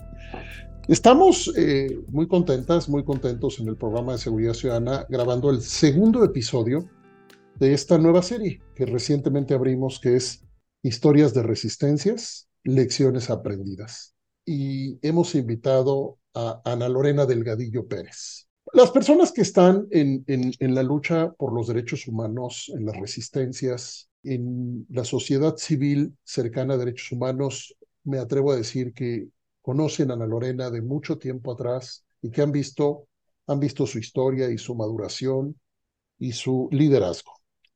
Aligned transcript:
Estamos 0.88 1.52
eh, 1.56 1.98
muy 2.12 2.28
contentas, 2.28 2.88
muy 2.88 3.02
contentos 3.02 3.58
en 3.58 3.66
el 3.66 3.76
programa 3.76 4.12
de 4.12 4.18
Seguridad 4.18 4.54
Ciudadana 4.54 5.04
grabando 5.08 5.50
el 5.50 5.60
segundo 5.60 6.22
episodio 6.22 6.88
de 7.58 7.74
esta 7.74 7.98
nueva 7.98 8.22
serie 8.22 8.62
que 8.76 8.86
recientemente 8.86 9.52
abrimos, 9.52 9.98
que 9.98 10.14
es 10.14 10.44
Historias 10.84 11.34
de 11.34 11.42
Resistencias, 11.42 12.48
Lecciones 12.62 13.30
Aprendidas. 13.30 14.14
Y 14.44 15.04
hemos 15.04 15.34
invitado 15.34 16.18
a 16.34 16.62
Ana 16.64 16.88
Lorena 16.88 17.26
Delgadillo 17.26 17.88
Pérez. 17.88 18.46
Las 18.72 18.92
personas 18.92 19.32
que 19.32 19.42
están 19.42 19.88
en, 19.90 20.22
en, 20.28 20.52
en 20.56 20.74
la 20.76 20.84
lucha 20.84 21.32
por 21.32 21.52
los 21.52 21.66
derechos 21.66 22.06
humanos, 22.06 22.70
en 22.72 22.86
las 22.86 22.96
resistencias, 22.96 24.08
en 24.22 24.86
la 24.88 25.02
sociedad 25.02 25.56
civil 25.56 26.16
cercana 26.22 26.74
a 26.74 26.78
derechos 26.78 27.10
humanos, 27.10 27.76
me 28.04 28.18
atrevo 28.18 28.52
a 28.52 28.56
decir 28.56 28.94
que 28.94 29.26
conocen 29.66 30.12
a 30.12 30.14
Ana 30.14 30.28
Lorena 30.28 30.70
de 30.70 30.80
mucho 30.80 31.18
tiempo 31.18 31.50
atrás 31.50 32.06
y 32.22 32.30
que 32.30 32.40
han 32.40 32.52
visto, 32.52 33.08
han 33.48 33.58
visto 33.58 33.84
su 33.84 33.98
historia 33.98 34.48
y 34.48 34.58
su 34.58 34.76
maduración 34.76 35.60
y 36.20 36.30
su 36.30 36.68
liderazgo. 36.70 37.32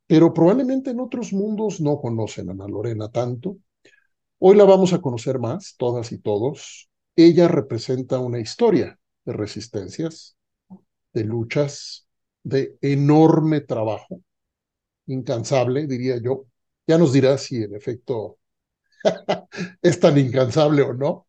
Pero 0.07 0.33
probablemente 0.33 0.91
en 0.91 1.01
otros 1.01 1.33
mundos 1.33 1.81
no 1.81 2.01
conocen 2.01 2.49
a 2.49 2.53
Ana 2.53 2.69
Lorena 2.69 3.09
tanto. 3.09 3.57
Hoy 4.39 4.55
la 4.57 4.63
vamos 4.63 4.93
a 4.93 5.01
conocer 5.01 5.41
más, 5.41 5.75
todas 5.79 6.13
y 6.13 6.19
todos. 6.19 6.89
Ella 7.17 7.49
representa 7.49 8.21
una 8.21 8.39
historia 8.39 8.97
de 9.25 9.33
resistencias, 9.33 10.37
de 11.13 11.25
luchas, 11.25 12.07
de 12.45 12.79
enorme 12.83 13.63
trabajo, 13.63 14.23
incansable, 15.07 15.89
diría 15.89 16.19
yo. 16.23 16.45
Ya 16.87 16.99
nos 16.99 17.13
dirá 17.13 17.37
si 17.37 17.65
en 17.65 17.75
efecto 17.75 18.39
es 19.83 19.99
tan 19.99 20.19
incansable 20.19 20.83
o 20.83 20.95
no. 20.95 21.27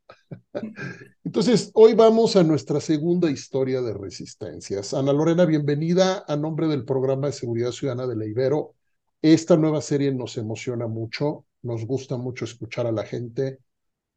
Entonces, 1.24 1.72
hoy 1.74 1.94
vamos 1.94 2.36
a 2.36 2.44
nuestra 2.44 2.80
segunda 2.80 3.30
historia 3.30 3.82
de 3.82 3.94
resistencias. 3.94 4.94
Ana 4.94 5.14
Lorena, 5.14 5.46
bienvenida 5.46 6.26
a 6.28 6.36
nombre 6.36 6.68
del 6.68 6.86
programa 6.86 7.28
de 7.28 7.34
seguridad 7.34 7.72
ciudadana 7.72 8.08
de 8.08 8.16
la 8.16 8.26
Ibero. 8.26 8.76
Esta 9.22 9.56
nueva 9.56 9.82
serie 9.82 10.14
nos 10.14 10.38
emociona 10.38 10.88
mucho, 10.88 11.46
nos 11.62 11.86
gusta 11.86 12.18
mucho 12.18 12.46
escuchar 12.46 12.88
a 12.88 12.92
la 12.92 13.04
gente. 13.04 13.60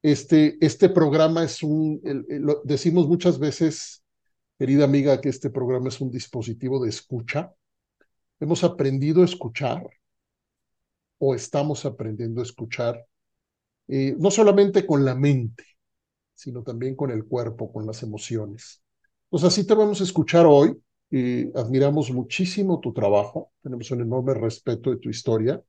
Este, 0.03 0.57
este 0.61 0.89
programa 0.89 1.45
es 1.45 1.63
un, 1.63 2.01
decimos 2.65 3.07
muchas 3.09 3.39
veces, 3.39 4.03
querida 4.59 4.85
amiga, 4.85 5.21
que 5.21 5.29
este 5.29 5.51
programa 5.51 5.89
es 5.89 6.01
un 6.01 6.11
dispositivo 6.11 6.83
de 6.83 6.91
escucha. 6.91 7.55
Hemos 8.41 8.65
aprendido 8.65 9.23
a 9.23 9.27
escuchar 9.27 9.89
o 11.19 11.35
estamos 11.35 11.85
aprendiendo 11.87 12.41
a 12.41 12.45
escuchar, 12.45 13.07
eh, 13.89 14.15
no 14.19 14.31
solamente 14.31 14.85
con 14.85 15.05
la 15.05 15.15
mente, 15.15 15.65
sino 16.35 16.63
también 16.63 16.97
con 16.97 17.11
el 17.11 17.25
cuerpo, 17.25 17.73
con 17.73 17.87
las 17.87 18.03
emociones. 18.03 18.83
Pues 19.29 19.45
así 19.45 19.67
te 19.67 19.75
vamos 19.75 20.01
a 20.01 20.05
escuchar 20.05 20.47
hoy. 20.47 20.77
y 21.11 21.57
admiramos 21.57 22.11
muchísimo 22.11 22.81
tu 22.81 22.93
trabajo, 22.93 23.53
tenemos 23.63 23.91
un 23.91 24.01
enorme 24.03 24.35
respeto 24.35 24.91
de 24.91 24.97
tu 24.97 25.11
historia, 25.11 25.63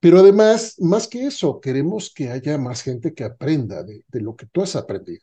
pero 0.00 0.18
además, 0.20 0.76
más 0.78 1.08
que 1.08 1.26
eso, 1.26 1.60
queremos 1.60 2.12
que 2.14 2.30
haya 2.30 2.58
más 2.58 2.82
gente 2.82 3.14
que 3.14 3.24
aprenda 3.24 3.82
de, 3.82 4.04
de 4.08 4.20
lo 4.20 4.36
que 4.36 4.46
tú 4.46 4.62
has 4.62 4.76
aprendido. 4.76 5.22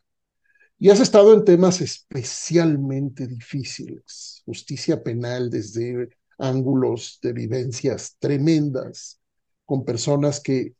Y 0.78 0.90
has 0.90 1.00
estado 1.00 1.32
en 1.34 1.44
temas 1.44 1.80
especialmente 1.80 3.26
difíciles, 3.26 4.42
justicia 4.44 5.02
penal 5.02 5.50
desde 5.50 6.10
ángulos 6.38 7.18
de 7.22 7.32
vivencias 7.32 8.16
tremendas, 8.18 9.20
con 9.64 9.84
personas 9.84 10.40
que 10.40 10.74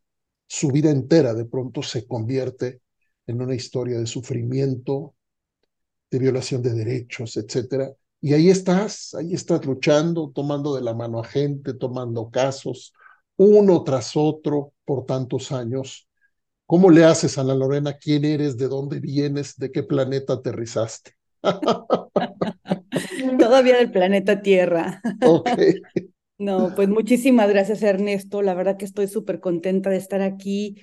su 0.46 0.70
vida 0.70 0.90
entera 0.90 1.32
de 1.34 1.46
pronto 1.46 1.82
se 1.82 2.06
convierte 2.06 2.80
en 3.26 3.40
una 3.42 3.54
historia 3.54 3.98
de 3.98 4.06
sufrimiento, 4.06 5.14
de 6.10 6.18
violación 6.18 6.62
de 6.62 6.74
derechos, 6.74 7.36
etcétera. 7.36 7.92
Y 8.20 8.32
ahí 8.34 8.48
estás, 8.50 9.14
ahí 9.14 9.34
estás 9.34 9.64
luchando, 9.66 10.30
tomando 10.34 10.74
de 10.74 10.82
la 10.82 10.94
mano 10.94 11.20
a 11.20 11.24
gente, 11.24 11.74
tomando 11.74 12.30
casos, 12.30 12.94
uno 13.36 13.82
tras 13.84 14.12
otro 14.16 14.72
por 14.84 15.04
tantos 15.06 15.52
años. 15.52 16.08
¿Cómo 16.66 16.90
le 16.90 17.04
haces, 17.04 17.36
Ana 17.36 17.54
Lorena? 17.54 17.98
¿Quién 17.98 18.24
eres? 18.24 18.56
¿De 18.56 18.68
dónde 18.68 19.00
vienes? 19.00 19.56
¿De 19.56 19.70
qué 19.70 19.82
planeta 19.82 20.34
aterrizaste? 20.34 21.12
Todavía 23.38 23.76
del 23.76 23.90
planeta 23.90 24.40
Tierra. 24.40 25.02
No, 26.36 26.72
pues 26.74 26.88
muchísimas 26.88 27.48
gracias, 27.48 27.82
Ernesto. 27.82 28.42
La 28.42 28.54
verdad 28.54 28.76
que 28.76 28.84
estoy 28.84 29.06
súper 29.06 29.38
contenta 29.38 29.88
de 29.88 29.98
estar 29.98 30.20
aquí 30.20 30.76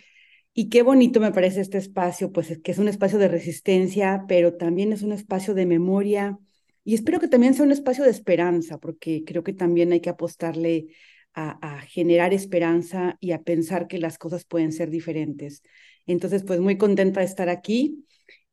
y 0.53 0.69
qué 0.69 0.83
bonito 0.83 1.19
me 1.19 1.31
parece 1.31 1.61
este 1.61 1.77
espacio, 1.77 2.31
pues 2.31 2.59
que 2.63 2.71
es 2.71 2.77
un 2.77 2.87
espacio 2.87 3.19
de 3.19 3.27
resistencia, 3.27 4.25
pero 4.27 4.55
también 4.55 4.91
es 4.93 5.01
un 5.01 5.13
espacio 5.13 5.53
de 5.53 5.65
memoria 5.65 6.37
y 6.83 6.95
espero 6.95 7.19
que 7.19 7.27
también 7.27 7.53
sea 7.53 7.65
un 7.65 7.71
espacio 7.71 8.03
de 8.03 8.09
esperanza, 8.09 8.77
porque 8.79 9.23
creo 9.25 9.43
que 9.43 9.53
también 9.53 9.91
hay 9.93 10.01
que 10.01 10.09
apostarle 10.09 10.87
a, 11.33 11.75
a 11.77 11.81
generar 11.81 12.33
esperanza 12.33 13.17
y 13.19 13.31
a 13.31 13.43
pensar 13.43 13.87
que 13.87 13.99
las 13.99 14.17
cosas 14.17 14.45
pueden 14.45 14.71
ser 14.71 14.89
diferentes. 14.89 15.63
Entonces, 16.07 16.43
pues 16.43 16.59
muy 16.59 16.77
contenta 16.77 17.19
de 17.21 17.27
estar 17.27 17.49
aquí. 17.49 18.05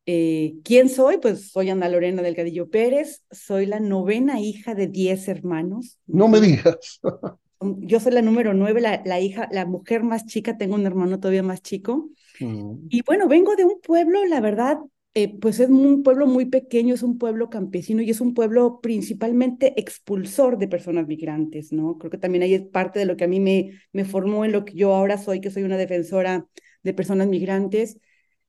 Eh, 0.06 0.54
¿Quién 0.64 0.88
soy? 0.88 1.19
Pues 1.19 1.50
soy 1.50 1.70
Ana 1.70 1.88
Lorena 1.88 2.22
Delgadillo 2.22 2.70
Pérez, 2.70 3.25
soy 3.31 3.66
la 3.66 3.81
novena 3.81 4.41
hija 4.41 4.75
de 4.75 4.87
diez 4.87 5.28
hermanos. 5.28 5.98
No 6.06 6.28
me 6.28 6.41
digas. 6.41 7.00
yo 7.60 8.00
soy 8.00 8.12
la 8.12 8.22
número 8.22 8.54
nueve, 8.54 8.80
la, 8.80 9.02
la, 9.04 9.20
hija, 9.20 9.48
la 9.50 9.66
mujer 9.66 10.02
más 10.02 10.26
chica, 10.26 10.56
tengo 10.56 10.74
un 10.74 10.86
hermano 10.86 11.20
todavía 11.20 11.42
más 11.42 11.62
chico. 11.62 12.10
Mm. 12.41 12.86
Y 12.88 13.02
bueno, 13.02 13.28
vengo 13.28 13.56
de 13.56 13.64
un 13.64 13.80
pueblo, 13.80 14.24
la 14.26 14.41
verdad, 14.41 14.78
eh, 15.14 15.36
pues 15.41 15.58
es 15.58 15.69
un 15.69 16.02
pueblo 16.02 16.26
muy 16.26 16.46
pequeño, 16.46 16.94
es 16.94 17.02
un 17.02 17.19
pueblo 17.19 17.50
campesino 17.50 18.02
y 18.02 18.10
es 18.10 18.20
un 18.20 18.34
pueblo 18.34 18.80
principalmente 18.80 19.74
expulsor 19.80 20.58
de 20.58 20.69
personas 20.69 21.06
migrantes, 21.06 21.72
¿no? 21.72 21.98
Creo 21.98 22.10
que 22.10 22.19
también 22.19 22.42
ahí 22.44 22.54
es 22.54 22.62
parte 22.62 22.98
de 23.00 23.06
lo 23.06 23.16
que 23.16 23.24
a 23.24 23.28
mí 23.28 23.41
me, 23.41 23.72
me 23.92 24.04
formó 24.04 24.44
en 24.44 24.52
lo 24.52 24.64
que 24.64 24.75
yo 24.75 24.94
ahora 24.94 25.19
soy, 25.19 25.40
que 25.40 25.50
soy 25.50 25.64
una 25.64 25.76
defensora 25.76 26.46
de 26.82 26.94
personas 26.94 27.28
migrantes. 27.28 27.98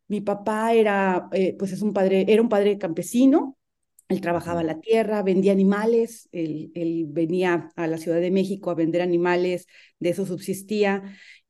Mi 0.08 0.22
papá 0.22 0.74
era, 0.74 1.30
eh, 1.34 1.56
pues 1.58 1.72
es 1.72 1.81
un 1.81 1.94
padre, 1.94 2.26
era 2.28 2.41
un 2.41 2.50
padre 2.50 2.78
campesino, 2.78 3.58
él 4.09 4.22
trabajaba 4.22 4.64
la 4.64 4.80
tierra, 4.81 5.22
vendía 5.22 5.52
animales, 5.52 6.30
él, 6.31 6.72
él, 6.74 7.06
venía 7.08 7.72
a 7.75 7.88
la 7.88 7.97
Ciudad 8.00 8.20
de 8.20 8.31
México 8.31 8.72
a 8.72 8.75
vender 8.75 9.02
animales, 9.03 9.68
de 10.00 10.09
eso 10.09 10.25
subsistía. 10.25 11.03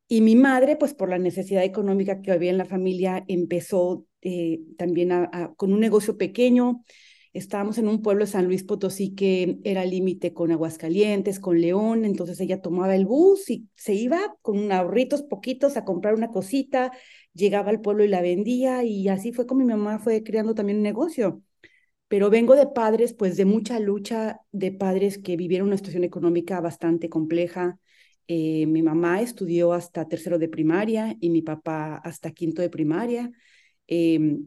Y 0.08 0.20
mi 0.20 0.36
madre, 0.36 0.76
pues 0.76 0.92
por 0.92 1.08
la 1.08 1.18
necesidad 1.18 1.64
económica 1.64 2.20
que 2.20 2.32
había 2.32 2.50
en 2.50 2.58
la 2.58 2.66
familia, 2.66 3.24
empezó 3.28 4.06
eh, 4.20 4.60
también 4.76 5.10
a, 5.12 5.30
a, 5.32 5.54
con 5.54 5.72
un 5.72 5.80
negocio 5.80 6.18
pequeño. 6.18 6.84
Estábamos 7.32 7.78
en 7.78 7.88
un 7.88 8.02
pueblo 8.02 8.26
de 8.26 8.30
San 8.30 8.44
Luis 8.46 8.64
Potosí 8.64 9.14
que 9.14 9.58
era 9.64 9.84
límite 9.86 10.34
con 10.34 10.50
Aguascalientes, 10.52 11.40
con 11.40 11.60
León, 11.60 12.04
entonces 12.04 12.40
ella 12.40 12.60
tomaba 12.60 12.94
el 12.94 13.06
bus 13.06 13.48
y 13.50 13.68
se 13.76 13.94
iba 13.94 14.36
con 14.42 14.70
ahorritos 14.72 15.22
poquitos 15.22 15.76
a 15.76 15.84
comprar 15.84 16.14
una 16.14 16.28
cosita, 16.28 16.90
llegaba 17.32 17.70
al 17.70 17.80
pueblo 17.80 18.04
y 18.04 18.08
la 18.08 18.20
vendía 18.20 18.82
y 18.84 19.08
así 19.08 19.32
fue 19.32 19.46
como 19.46 19.60
mi 19.64 19.66
mamá 19.72 20.00
fue 20.00 20.22
creando 20.24 20.54
también 20.54 20.78
un 20.78 20.82
negocio 20.82 21.42
pero 22.10 22.28
vengo 22.28 22.56
de 22.56 22.66
padres, 22.66 23.14
pues 23.14 23.36
de 23.36 23.44
mucha 23.44 23.78
lucha, 23.78 24.40
de 24.50 24.72
padres 24.72 25.16
que 25.16 25.36
vivieron 25.36 25.68
una 25.68 25.76
situación 25.76 26.02
económica 26.02 26.60
bastante 26.60 27.08
compleja. 27.08 27.78
Eh, 28.26 28.66
mi 28.66 28.82
mamá 28.82 29.20
estudió 29.20 29.72
hasta 29.72 30.08
tercero 30.08 30.36
de 30.40 30.48
primaria 30.48 31.16
y 31.20 31.30
mi 31.30 31.40
papá 31.40 31.98
hasta 31.98 32.32
quinto 32.32 32.62
de 32.62 32.68
primaria. 32.68 33.30
Eh, 33.86 34.38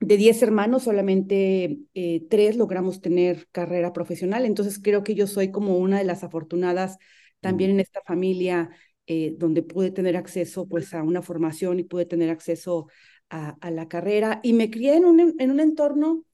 de 0.00 0.16
diez 0.16 0.42
hermanos, 0.42 0.82
solamente 0.82 1.78
eh, 1.94 2.26
tres 2.28 2.56
logramos 2.56 3.00
tener 3.00 3.46
carrera 3.52 3.92
profesional, 3.92 4.44
entonces 4.44 4.80
creo 4.82 5.04
que 5.04 5.14
yo 5.14 5.28
soy 5.28 5.52
como 5.52 5.78
una 5.78 5.98
de 5.98 6.04
las 6.04 6.24
afortunadas 6.24 6.98
también 7.38 7.70
en 7.70 7.78
esta 7.78 8.02
familia 8.04 8.68
eh, 9.06 9.36
donde 9.38 9.62
pude 9.62 9.92
tener 9.92 10.16
acceso 10.16 10.66
pues 10.66 10.92
a 10.92 11.04
una 11.04 11.22
formación 11.22 11.78
y 11.78 11.84
pude 11.84 12.04
tener 12.04 12.30
acceso 12.30 12.88
a, 13.30 13.50
a 13.60 13.70
la 13.70 13.86
carrera 13.86 14.40
y 14.42 14.54
me 14.54 14.72
crié 14.72 14.96
en 14.96 15.04
un, 15.04 15.36
en 15.38 15.50
un 15.52 15.60
entorno 15.60 16.24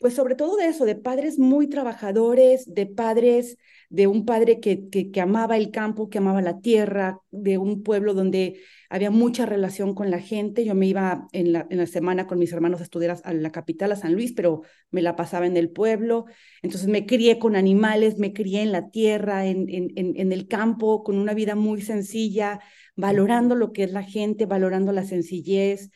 pues 0.00 0.14
sobre 0.14 0.34
todo 0.34 0.56
de 0.56 0.66
eso, 0.66 0.86
de 0.86 0.94
padres 0.94 1.38
muy 1.38 1.68
trabajadores, 1.68 2.72
de 2.72 2.86
padres, 2.86 3.58
de 3.90 4.06
un 4.06 4.24
padre 4.24 4.58
que, 4.58 4.88
que, 4.88 5.20
amaba 5.20 5.58
el 5.58 5.70
campo, 5.70 6.08
que 6.08 6.16
amaba 6.16 6.40
la 6.40 6.60
tierra, 6.60 7.20
de 7.30 7.58
un 7.58 7.82
pueblo 7.82 8.14
donde 8.14 8.60
había 8.88 9.10
mucha 9.10 9.44
relación 9.44 9.94
con 9.94 10.10
la 10.10 10.18
gente. 10.18 10.64
Yo 10.64 10.74
me 10.74 10.86
iba 10.86 11.28
en 11.32 11.52
la, 11.52 11.66
en 11.68 11.76
la 11.76 11.86
semana 11.86 12.26
con 12.26 12.38
mis 12.38 12.50
hermanos 12.50 12.80
a 12.80 12.84
estudiar 12.84 13.20
a 13.22 13.32
la 13.34 13.50
capital, 13.50 13.92
a 13.92 13.96
San 13.96 14.14
Luis, 14.14 14.32
pero 14.32 14.62
me 14.90 15.02
la 15.02 15.16
pasaba 15.16 15.46
en 15.46 15.58
el 15.58 15.68
pueblo. 15.68 16.24
Entonces 16.62 16.88
me 16.88 17.04
crié 17.04 17.38
con 17.38 17.54
animales, 17.54 18.16
me 18.16 18.32
crié 18.32 18.62
en 18.62 18.72
la 18.72 18.88
tierra, 18.88 19.44
en, 19.44 19.68
en, 19.68 19.92
en 19.96 20.32
el 20.32 20.48
campo, 20.48 21.04
con 21.04 21.18
una 21.18 21.34
vida 21.34 21.56
muy 21.56 21.82
sencilla, 21.82 22.60
valorando 22.96 23.54
lo 23.54 23.74
que 23.74 23.84
es 23.84 23.92
la 23.92 24.02
gente, 24.02 24.46
valorando 24.46 24.92
la 24.92 25.04
sencillez 25.04 25.90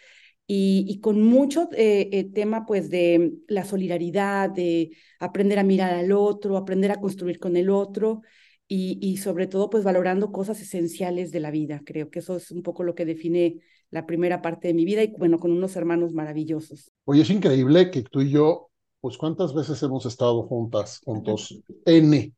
y, 0.46 1.00
con 1.00 1.22
mucho 1.22 1.70
eh, 1.72 2.10
eh, 2.12 2.24
tema 2.24 2.66
pues 2.66 2.90
de 2.90 3.34
la 3.48 3.64
solidaridad, 3.64 4.50
de 4.50 4.90
aprender 5.18 5.58
a 5.58 5.64
mirar 5.64 5.94
al 5.94 6.12
otro, 6.12 6.56
aprender 6.56 6.90
a 6.90 7.00
construir 7.00 7.38
con 7.38 7.56
el 7.56 7.70
otro 7.70 8.22
y, 8.66 9.16
sobre 9.18 9.46
todo 9.46 9.70
pues 9.70 9.84
valorando 9.84 10.32
cosas 10.32 10.60
esenciales 10.60 11.30
de 11.30 11.40
la 11.40 11.50
vida. 11.50 11.82
Creo 11.84 12.10
que 12.10 12.18
eso 12.18 12.36
es 12.36 12.50
un 12.50 12.62
poco 12.62 12.82
lo 12.82 12.94
que 12.94 13.06
define 13.06 13.60
la 13.90 14.06
primera 14.06 14.42
parte 14.42 14.68
de 14.68 14.74
mi 14.74 14.84
vida 14.84 15.02
y 15.02 15.14
bueno, 15.16 15.38
con 15.38 15.52
unos 15.52 15.76
hermanos 15.76 16.12
maravillosos. 16.12 16.90
Oye, 17.04 17.22
es 17.22 17.30
increíble 17.30 17.90
que 17.90 18.02
tú 18.02 18.20
y 18.20 18.30
yo, 18.30 18.70
pues 19.00 19.16
cuántas 19.16 19.54
veces 19.54 19.82
hemos 19.82 20.04
estado 20.06 20.42
juntas, 20.42 21.00
juntos, 21.04 21.62
N. 21.86 22.32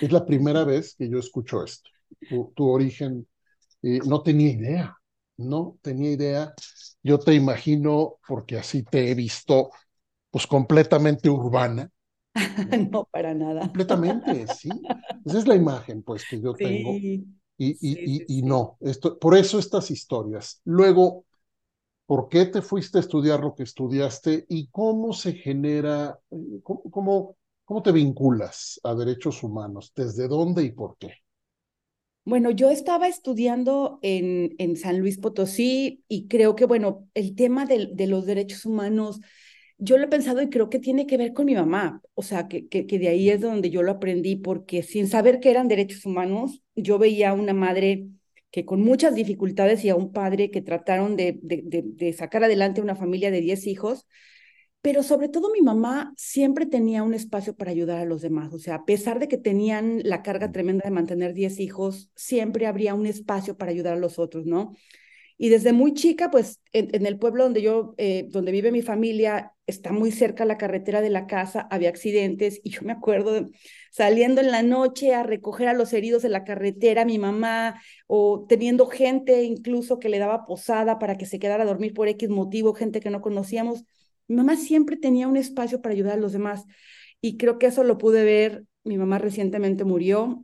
Es 0.00 0.10
la 0.10 0.24
primera 0.24 0.64
vez 0.64 0.94
que 0.96 1.08
yo 1.08 1.18
escucho 1.18 1.62
esto, 1.62 1.90
tu, 2.54 2.68
origen. 2.68 3.26
Eh, 3.82 3.98
no 4.06 4.22
tenía 4.22 4.50
idea, 4.50 4.96
no 5.36 5.78
tenía 5.82 6.10
idea 6.12 6.54
yo 7.02 7.18
te 7.18 7.34
imagino, 7.34 8.18
porque 8.26 8.58
así 8.58 8.84
te 8.84 9.10
he 9.10 9.14
visto, 9.14 9.70
pues 10.30 10.46
completamente 10.46 11.28
urbana. 11.28 11.90
no, 12.90 13.04
para 13.10 13.34
nada. 13.34 13.60
Completamente, 13.60 14.46
sí. 14.48 14.70
Esa 15.24 15.38
es 15.38 15.46
la 15.46 15.56
imagen, 15.56 16.02
pues, 16.02 16.24
que 16.28 16.40
yo 16.40 16.54
tengo. 16.54 16.92
Y, 16.92 17.76
y, 17.80 18.38
y, 18.38 18.42
no, 18.42 18.76
esto, 18.80 19.18
por 19.18 19.36
eso 19.36 19.58
estas 19.58 19.90
historias. 19.90 20.60
Luego, 20.64 21.24
¿por 22.06 22.28
qué 22.28 22.46
te 22.46 22.62
fuiste 22.62 22.98
a 22.98 23.00
estudiar 23.00 23.40
lo 23.40 23.54
que 23.54 23.64
estudiaste 23.64 24.46
y 24.48 24.68
cómo 24.68 25.12
se 25.12 25.34
genera, 25.34 26.18
cómo, 26.62 26.82
cómo, 26.90 27.36
cómo 27.64 27.82
te 27.82 27.92
vinculas 27.92 28.80
a 28.84 28.94
derechos 28.94 29.42
humanos? 29.42 29.92
¿Desde 29.94 30.28
dónde 30.28 30.64
y 30.64 30.72
por 30.72 30.96
qué? 30.98 31.14
Bueno, 32.24 32.52
yo 32.52 32.70
estaba 32.70 33.08
estudiando 33.08 33.98
en, 34.02 34.54
en 34.58 34.76
San 34.76 35.00
Luis 35.00 35.18
Potosí 35.18 36.04
y 36.06 36.28
creo 36.28 36.54
que, 36.54 36.66
bueno, 36.66 37.08
el 37.14 37.34
tema 37.34 37.66
de, 37.66 37.90
de, 37.92 38.06
los 38.06 38.26
derechos 38.26 38.64
humanos, 38.64 39.20
yo 39.76 39.98
lo 39.98 40.04
he 40.04 40.08
pensado 40.08 40.40
y 40.40 40.48
creo 40.48 40.70
que 40.70 40.78
tiene 40.78 41.06
que 41.08 41.16
ver 41.16 41.32
con 41.32 41.46
mi 41.46 41.54
mamá, 41.56 42.00
o 42.14 42.22
sea, 42.22 42.46
que, 42.46 42.68
que, 42.68 42.84
de 42.84 43.08
ahí 43.08 43.28
es 43.28 43.40
donde 43.40 43.70
yo 43.70 43.82
lo 43.82 43.90
aprendí, 43.92 44.36
porque 44.36 44.84
sin 44.84 45.08
saber 45.08 45.40
que 45.40 45.50
eran 45.50 45.66
derechos 45.66 46.06
humanos, 46.06 46.62
yo 46.76 46.98
veía 46.98 47.30
a 47.30 47.34
una 47.34 47.54
madre 47.54 48.06
que 48.52 48.64
con 48.64 48.82
muchas 48.82 49.16
dificultades 49.16 49.84
y 49.84 49.88
a 49.88 49.96
un 49.96 50.12
padre 50.12 50.52
que 50.52 50.62
trataron 50.62 51.16
de, 51.16 51.40
de, 51.42 51.62
de 51.64 52.12
sacar 52.12 52.44
adelante 52.44 52.80
una 52.80 52.94
familia 52.94 53.32
de 53.32 53.40
10 53.40 53.66
hijos, 53.66 54.06
pero 54.82 55.04
sobre 55.04 55.28
todo 55.28 55.50
mi 55.52 55.62
mamá 55.62 56.12
siempre 56.16 56.66
tenía 56.66 57.04
un 57.04 57.14
espacio 57.14 57.54
para 57.54 57.70
ayudar 57.70 57.98
a 57.98 58.04
los 58.04 58.20
demás. 58.20 58.52
O 58.52 58.58
sea, 58.58 58.74
a 58.76 58.84
pesar 58.84 59.20
de 59.20 59.28
que 59.28 59.38
tenían 59.38 60.00
la 60.04 60.22
carga 60.22 60.50
tremenda 60.50 60.82
de 60.84 60.90
mantener 60.90 61.34
10 61.34 61.60
hijos, 61.60 62.10
siempre 62.16 62.66
habría 62.66 62.94
un 62.94 63.06
espacio 63.06 63.56
para 63.56 63.70
ayudar 63.70 63.94
a 63.94 64.00
los 64.00 64.18
otros, 64.18 64.44
¿no? 64.44 64.72
Y 65.38 65.48
desde 65.48 65.72
muy 65.72 65.94
chica, 65.94 66.30
pues 66.30 66.60
en, 66.72 67.06
el 67.06 67.18
pueblo 67.18 67.44
donde 67.44 67.62
yo, 67.62 67.94
eh, 67.96 68.26
donde 68.30 68.52
vive 68.52 68.70
mi 68.72 68.82
familia, 68.82 69.54
está 69.66 69.92
muy 69.92 70.10
cerca 70.12 70.44
la 70.44 70.58
carretera 70.58 71.00
de 71.00 71.10
la 71.10 71.26
casa, 71.26 71.66
había 71.70 71.88
accidentes 71.88 72.60
y 72.62 72.70
yo 72.70 72.82
me 72.82 72.92
acuerdo 72.92 73.48
saliendo 73.90 74.40
en 74.40 74.50
la 74.50 74.62
noche 74.62 75.14
a 75.14 75.22
recoger 75.22 75.68
a 75.68 75.74
los 75.74 75.92
heridos 75.92 76.22
de 76.22 76.28
la 76.28 76.44
carretera, 76.44 77.04
mi 77.04 77.18
mamá, 77.18 77.80
o 78.06 78.46
teniendo 78.48 78.86
gente 78.86 79.42
incluso 79.44 79.98
que 79.98 80.08
le 80.08 80.18
daba 80.18 80.44
posada 80.44 80.98
para 80.98 81.16
que 81.16 81.26
se 81.26 81.38
quedara 81.38 81.62
a 81.64 81.66
dormir 81.66 81.94
por 81.94 82.08
X 82.08 82.28
motivo, 82.28 82.74
gente 82.74 83.00
que 83.00 83.10
no 83.10 83.20
conocíamos 83.20 83.84
mi 84.32 84.38
mamá 84.38 84.56
siempre 84.56 84.96
tenía 84.96 85.28
un 85.28 85.36
espacio 85.36 85.82
para 85.82 85.92
ayudar 85.92 86.14
a 86.14 86.20
los 86.20 86.32
demás 86.32 86.64
y 87.20 87.36
creo 87.36 87.58
que 87.58 87.66
eso 87.66 87.84
lo 87.84 87.98
pude 87.98 88.24
ver. 88.24 88.64
Mi 88.82 88.96
mamá 88.96 89.18
recientemente 89.18 89.84
murió 89.84 90.42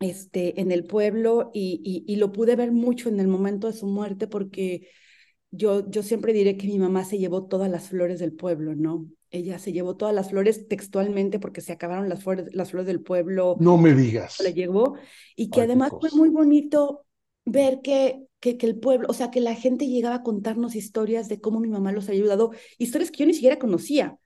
este, 0.00 0.60
en 0.60 0.70
el 0.70 0.84
pueblo 0.84 1.50
y, 1.54 2.04
y, 2.06 2.16
lo 2.16 2.30
pude 2.30 2.56
ver 2.56 2.72
mucho 2.72 3.08
en 3.08 3.20
el 3.20 3.28
momento 3.28 3.68
de 3.68 3.72
su 3.72 3.86
muerte 3.86 4.26
porque 4.26 4.86
yo, 5.50 5.88
yo 5.90 6.02
siempre 6.02 6.34
diré 6.34 6.58
que 6.58 6.66
mi 6.66 6.78
mamá 6.78 7.04
se 7.04 7.18
llevó 7.18 7.46
todas 7.46 7.70
las 7.70 7.88
flores 7.88 8.20
del 8.20 8.34
pueblo, 8.34 8.74
¿no? 8.74 9.08
Ella 9.30 9.58
se 9.58 9.72
llevó 9.72 9.96
todas 9.96 10.14
las 10.14 10.28
flores 10.28 10.68
textualmente 10.68 11.38
porque 11.38 11.62
se 11.62 11.72
acabaron 11.72 12.10
las 12.10 12.22
flores, 12.22 12.54
las 12.54 12.70
flores 12.70 12.86
del 12.86 13.00
pueblo. 13.00 13.56
No 13.60 13.78
me 13.78 13.94
digas. 13.94 14.40
La 14.40 14.50
llevó 14.50 14.98
y 15.36 15.48
que 15.48 15.62
además 15.62 15.90
fue 15.98 16.10
muy 16.12 16.28
bonito 16.28 17.06
ver 17.46 17.80
que 17.80 18.26
que, 18.42 18.58
el 18.60 18.76
pueblo, 18.78 19.06
o 19.08 19.14
sea, 19.14 19.30
que 19.30 19.40
la 19.40 19.54
gente 19.54 19.86
llegaba 19.86 20.16
a 20.16 20.22
contarnos 20.22 20.74
historias 20.74 21.28
de 21.28 21.40
cómo 21.40 21.60
mi 21.60 21.68
mamá 21.68 21.92
los 21.92 22.08
había 22.08 22.22
ayudado, 22.22 22.50
historias 22.76 23.10
que 23.12 23.18
yo 23.18 23.26
ni 23.26 23.34
siquiera 23.34 23.58
conocía. 23.58 24.18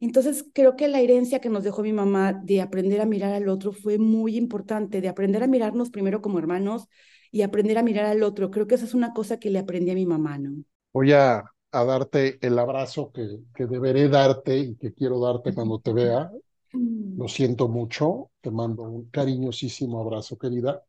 Entonces, 0.00 0.46
creo 0.54 0.74
que 0.74 0.88
la 0.88 1.00
herencia 1.00 1.40
que 1.40 1.50
nos 1.50 1.64
dejó 1.64 1.82
mi 1.82 1.92
mamá 1.92 2.32
de 2.32 2.62
aprender 2.62 3.00
a 3.00 3.06
mirar 3.06 3.34
al 3.34 3.48
otro 3.48 3.72
fue 3.72 3.98
muy 3.98 4.36
importante, 4.36 5.00
de 5.00 5.08
aprender 5.08 5.42
a 5.42 5.46
mirarnos 5.48 5.90
primero 5.90 6.22
como 6.22 6.38
hermanos 6.38 6.86
y 7.30 7.42
aprender 7.42 7.76
a 7.76 7.82
mirar 7.82 8.06
al 8.06 8.22
otro. 8.22 8.50
Creo 8.50 8.66
que 8.66 8.76
esa 8.76 8.86
es 8.86 8.94
una 8.94 9.12
cosa 9.12 9.38
que 9.38 9.50
le 9.50 9.58
aprendí 9.58 9.90
a 9.90 9.94
mi 9.94 10.06
mamá, 10.06 10.38
¿no? 10.38 10.64
Voy 10.94 11.12
a, 11.12 11.44
a 11.72 11.84
darte 11.84 12.38
el 12.40 12.58
abrazo 12.58 13.12
que, 13.12 13.40
que 13.54 13.66
deberé 13.66 14.08
darte 14.08 14.56
y 14.56 14.76
que 14.76 14.94
quiero 14.94 15.20
darte 15.20 15.52
cuando 15.52 15.78
te 15.78 15.92
vea. 15.92 16.30
Lo 16.72 17.28
siento 17.28 17.68
mucho, 17.68 18.30
te 18.40 18.50
mando 18.50 18.84
un 18.84 19.10
cariñosísimo 19.10 20.00
abrazo, 20.00 20.38
querida. 20.38 20.82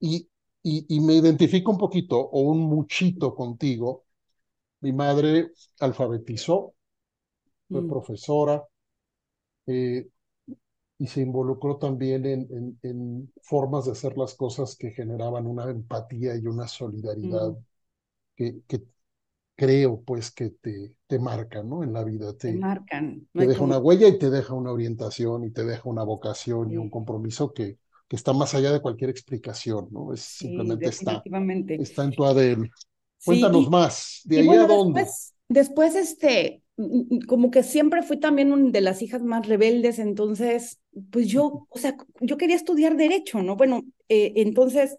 Y 0.00 0.28
y, 0.62 1.00
me 1.00 1.14
identifico 1.14 1.70
un 1.70 1.78
poquito 1.78 2.18
o 2.18 2.40
un 2.42 2.60
muchito 2.60 3.34
contigo. 3.34 4.04
Mi 4.80 4.92
madre 4.92 5.52
alfabetizó, 5.80 6.74
fue 7.68 7.82
mm. 7.82 7.88
profesora 7.88 8.64
eh, 9.66 10.08
y 10.98 11.06
se 11.06 11.20
involucró 11.20 11.76
también 11.76 12.26
en, 12.26 12.78
en, 12.82 13.32
formas 13.42 13.86
de 13.86 13.92
hacer 13.92 14.16
las 14.16 14.34
cosas 14.34 14.76
que 14.76 14.90
generaban 14.90 15.46
una 15.46 15.70
empatía 15.70 16.36
y 16.36 16.46
una 16.46 16.66
solidaridad 16.66 17.50
mm. 17.50 17.64
que, 18.36 18.60
que, 18.66 18.82
creo 19.58 20.00
pues 20.02 20.30
que 20.30 20.50
te, 20.50 20.94
te 21.08 21.18
marcan 21.18 21.68
¿no? 21.68 21.82
en 21.82 21.92
la 21.92 22.04
vida. 22.04 22.32
Te, 22.36 22.52
marcan. 22.52 23.26
te 23.32 23.44
deja 23.44 23.64
una 23.64 23.78
huella 23.78 24.06
y 24.06 24.16
te 24.16 24.30
deja 24.30 24.54
una 24.54 24.70
orientación 24.70 25.44
y 25.44 25.50
te 25.50 25.64
deja 25.64 25.88
una 25.88 26.04
vocación 26.04 26.70
y 26.70 26.76
un 26.76 26.88
compromiso 26.88 27.52
que, 27.52 27.78
que 28.08 28.16
está 28.16 28.32
más 28.32 28.54
allá 28.54 28.72
de 28.72 28.80
cualquier 28.80 29.10
explicación, 29.10 29.88
¿no? 29.90 30.12
Es 30.12 30.22
simplemente 30.22 30.88
está, 30.88 31.22
está 31.68 32.04
en 32.04 32.10
tu 32.12 32.24
ADN. 32.24 32.70
Cuéntanos 33.24 33.68
más, 33.68 34.20
¿de 34.24 34.40
ahí 34.40 34.48
a 34.48 34.66
dónde? 34.66 35.00
Después, 35.00 35.34
después, 35.48 35.94
este, 35.94 36.62
como 37.26 37.50
que 37.50 37.62
siempre 37.62 38.02
fui 38.02 38.18
también 38.18 38.52
una 38.52 38.70
de 38.70 38.80
las 38.80 39.02
hijas 39.02 39.22
más 39.22 39.46
rebeldes, 39.46 39.98
entonces, 39.98 40.80
pues 41.10 41.28
yo, 41.28 41.66
o 41.68 41.78
sea, 41.78 41.96
yo 42.20 42.36
quería 42.36 42.56
estudiar 42.56 42.96
derecho, 42.96 43.42
¿no? 43.42 43.56
Bueno, 43.56 43.82
eh, 44.08 44.32
entonces 44.36 44.96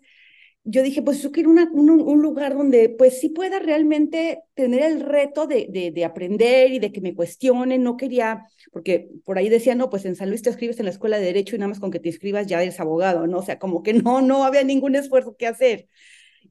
yo 0.69 0.83
dije, 0.83 1.01
pues 1.01 1.21
yo 1.23 1.31
quiero 1.31 1.49
una, 1.49 1.67
un, 1.71 2.21
lugar 2.21 2.55
donde 2.55 2.89
pues 2.89 3.19
sí 3.19 3.29
pueda 3.29 3.59
realmente 3.59 4.43
tener 4.53 4.83
el 4.83 4.99
reto 4.99 5.47
de, 5.47 5.67
de, 5.69 5.89
de, 5.91 6.05
aprender 6.05 6.71
y 6.71 6.79
de 6.79 6.91
que 6.91 7.01
me 7.01 7.15
cuestionen. 7.15 7.81
No 7.81 7.97
quería, 7.97 8.45
porque 8.71 9.09
por 9.25 9.37
ahí 9.37 9.49
decía, 9.49 9.73
no, 9.73 9.89
pues 9.89 10.05
en 10.05 10.15
San 10.15 10.29
Luis 10.29 10.43
te 10.43 10.51
escribes 10.51 10.79
en 10.79 10.85
la 10.85 10.91
escuela 10.91 11.17
de 11.17 11.25
Derecho 11.25 11.55
y 11.55 11.59
nada 11.59 11.69
más 11.69 11.79
con 11.79 11.91
que 11.91 11.99
te 11.99 12.09
inscribas 12.09 12.45
ya 12.45 12.61
eres 12.61 12.79
abogado, 12.79 13.25
¿no? 13.25 13.39
O 13.39 13.43
sea, 13.43 13.57
como 13.57 13.81
que 13.81 13.93
no, 13.93 14.21
no 14.21 14.43
había 14.43 14.63
ningún 14.63 14.95
esfuerzo 14.95 15.35
que 15.35 15.47
hacer. 15.47 15.87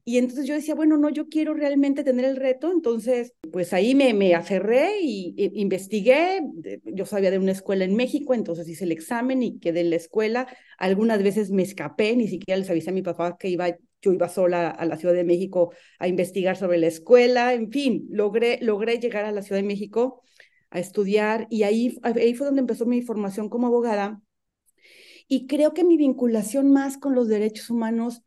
Y 0.05 0.17
entonces 0.17 0.47
yo 0.47 0.55
decía, 0.55 0.75
bueno, 0.75 0.97
no, 0.97 1.09
yo 1.09 1.29
quiero 1.29 1.53
realmente 1.53 2.03
tener 2.03 2.25
el 2.25 2.35
reto. 2.35 2.71
Entonces, 2.71 3.35
pues 3.51 3.73
ahí 3.73 3.95
me, 3.95 4.13
me 4.13 4.33
aferré 4.35 5.01
y, 5.01 5.35
e, 5.37 5.51
investigué. 5.53 6.41
Yo 6.83 7.05
sabía 7.05 7.31
de 7.31 7.37
una 7.37 7.51
escuela 7.51 7.85
en 7.85 7.95
México, 7.95 8.33
entonces 8.33 8.67
hice 8.67 8.85
el 8.85 8.91
examen 8.91 9.43
y 9.43 9.59
quedé 9.59 9.81
en 9.81 9.91
la 9.91 9.97
escuela. 9.97 10.47
Algunas 10.77 11.21
veces 11.21 11.51
me 11.51 11.63
escapé, 11.63 12.15
ni 12.15 12.27
siquiera 12.27 12.57
les 12.57 12.69
avisé 12.69 12.89
a 12.89 12.93
mi 12.93 13.01
papá 13.01 13.37
que 13.37 13.49
iba 13.49 13.77
yo 14.01 14.13
iba 14.13 14.29
sola 14.29 14.69
a 14.69 14.85
la 14.85 14.97
Ciudad 14.97 15.13
de 15.13 15.23
México 15.23 15.73
a 15.99 16.07
investigar 16.07 16.55
sobre 16.57 16.77
la 16.77 16.87
escuela, 16.87 17.53
en 17.53 17.71
fin, 17.71 18.07
logré, 18.09 18.59
logré 18.61 18.99
llegar 18.99 19.25
a 19.25 19.31
la 19.31 19.41
Ciudad 19.41 19.61
de 19.61 19.67
México 19.67 20.21
a 20.71 20.79
estudiar 20.79 21.47
y 21.49 21.63
ahí, 21.63 21.99
ahí 22.03 22.33
fue 22.35 22.45
donde 22.47 22.61
empezó 22.61 22.85
mi 22.85 23.01
formación 23.01 23.49
como 23.49 23.67
abogada. 23.67 24.21
Y 25.27 25.47
creo 25.47 25.73
que 25.73 25.83
mi 25.83 25.97
vinculación 25.97 26.71
más 26.71 26.97
con 26.97 27.15
los 27.15 27.27
derechos 27.27 27.69
humanos, 27.69 28.23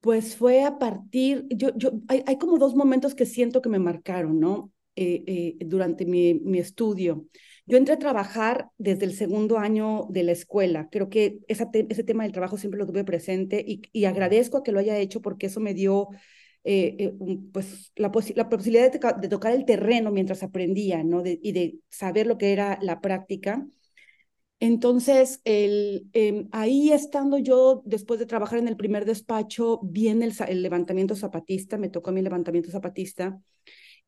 pues 0.00 0.36
fue 0.36 0.64
a 0.64 0.78
partir, 0.78 1.46
yo, 1.50 1.70
yo, 1.76 1.92
hay, 2.08 2.22
hay 2.26 2.38
como 2.38 2.58
dos 2.58 2.74
momentos 2.74 3.14
que 3.14 3.26
siento 3.26 3.62
que 3.62 3.68
me 3.68 3.78
marcaron, 3.78 4.40
¿no? 4.40 4.72
Eh, 4.96 5.24
eh, 5.26 5.56
durante 5.66 6.06
mi, 6.06 6.34
mi 6.34 6.58
estudio. 6.58 7.26
Yo 7.66 7.76
entré 7.78 7.94
a 7.94 7.98
trabajar 7.98 8.70
desde 8.78 9.06
el 9.06 9.14
segundo 9.14 9.58
año 9.58 10.06
de 10.08 10.22
la 10.22 10.32
escuela. 10.32 10.88
Creo 10.90 11.08
que 11.08 11.40
ese 11.48 11.66
tema 12.04 12.22
del 12.22 12.32
trabajo 12.32 12.56
siempre 12.58 12.78
lo 12.78 12.86
tuve 12.86 13.04
presente 13.04 13.64
y, 13.66 14.04
agradezco 14.04 14.58
a 14.58 14.62
que 14.62 14.70
lo 14.72 14.78
haya 14.78 14.98
hecho 14.98 15.20
porque 15.20 15.46
eso 15.46 15.58
me 15.60 15.74
dio 15.74 16.08
eh, 16.62 16.96
eh, 16.98 17.14
pues 17.52 17.92
la, 17.96 18.12
la 18.36 18.48
posibilidad 18.48 18.92
de, 18.92 19.28
tocar 19.28 19.52
el 19.52 19.64
terreno 19.64 20.12
mientras 20.12 20.44
aprendía, 20.44 21.02
¿no? 21.02 21.22
y 21.24 21.52
de 21.52 21.78
saber 21.90 22.26
lo 22.28 22.38
que 22.38 22.52
era 22.52 22.78
la 22.82 23.00
práctica. 23.00 23.66
Entonces, 24.58 25.40
el, 25.44 26.08
em, 26.12 26.48
ahí 26.52 26.90
estando 26.92 27.36
yo, 27.38 27.82
después 27.84 28.18
de 28.18 28.26
trabajar 28.26 28.58
en 28.58 28.68
el 28.68 28.76
primer 28.76 29.04
despacho, 29.04 29.80
viene 29.82 30.24
el, 30.24 30.32
el 30.48 30.62
levantamiento 30.62 31.14
zapatista, 31.14 31.76
me 31.76 31.90
tocó 31.90 32.10
mi 32.10 32.22
levantamiento 32.22 32.70
zapatista, 32.70 33.38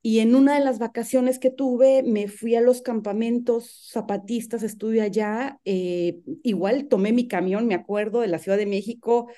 y 0.00 0.20
en 0.20 0.34
una 0.34 0.54
de 0.54 0.64
las 0.64 0.78
vacaciones 0.78 1.38
que 1.38 1.50
tuve, 1.50 2.02
me 2.04 2.28
fui 2.28 2.54
a 2.54 2.60
los 2.60 2.82
campamentos 2.82 3.88
zapatistas, 3.92 4.62
estuve 4.62 5.00
allá, 5.00 5.60
eh, 5.64 6.20
igual 6.44 6.86
tomé 6.88 7.12
mi 7.12 7.26
camión, 7.26 7.66
me 7.66 7.74
acuerdo, 7.74 8.20
de 8.20 8.28
la 8.28 8.38
Ciudad 8.38 8.58
de 8.58 8.66
México, 8.66 9.28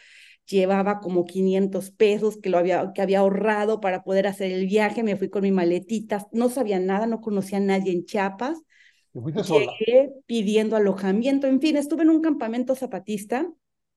llevaba 0.47 1.01
como 1.01 1.25
500 1.25 1.93
pesos 1.93 2.37
que, 2.37 2.51
lo 2.51 2.59
había, 2.59 2.93
que 2.95 3.01
había 3.01 3.21
ahorrado 3.21 3.81
para 3.81 4.03
poder 4.03 4.27
hacer 4.27 4.53
el 4.53 4.67
viaje, 4.67 5.03
me 5.03 5.17
fui 5.17 5.31
con 5.31 5.43
mi 5.43 5.51
maletita, 5.51 6.29
no 6.33 6.51
sabía 6.51 6.79
nada, 6.79 7.07
no 7.07 7.21
conocía 7.21 7.59
a 7.59 7.63
nadie 7.63 7.93
en 7.93 8.05
Chiapas. 8.05 8.63
Llegué 9.13 10.13
pidiendo 10.27 10.77
alojamiento, 10.77 11.47
en 11.47 11.61
fin, 11.61 11.77
estuve 11.77 12.03
en 12.03 12.11
un 12.11 12.21
campamento 12.21 12.75
zapatista. 12.75 13.51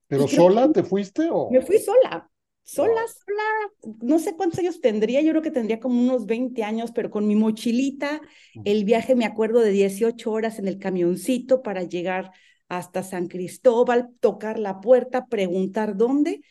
¿Pero 0.08 0.28
sola 0.28 0.72
te 0.72 0.84
fuiste 0.84 1.28
o...? 1.32 1.50
Me 1.52 1.62
fui 1.62 1.78
sola, 1.78 2.30
sola, 2.64 3.02
sola, 3.08 3.94
no 4.02 4.20
sé 4.20 4.36
cuántos 4.36 4.60
años 4.60 4.82
tendría, 4.82 5.22
yo 5.22 5.32
creo 5.32 5.42
que 5.42 5.52
tendría 5.52 5.80
como 5.80 6.02
unos 6.02 6.26
20 6.26 6.64
años, 6.64 6.92
pero 6.94 7.10
con 7.10 7.28
mi 7.28 7.36
mochilita, 7.36 8.22
el 8.66 8.86
viaje 8.86 9.16
me 9.16 9.26
acuerdo 9.26 9.60
de 9.60 9.72
18 9.72 10.32
horas 10.32 10.60
en 10.60 10.68
el 10.68 10.80
camioncito 10.80 11.62
para 11.62 11.84
llegar 11.84 12.32
hasta 12.70 13.04
San 13.04 13.28
Cristóbal, 13.28 14.10
tocar 14.20 14.60
la 14.60 14.80
puerta, 14.82 15.26
preguntar 15.28 15.96
dónde. 15.98 16.42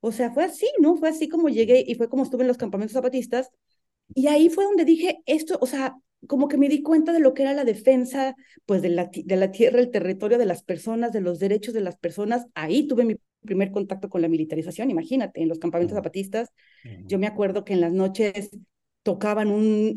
O 0.00 0.12
sea, 0.12 0.32
fue 0.32 0.44
así, 0.44 0.66
¿no? 0.80 0.96
Fue 0.96 1.08
así 1.08 1.28
como 1.28 1.48
llegué 1.48 1.84
y 1.86 1.94
fue 1.94 2.08
como 2.08 2.24
estuve 2.24 2.42
en 2.42 2.48
los 2.48 2.58
campamentos 2.58 2.94
zapatistas. 2.94 3.50
Y 4.14 4.26
ahí 4.26 4.48
fue 4.50 4.64
donde 4.64 4.84
dije, 4.84 5.18
esto, 5.26 5.58
o 5.60 5.66
sea, 5.66 5.96
como 6.26 6.48
que 6.48 6.58
me 6.58 6.68
di 6.68 6.82
cuenta 6.82 7.12
de 7.12 7.20
lo 7.20 7.34
que 7.34 7.42
era 7.42 7.54
la 7.54 7.64
defensa, 7.64 8.36
pues, 8.66 8.82
de 8.82 8.90
la, 8.90 9.10
de 9.12 9.36
la 9.36 9.50
tierra, 9.50 9.80
el 9.80 9.90
territorio 9.90 10.38
de 10.38 10.46
las 10.46 10.62
personas, 10.62 11.12
de 11.12 11.20
los 11.20 11.38
derechos 11.38 11.74
de 11.74 11.80
las 11.80 11.96
personas. 11.96 12.46
Ahí 12.54 12.86
tuve 12.86 13.04
mi 13.04 13.16
primer 13.42 13.70
contacto 13.70 14.08
con 14.08 14.22
la 14.22 14.28
militarización, 14.28 14.90
imagínate, 14.90 15.42
en 15.42 15.48
los 15.48 15.58
campamentos 15.58 15.96
zapatistas. 15.96 16.50
Yo 17.04 17.18
me 17.18 17.26
acuerdo 17.26 17.64
que 17.64 17.72
en 17.72 17.80
las 17.80 17.92
noches 17.92 18.50
tocaban 19.02 19.48
un, 19.50 19.96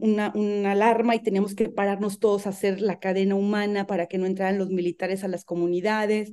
una, 0.00 0.32
una, 0.34 0.72
alarma 0.72 1.14
y 1.14 1.22
teníamos 1.22 1.54
que 1.54 1.68
pararnos 1.68 2.18
todos 2.18 2.46
a 2.46 2.50
hacer 2.50 2.80
la 2.80 2.98
cadena 2.98 3.34
humana 3.34 3.86
para 3.86 4.06
que 4.06 4.16
no 4.16 4.26
entraran 4.26 4.58
los 4.58 4.70
militares 4.70 5.22
a 5.22 5.28
las 5.28 5.44
comunidades. 5.44 6.32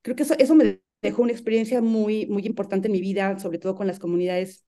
Creo 0.00 0.16
que 0.16 0.22
eso, 0.22 0.34
eso 0.38 0.54
me 0.54 0.80
dejó 1.02 1.22
una 1.22 1.32
experiencia 1.32 1.82
muy, 1.82 2.26
muy 2.26 2.46
importante 2.46 2.88
en 2.88 2.92
mi 2.92 3.00
vida, 3.00 3.38
sobre 3.38 3.58
todo 3.58 3.74
con 3.74 3.86
las 3.86 3.98
comunidades 3.98 4.64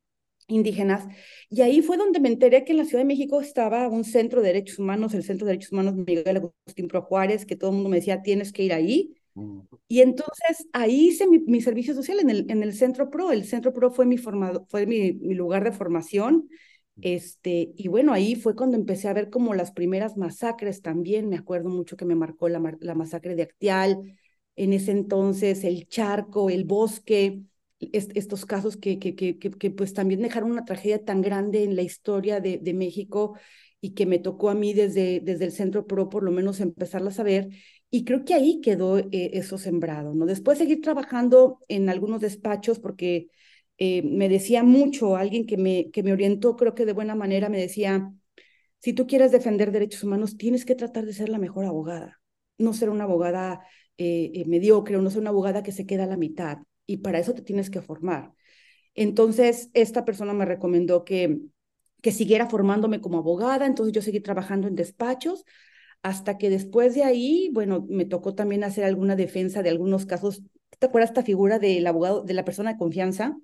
indígenas. 0.49 1.07
Y 1.49 1.63
ahí 1.63 1.83
fue 1.83 1.97
donde 1.97 2.21
me 2.21 2.29
enteré 2.29 2.65
que 2.65 2.73
en 2.73 2.79
la 2.79 2.85
Ciudad 2.85 3.03
de 3.03 3.07
México 3.07 3.41
estaba 3.41 3.89
un 3.89 4.05
centro 4.05 4.41
de 4.41 4.49
derechos 4.49 4.79
humanos, 4.79 5.15
el 5.15 5.25
Centro 5.25 5.47
de 5.47 5.53
Derechos 5.53 5.73
Humanos 5.73 5.95
Miguel 5.95 6.37
Agustín 6.37 6.89
Pro 6.89 7.03
Juárez, 7.03 7.47
que 7.47 7.57
todo 7.57 7.71
el 7.71 7.77
mundo 7.77 7.91
me 7.91 7.97
decía, 7.97 8.23
tienes 8.23 8.53
que 8.53 8.63
ir 8.65 8.73
ahí. 8.73 9.15
Mm. 9.35 9.61
Y 9.89 10.01
entonces 10.01 10.67
ahí 10.73 11.09
hice 11.09 11.27
mi, 11.27 11.41
mi, 11.41 11.61
servicio 11.61 11.95
social 11.95 12.21
en 12.21 12.31
el, 12.31 12.51
en 12.51 12.63
el 12.63 12.75
Centro 12.75 13.11
Pro. 13.11 13.33
El 13.33 13.45
Centro 13.45 13.73
Pro 13.73 13.91
fue 13.91 14.07
mi, 14.07 14.19
formado, 14.19 14.67
fue 14.69 14.87
mi, 14.87 15.13
mi 15.13 15.35
lugar 15.35 15.65
de 15.65 15.73
formación 15.73 16.49
este, 17.01 17.73
y 17.77 17.89
bueno, 17.89 18.13
ahí 18.13 18.37
fue 18.37 18.55
cuando 18.55 18.77
empecé 18.77 19.09
a 19.09 19.13
ver 19.13 19.29
como 19.31 19.55
las 19.55 19.73
primeras 19.73 20.17
masacres 20.17 20.83
también. 20.83 21.29
Me 21.29 21.37
acuerdo 21.37 21.69
mucho 21.69 21.97
que 21.97 22.05
me 22.05 22.15
marcó 22.15 22.49
la, 22.49 22.77
la 22.81 22.95
masacre 22.95 23.35
de 23.35 23.43
Actial, 23.43 24.19
en 24.57 24.73
ese 24.73 24.93
entonces 24.93 25.65
el 25.65 25.89
charco, 25.89 26.51
el 26.51 26.65
bosque, 26.65 27.43
estos 27.93 28.47
casos 28.47 28.77
que, 28.77 28.99
que, 28.99 29.15
que, 29.15 29.71
pues 29.71 29.95
también 29.95 30.23
dejaron 30.23 30.51
una 30.51 30.65
tragedia 30.65 31.05
tan 31.05 31.23
grande 31.23 31.65
en 31.65 31.77
la 31.77 31.83
historia 31.83 32.41
de, 32.41 32.59
de 32.59 32.75
México 32.75 33.37
y 33.81 33.91
que 33.95 34.07
me 34.07 34.19
tocó 34.19 34.51
a 34.51 34.55
mí 34.55 34.73
desde, 34.73 35.21
desde 35.21 35.45
el 35.45 35.53
Centro 35.53 35.87
Pro 35.87 36.09
por 36.09 36.23
lo 36.23 36.31
menos 36.31 36.61
empezarlas 36.61 37.21
a 37.21 37.23
ver. 37.23 37.49
Y 37.91 38.05
creo 38.05 38.25
que 38.25 38.35
ahí 38.35 38.61
quedó 38.61 38.99
eh, 38.99 39.11
eso 39.13 39.59
sembrado, 39.59 40.15
¿no? 40.15 40.27
Después 40.27 40.59
seguir 40.59 40.81
trabajando 40.81 41.59
en 41.69 41.89
algunos 41.89 42.21
despachos 42.21 42.79
porque 42.79 43.29
eh, 43.79 44.03
me 44.03 44.29
decía 44.29 44.63
mucho, 44.63 45.17
alguien 45.17 45.47
que 45.47 45.57
me, 45.57 45.91
que 45.91 46.03
me 46.03 46.13
orientó, 46.13 46.57
creo 46.57 46.75
que 46.75 46.87
de 46.87 46.93
buena 46.93 47.15
manera, 47.15 47.49
me 47.49 47.59
decía, 47.59 48.11
si 48.81 48.93
tú 48.95 49.07
quieres 49.07 49.33
defender 49.33 49.73
derechos 49.73 50.05
humanos, 50.05 50.37
tienes 50.37 50.65
que 50.65 50.75
tratar 50.75 51.05
de 51.07 51.13
ser 51.13 51.29
la 51.29 51.39
mejor 51.39 51.65
abogada, 51.67 52.21
no 52.59 52.73
ser 52.73 52.91
una 52.91 53.05
abogada 53.05 53.61
eh, 53.97 54.45
mediocre 54.47 54.97
no 54.99 55.11
ser 55.11 55.21
una 55.21 55.31
abogada 55.31 55.63
que 55.63 55.73
se 55.73 55.87
queda 55.87 56.05
a 56.05 56.07
la 56.07 56.17
mitad, 56.17 56.59
y 56.87 56.99
para 56.99 57.19
eso 57.19 57.35
te 57.35 57.43
tienes 57.43 57.71
que 57.71 57.81
formar. 57.81 58.33
Entonces, 58.95 59.71
esta 59.75 60.05
persona 60.05 60.33
me 60.33 60.45
recomendó 60.45 61.05
que, 61.05 61.41
que 62.01 62.13
siguiera 62.13 62.49
formándome 62.49 63.01
como 63.01 63.19
abogada, 63.19 63.67
entonces 63.67 63.93
yo 63.93 64.03
seguí 64.03 64.21
trabajando 64.21 64.69
en 64.69 64.77
despachos, 64.77 65.45
hasta 66.03 66.37
que 66.37 66.51
después 66.51 66.95
de 66.95 67.03
ahí, 67.03 67.51
bueno, 67.53 67.87
me 67.89 68.05
tocó 68.05 68.35
también 68.35 68.63
hacer 68.63 68.85
alguna 68.85 69.17
defensa 69.17 69.63
de 69.63 69.71
algunos 69.71 70.05
casos. 70.05 70.43
¿Te 70.79 70.87
acuerdas 70.87 71.11
esta 71.11 71.23
figura 71.23 71.59
del 71.59 71.87
abogado, 71.87 72.23
de 72.23 72.35
la 72.35 72.45
persona 72.45 72.73
de 72.73 72.79
confianza? 72.79 73.37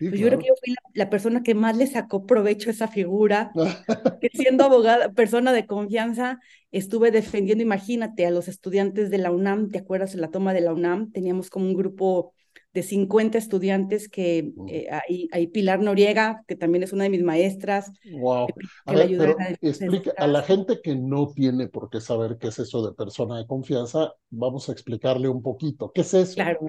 Pues 0.00 0.18
yo 0.18 0.26
creo 0.28 0.38
que 0.38 0.46
yo 0.48 0.54
fui 0.58 0.74
la, 0.94 1.10
persona 1.10 1.42
que 1.42 1.54
más 1.54 1.76
le 1.76 1.86
sacó 1.86 2.24
provecho 2.24 2.70
a 2.70 2.72
esa 2.72 2.88
figura, 2.88 3.52
que 4.20 4.30
siendo 4.32 4.64
abogada, 4.64 5.12
persona 5.12 5.52
de 5.52 5.66
confianza, 5.66 6.40
estuve 6.72 7.10
defendiendo, 7.10 7.62
imagínate, 7.62 8.24
a 8.24 8.30
los 8.30 8.48
estudiantes 8.48 9.10
de 9.10 9.18
la 9.18 9.30
UNAM, 9.30 9.70
¿te 9.70 9.78
acuerdas 9.78 10.12
de 10.12 10.20
la 10.20 10.30
toma 10.30 10.54
de 10.54 10.62
la 10.62 10.72
UNAM? 10.72 11.12
Teníamos 11.12 11.50
como 11.50 11.66
un 11.66 11.74
grupo 11.74 12.32
de 12.72 12.82
50 12.82 13.36
estudiantes 13.36 14.08
que 14.08 14.52
eh, 14.68 14.88
hay, 15.32 15.46
Pilar 15.48 15.80
Noriega, 15.80 16.44
que 16.46 16.56
también 16.56 16.82
es 16.82 16.92
una 16.92 17.04
de 17.04 17.10
mis 17.10 17.22
maestras. 17.22 17.90
Wow. 18.12 18.48
a, 18.86 18.92
ver, 18.92 19.36
explica, 19.60 20.12
a 20.16 20.26
la 20.26 20.42
gente 20.42 20.80
que 20.82 20.94
no 20.94 21.32
tiene 21.34 21.68
por 21.68 21.90
qué 21.90 22.00
saber 22.00 22.38
qué 22.38 22.48
es 22.48 22.58
eso 22.58 22.86
de 22.86 22.94
persona 22.94 23.38
de 23.38 23.46
confianza, 23.46 24.12
vamos 24.30 24.68
a 24.68 24.72
explicarle 24.72 25.28
un 25.28 25.42
poquito. 25.42 25.90
¿Qué 25.92 26.02
es 26.02 26.14
eso? 26.14 26.34
Claro, 26.34 26.60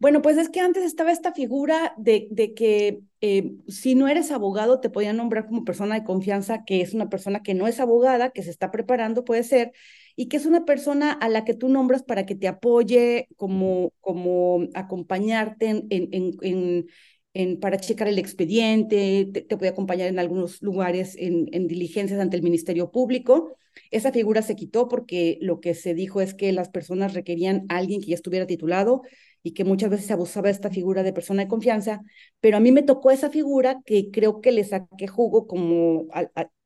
bueno, 0.00 0.22
pues 0.22 0.36
es 0.36 0.48
que 0.48 0.60
antes 0.60 0.84
estaba 0.84 1.12
esta 1.12 1.32
figura 1.32 1.94
de, 1.96 2.26
de 2.30 2.52
que 2.54 3.00
eh, 3.20 3.52
si 3.68 3.94
no 3.94 4.08
eres 4.08 4.32
abogado 4.32 4.80
te 4.80 4.90
podían 4.90 5.16
nombrar 5.16 5.46
como 5.46 5.64
persona 5.64 5.94
de 5.94 6.04
confianza, 6.04 6.64
que 6.64 6.80
es 6.80 6.94
una 6.94 7.08
persona 7.08 7.42
que 7.42 7.54
no 7.54 7.66
es 7.66 7.80
abogada, 7.80 8.30
que 8.30 8.42
se 8.42 8.50
está 8.50 8.70
preparando, 8.70 9.24
puede 9.24 9.44
ser, 9.44 9.72
y 10.16 10.28
que 10.28 10.36
es 10.36 10.46
una 10.46 10.64
persona 10.64 11.12
a 11.12 11.28
la 11.28 11.44
que 11.44 11.54
tú 11.54 11.68
nombras 11.68 12.02
para 12.02 12.26
que 12.26 12.34
te 12.34 12.48
apoye, 12.48 13.28
como, 13.36 13.92
como 14.00 14.66
acompañarte 14.74 15.68
en, 15.68 15.86
en, 15.90 16.08
en, 16.42 16.86
en 17.34 17.60
para 17.60 17.78
checar 17.78 18.08
el 18.08 18.18
expediente, 18.18 19.28
te, 19.32 19.42
te, 19.42 19.56
puede 19.56 19.70
acompañar 19.70 20.08
en 20.08 20.18
algunos 20.18 20.62
lugares 20.62 21.16
en, 21.18 21.48
en 21.52 21.66
diligencias 21.66 22.20
ante 22.20 22.36
el 22.36 22.42
Ministerio 22.42 22.90
Público. 22.90 23.56
Esa 23.90 24.12
figura 24.12 24.42
se 24.42 24.54
quitó 24.56 24.88
porque 24.88 25.38
lo 25.40 25.60
que 25.60 25.74
se 25.74 25.94
dijo 25.94 26.20
es 26.20 26.34
que 26.34 26.52
las 26.52 26.68
personas 26.68 27.14
requerían 27.14 27.66
a 27.68 27.78
alguien 27.78 28.00
que 28.00 28.08
ya 28.08 28.14
estuviera 28.14 28.46
titulado 28.46 29.02
y 29.42 29.52
que 29.52 29.64
muchas 29.64 29.90
veces 29.90 30.06
se 30.06 30.12
abusaba 30.12 30.46
de 30.48 30.52
esta 30.52 30.70
figura 30.70 31.02
de 31.02 31.12
persona 31.12 31.42
de 31.42 31.48
confianza, 31.48 32.00
pero 32.40 32.56
a 32.56 32.60
mí 32.60 32.72
me 32.72 32.82
tocó 32.82 33.10
esa 33.10 33.30
figura 33.30 33.80
que 33.84 34.10
creo 34.10 34.40
que 34.40 34.52
le 34.52 34.64
saqué 34.64 35.06
jugo 35.06 35.46
como, 35.46 36.06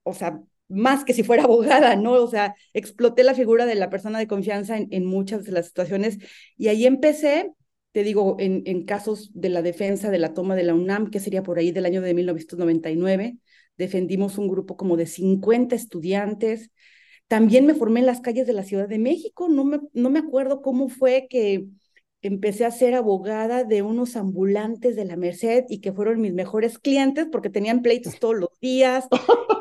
o 0.04 0.14
sea, 0.14 0.40
más 0.68 1.04
que 1.04 1.14
si 1.14 1.22
fuera 1.22 1.44
abogada, 1.44 1.96
¿no? 1.96 2.12
O 2.12 2.28
sea, 2.28 2.54
exploté 2.72 3.24
la 3.24 3.34
figura 3.34 3.66
de 3.66 3.74
la 3.74 3.90
persona 3.90 4.18
de 4.18 4.26
confianza 4.26 4.76
en, 4.78 5.06
muchas 5.06 5.44
de 5.44 5.52
las 5.52 5.66
situaciones 5.66 6.18
y 6.56 6.68
ahí 6.68 6.86
empecé, 6.86 7.52
te 7.92 8.02
digo, 8.02 8.36
en, 8.38 8.62
en 8.66 8.84
casos 8.84 9.30
de 9.34 9.48
la 9.48 9.62
defensa 9.62 10.10
de 10.10 10.18
la 10.18 10.34
toma 10.34 10.54
de 10.54 10.64
la 10.64 10.74
UNAM, 10.74 11.10
que 11.10 11.20
sería 11.20 11.42
por 11.42 11.58
ahí 11.58 11.72
del 11.72 11.86
año 11.86 12.02
de 12.02 12.14
1999, 12.14 13.36
defendimos 13.76 14.38
un 14.38 14.48
grupo 14.48 14.76
como 14.76 14.96
de 14.96 15.06
50 15.06 15.74
estudiantes. 15.74 16.70
También 17.28 17.66
me 17.66 17.74
formé 17.74 18.00
en 18.00 18.06
las 18.06 18.20
calles 18.20 18.46
de 18.46 18.52
la 18.52 18.64
Ciudad 18.64 18.88
de 18.88 18.98
México, 18.98 19.48
no 19.48 19.64
me, 19.64 19.80
no 19.92 20.10
me 20.10 20.18
acuerdo 20.18 20.62
cómo 20.62 20.88
fue 20.88 21.26
que 21.28 21.66
empecé 22.22 22.64
a 22.64 22.70
ser 22.70 22.94
abogada 22.94 23.64
de 23.64 23.82
unos 23.82 24.16
ambulantes 24.16 24.96
de 24.96 25.04
la 25.04 25.16
Merced 25.16 25.64
y 25.68 25.80
que 25.80 25.92
fueron 25.92 26.20
mis 26.20 26.34
mejores 26.34 26.78
clientes 26.78 27.26
porque 27.30 27.50
tenían 27.50 27.82
pleitos 27.82 28.18
todos 28.18 28.36
los 28.36 28.50
días. 28.60 29.06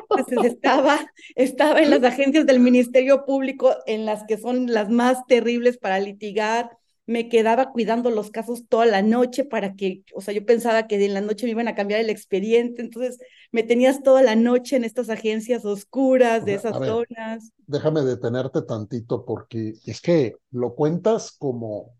Entonces 0.09 0.53
estaba, 0.53 1.11
estaba 1.35 1.81
en 1.81 1.89
las 1.89 2.03
agencias 2.03 2.45
del 2.45 2.59
Ministerio 2.59 3.25
Público, 3.25 3.75
en 3.85 4.05
las 4.05 4.23
que 4.25 4.37
son 4.37 4.67
las 4.67 4.89
más 4.89 5.25
terribles 5.27 5.77
para 5.77 5.99
litigar. 5.99 6.77
Me 7.05 7.29
quedaba 7.29 7.71
cuidando 7.71 8.09
los 8.09 8.31
casos 8.31 8.65
toda 8.67 8.85
la 8.85 9.01
noche 9.01 9.45
para 9.45 9.75
que, 9.75 10.03
o 10.13 10.19
sea, 10.19 10.33
yo 10.33 10.45
pensaba 10.45 10.87
que 10.87 11.03
en 11.03 11.13
la 11.13 11.21
noche 11.21 11.45
me 11.45 11.51
iban 11.51 11.69
a 11.69 11.75
cambiar 11.75 12.01
el 12.01 12.09
expediente, 12.09 12.81
entonces 12.81 13.17
me 13.51 13.63
tenías 13.63 14.03
toda 14.03 14.21
la 14.21 14.35
noche 14.35 14.75
en 14.75 14.83
estas 14.83 15.09
agencias 15.09 15.63
oscuras 15.63 16.43
de 16.43 16.55
esas 16.55 16.75
zonas. 16.75 17.51
Déjame 17.65 18.01
detenerte 18.01 18.61
tantito 18.61 19.23
porque 19.23 19.75
es 19.85 20.01
que 20.01 20.35
lo 20.51 20.75
cuentas 20.75 21.31
como 21.31 21.97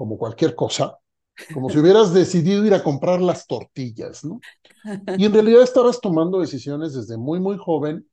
como 0.00 0.16
cualquier 0.16 0.54
cosa, 0.54 0.96
como 1.52 1.70
si 1.70 1.78
hubieras 1.78 2.12
decidido 2.12 2.64
ir 2.64 2.74
a 2.74 2.82
comprar 2.82 3.20
las 3.20 3.46
tortillas, 3.46 4.24
¿no? 4.24 4.40
Y 5.18 5.24
en 5.24 5.32
realidad 5.32 5.62
estabas 5.62 6.00
tomando 6.00 6.40
decisiones 6.40 6.94
desde 6.94 7.16
muy, 7.16 7.40
muy 7.40 7.56
joven 7.58 8.08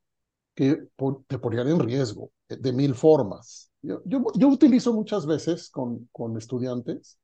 que 0.54 0.88
te 1.26 1.38
ponían 1.38 1.68
en 1.68 1.78
riesgo 1.78 2.30
eh, 2.48 2.56
de 2.56 2.72
mil 2.72 2.94
formas. 2.94 3.70
Yo, 3.80 4.02
yo, 4.04 4.48
utilizo 4.48 4.92
muchas 4.92 5.24
veces 5.24 5.70
con, 5.70 6.08
con 6.10 6.36
estudiantes 6.36 7.18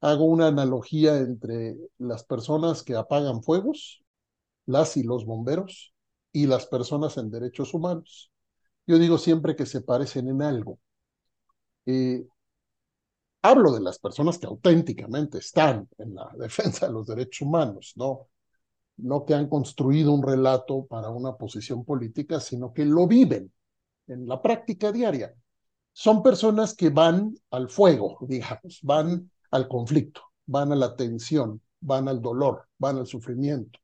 hago 0.00 0.24
una 0.24 0.48
analogía 0.48 1.18
entre 1.18 1.76
las 1.98 2.24
personas 2.24 2.82
que 2.82 2.94
apagan 2.94 3.42
fuegos, 3.42 4.02
las 4.66 4.96
y 4.96 5.02
los 5.02 5.24
bomberos, 5.24 5.94
y 6.32 6.46
las 6.46 6.66
personas 6.66 7.16
en 7.16 7.30
derechos 7.30 7.74
humanos. 7.74 8.30
Yo 8.86 8.98
digo 8.98 9.18
siempre 9.18 9.56
que 9.56 9.66
se 9.66 9.80
parecen 9.80 10.28
en 10.28 10.42
algo. 10.42 10.78
Eh, 11.86 12.26
hablo 13.50 13.72
de 13.72 13.80
las 13.80 13.98
personas 13.98 14.38
que 14.38 14.46
auténticamente 14.46 15.38
están 15.38 15.88
en 15.98 16.14
la 16.14 16.30
defensa 16.38 16.86
de 16.86 16.92
los 16.92 17.06
derechos 17.06 17.42
humanos, 17.42 17.92
¿no? 17.96 18.28
No 18.98 19.24
que 19.24 19.34
han 19.34 19.48
construido 19.48 20.12
un 20.12 20.22
relato 20.22 20.86
para 20.86 21.10
una 21.10 21.36
posición 21.36 21.84
política, 21.84 22.40
sino 22.40 22.72
que 22.72 22.84
lo 22.84 23.06
viven 23.06 23.52
en 24.06 24.26
la 24.26 24.40
práctica 24.40 24.90
diaria. 24.92 25.34
Son 25.92 26.22
personas 26.22 26.74
que 26.74 26.90
van 26.90 27.34
al 27.50 27.68
fuego, 27.68 28.18
digamos, 28.28 28.80
van 28.82 29.30
al 29.50 29.68
conflicto, 29.68 30.22
van 30.46 30.72
a 30.72 30.76
la 30.76 30.96
tensión, 30.96 31.60
van 31.80 32.08
al 32.08 32.20
dolor, 32.20 32.68
van 32.78 32.98
al 32.98 33.06
sufrimiento. 33.06 33.78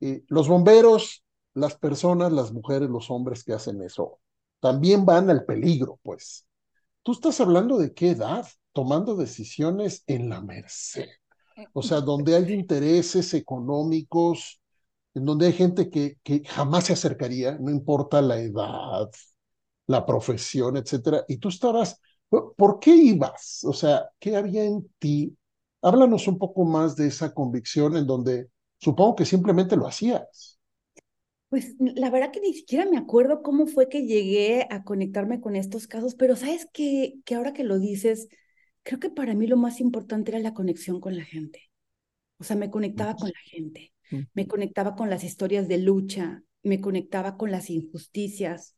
Y 0.00 0.24
los 0.28 0.48
bomberos, 0.48 1.24
las 1.54 1.76
personas, 1.76 2.32
las 2.32 2.52
mujeres, 2.52 2.88
los 2.88 3.10
hombres 3.10 3.44
que 3.44 3.52
hacen 3.52 3.82
eso, 3.82 4.18
también 4.60 5.04
van 5.04 5.30
al 5.30 5.44
peligro, 5.44 5.98
pues. 6.02 6.46
Tú 7.02 7.12
estás 7.12 7.40
hablando 7.40 7.78
de 7.78 7.92
qué 7.92 8.10
edad, 8.10 8.46
tomando 8.72 9.16
decisiones 9.16 10.04
en 10.06 10.28
la 10.28 10.40
merced. 10.40 11.08
O 11.72 11.82
sea, 11.82 12.00
donde 12.00 12.34
hay 12.34 12.52
intereses 12.52 13.34
económicos, 13.34 14.60
en 15.14 15.24
donde 15.24 15.46
hay 15.46 15.52
gente 15.52 15.90
que, 15.90 16.18
que 16.22 16.44
jamás 16.44 16.84
se 16.86 16.94
acercaría, 16.94 17.58
no 17.60 17.70
importa 17.70 18.22
la 18.22 18.38
edad, 18.38 19.10
la 19.86 20.06
profesión, 20.06 20.76
etcétera. 20.76 21.24
Y 21.28 21.38
tú 21.38 21.48
estabas 21.48 22.00
¿Por 22.56 22.80
qué 22.80 22.96
ibas? 22.96 23.62
O 23.64 23.74
sea, 23.74 24.08
¿qué 24.18 24.36
había 24.36 24.64
en 24.64 24.88
ti? 24.98 25.36
Háblanos 25.82 26.26
un 26.28 26.38
poco 26.38 26.64
más 26.64 26.96
de 26.96 27.08
esa 27.08 27.34
convicción 27.34 27.96
en 27.96 28.06
donde 28.06 28.48
supongo 28.78 29.16
que 29.16 29.26
simplemente 29.26 29.76
lo 29.76 29.86
hacías. 29.86 30.58
Pues 31.50 31.74
la 31.78 32.08
verdad 32.08 32.32
que 32.32 32.40
ni 32.40 32.54
siquiera 32.54 32.86
me 32.88 32.96
acuerdo 32.96 33.42
cómo 33.42 33.66
fue 33.66 33.90
que 33.90 34.06
llegué 34.06 34.66
a 34.70 34.82
conectarme 34.84 35.42
con 35.42 35.56
estos 35.56 35.86
casos, 35.86 36.14
pero 36.14 36.34
sabes 36.34 36.66
que, 36.72 37.16
que 37.26 37.34
ahora 37.34 37.52
que 37.52 37.64
lo 37.64 37.78
dices, 37.78 38.28
creo 38.82 39.00
que 39.00 39.10
para 39.10 39.34
mí 39.34 39.46
lo 39.46 39.56
más 39.56 39.80
importante 39.80 40.30
era 40.30 40.40
la 40.40 40.54
conexión 40.54 41.00
con 41.00 41.16
la 41.16 41.24
gente. 41.24 41.70
O 42.38 42.44
sea, 42.44 42.56
me 42.56 42.70
conectaba 42.70 43.14
con 43.14 43.28
la 43.28 43.40
gente, 43.44 43.92
me 44.34 44.46
conectaba 44.46 44.96
con 44.96 45.08
las 45.08 45.22
historias 45.22 45.68
de 45.68 45.78
lucha, 45.78 46.42
me 46.62 46.80
conectaba 46.80 47.36
con 47.36 47.50
las 47.50 47.70
injusticias, 47.70 48.76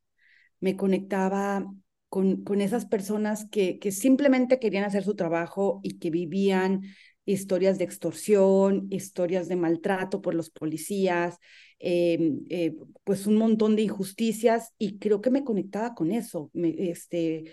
me 0.61 0.77
conectaba 0.77 1.67
con, 2.09 2.61
esas 2.61 2.87
personas 2.87 3.49
que, 3.51 3.79
que 3.79 3.91
simplemente 3.91 4.59
querían 4.59 4.85
hacer 4.85 5.03
su 5.03 5.17
trabajo 5.17 5.81
y 5.83 5.99
que 5.99 6.11
vivían 6.11 6.83
historias 7.25 7.79
de 7.79 7.85
extorsión, 7.85 8.87
historias 8.91 9.49
de 9.49 9.57
maltrato 9.57 10.21
por 10.21 10.35
los 10.35 10.51
policías, 10.51 11.39
em, 11.79 12.45
eh, 12.51 12.75
pues 13.03 13.27
un 13.27 13.37
montón 13.37 13.77
de 13.77 13.83
injusticias 13.83 14.73
y 14.79 14.99
creo 14.99 15.21
que 15.21 15.31
me 15.31 15.45
conectaba 15.45 15.95
con 15.95 16.13
eso, 16.13 16.51
este, 16.55 17.45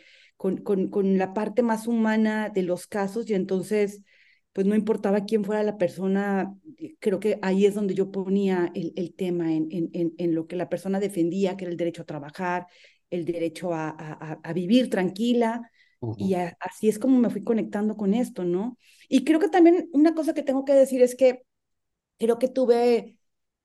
con, 0.41 0.57
con, 0.57 0.87
con, 0.87 1.19
la 1.19 1.35
parte 1.35 1.61
más 1.61 1.85
humana 1.85 2.49
de 2.49 2.63
los 2.63 2.87
casos 2.87 3.29
y 3.29 3.35
entonces 3.35 4.01
pues 4.53 4.65
no 4.65 4.73
importaba 4.73 5.25
quién 5.25 5.45
fuera 5.45 5.61
la 5.61 5.77
persona, 5.77 6.57
creo 6.97 7.19
que 7.19 7.37
ahí 7.43 7.67
es 7.67 7.75
donde 7.75 7.93
yo 7.93 8.09
ponía 8.09 8.71
el, 8.73 8.91
el 8.95 9.13
tema 9.13 9.53
en, 9.53 9.67
en, 9.69 10.15
en, 10.17 10.33
lo 10.33 10.47
que 10.47 10.55
la 10.55 10.67
persona 10.67 10.99
defendía, 10.99 11.55
que 11.55 11.65
era 11.65 11.71
el 11.71 11.77
derecho 11.77 12.01
a 12.01 12.05
trabajar, 12.05 12.65
el 13.11 13.23
derecho 13.23 13.71
a, 13.71 13.91
a, 13.91 14.53
vivir 14.53 14.89
tranquila. 14.89 15.69
Y 16.17 16.33
así 16.33 16.89
es 16.89 16.97
como 16.97 17.19
me 17.19 17.29
fui 17.29 17.43
conectando 17.43 17.95
con 17.95 18.15
esto, 18.15 18.43
¿no? 18.43 18.79
Y 19.07 19.23
creo 19.23 19.39
que 19.39 19.47
también 19.47 19.89
una 19.93 20.15
cosa 20.15 20.33
que 20.33 20.41
tengo 20.41 20.65
que 20.65 20.73
decir 20.73 21.03
es 21.03 21.15
que 21.15 21.43
creo 22.17 22.39
que 22.39 22.47
tuve 22.47 23.15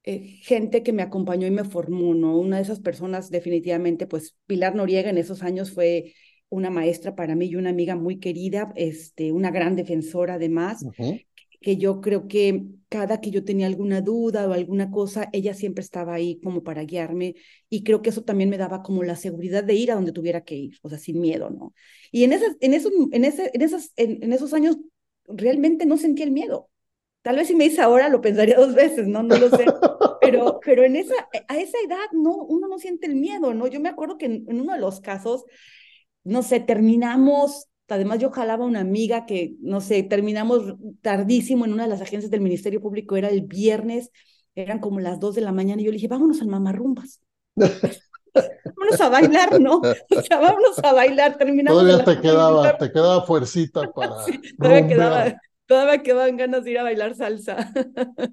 eh, 0.05 0.21
gente 0.43 0.83
que 0.83 0.93
me 0.93 1.03
acompañó 1.03 1.47
y 1.47 1.51
me 1.51 1.65
formó, 1.65 2.15
¿no? 2.15 2.39
Una 2.39 2.59
de 2.59 2.63
esas 2.65 2.81
personas 2.81 3.31
definitivamente, 3.31 4.07
pues 4.07 4.37
Pilar 4.45 4.75
Noriega 4.75 5.09
en 5.09 5.17
esos 5.19 5.43
años 5.43 5.73
fue 5.73 6.13
una 6.49 6.71
maestra 6.71 7.15
para 7.15 7.35
mí 7.35 7.47
y 7.47 7.57
una 7.57 7.71
amiga 7.71 7.97
muy 7.97 8.19
querida, 8.19 8.73
este, 8.77 9.33
una 9.33 9.51
gran 9.51 9.77
defensora 9.77 10.35
además, 10.35 10.85
que 11.61 11.77
yo 11.77 12.01
creo 12.01 12.29
que 12.29 12.65
cada 12.89 13.21
que 13.21 13.31
yo 13.31 13.45
tenía 13.45 13.67
alguna 13.67 14.01
duda 14.01 14.49
o 14.49 14.53
alguna 14.53 14.91
cosa, 14.91 15.29
ella 15.33 15.55
siempre 15.55 15.83
estaba 15.83 16.15
ahí 16.15 16.39
como 16.41 16.63
para 16.63 16.85
guiarme 16.85 17.35
y 17.69 17.83
creo 17.83 18.03
que 18.03 18.11
eso 18.11 18.23
también 18.23 18.51
me 18.51 18.59
daba 18.59 18.83
como 18.83 19.03
la 19.03 19.17
seguridad 19.17 19.65
de 19.65 19.75
ir 19.75 19.91
a 19.91 19.97
donde 19.97 20.13
tuviera 20.13 20.43
que 20.43 20.55
ir, 20.55 20.79
o 20.83 20.89
sea, 20.89 20.99
sin 20.99 21.21
miedo, 21.21 21.51
¿no? 21.51 21.75
Y 22.13 22.25
en, 22.25 22.33
esas, 22.33 22.57
en, 22.61 22.75
esos, 22.75 22.93
en, 23.11 23.25
ese, 23.25 23.51
en, 23.53 23.63
esas, 23.63 23.93
en, 23.97 24.33
esos 24.33 24.55
años 24.55 24.79
realmente 25.27 25.87
no 25.87 25.97
sentía 25.97 26.25
el 26.25 26.31
miedo. 26.31 26.71
Tal 27.23 27.37
vez 27.37 27.49
si 27.49 27.57
me 27.57 27.65
dice 27.65 27.83
ahora 27.83 28.09
lo 28.09 28.21
pensaría 28.21 28.57
dos 28.57 28.75
veces, 28.75 29.09
¿no? 29.09 29.25
No 29.25 29.37
lo 29.37 29.51
sé. 29.51 29.65
Pero, 30.21 30.59
pero 30.65 30.83
en 30.83 30.97
esa, 30.97 31.15
a 31.47 31.57
esa 31.57 31.79
edad 31.87 32.07
no, 32.11 32.35
uno 32.35 32.67
no 32.67 32.81
siente 32.81 33.07
el 33.07 33.15
miedo, 33.15 33.55
¿no? 33.55 33.69
Yo 33.69 33.79
me 33.79 33.89
acuerdo 33.89 34.19
que 34.19 34.27
en 34.27 34.61
uno 34.61 34.73
de 34.73 34.81
los 34.81 35.01
casos, 35.01 35.45
no 36.27 36.43
sé, 36.43 36.61
terminamos 36.61 37.69
Además, 37.89 38.19
yo 38.19 38.31
jalaba 38.31 38.65
a 38.65 38.67
una 38.67 38.81
amiga 38.81 39.27
que, 39.27 39.55
no 39.61 39.81
sé, 39.81 40.03
terminamos 40.03 40.75
tardísimo 41.03 41.65
en 41.65 41.73
una 41.73 41.85
de 41.85 41.89
las 41.89 42.01
agencias 42.01 42.31
del 42.31 42.41
Ministerio 42.41 42.81
Público, 42.81 43.17
era 43.17 43.29
el 43.29 43.43
viernes, 43.43 44.11
eran 44.57 44.81
como 44.81 44.99
las 44.99 45.21
dos 45.21 45.37
de 45.37 45.43
la 45.43 45.53
mañana, 45.53 45.81
y 45.81 45.85
yo 45.85 45.91
le 45.93 45.97
dije, 45.97 46.09
vámonos 46.09 46.41
al 46.41 46.49
mamarrumbas. 46.49 47.21
vámonos 47.57 49.01
a 49.01 49.09
bailar, 49.09 49.61
¿no? 49.61 49.77
O 49.77 50.23
sea, 50.23 50.41
vámonos 50.41 50.79
a 50.83 50.93
bailar, 50.93 51.39
terminamos. 51.39 51.81
Todavía 51.81 52.05
te 52.05 52.21
quedaba, 52.21 52.77
te 52.77 52.91
quedaba 52.91 53.23
fuercita 53.23 53.93
para. 53.93 54.17
Sí, 54.27 54.41
todavía, 54.57 54.87
quedaba, 54.89 55.41
todavía 55.67 56.03
quedaban 56.03 56.37
ganas 56.37 56.65
de 56.65 56.73
ir 56.73 56.79
a 56.79 56.83
bailar 56.83 57.15
salsa. 57.15 57.73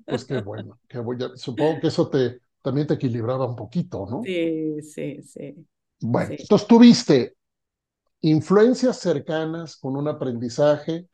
Pues 0.05 0.25
qué 0.25 0.41
bueno, 0.41 0.79
qué 0.87 0.97
bueno. 0.97 1.37
Supongo 1.37 1.79
que 1.79 1.87
eso 1.87 2.09
te, 2.09 2.39
también 2.63 2.87
te 2.87 2.95
equilibraba 2.95 3.45
un 3.45 3.55
poquito, 3.55 4.07
¿no? 4.09 4.23
Sí, 4.23 4.81
sí, 4.81 5.21
sí. 5.21 5.55
Bueno, 6.01 6.35
entonces 6.37 6.67
tuviste 6.67 7.35
influencias 8.23 8.99
cercanas 8.99 9.75
con 9.77 9.97
un 9.97 10.07
aprendizaje 10.07 11.07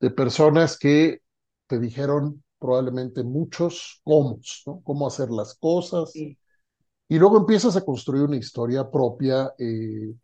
de 0.00 0.10
personas 0.10 0.78
que 0.78 1.20
te 1.66 1.78
dijeron 1.78 2.42
probablemente 2.58 3.22
muchos 3.22 4.00
cómo, 4.02 4.40
¿no? 4.66 4.80
Cómo 4.82 5.06
hacer 5.06 5.30
las 5.30 5.54
cosas. 5.54 6.12
Y 6.14 7.18
luego 7.18 7.36
empiezas 7.36 7.76
a 7.76 7.84
construir 7.84 8.24
una 8.24 8.36
historia 8.36 8.90
propia 8.90 9.52
eh, 9.58 10.14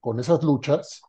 con 0.00 0.18
esas 0.18 0.42
luchas. 0.42 1.00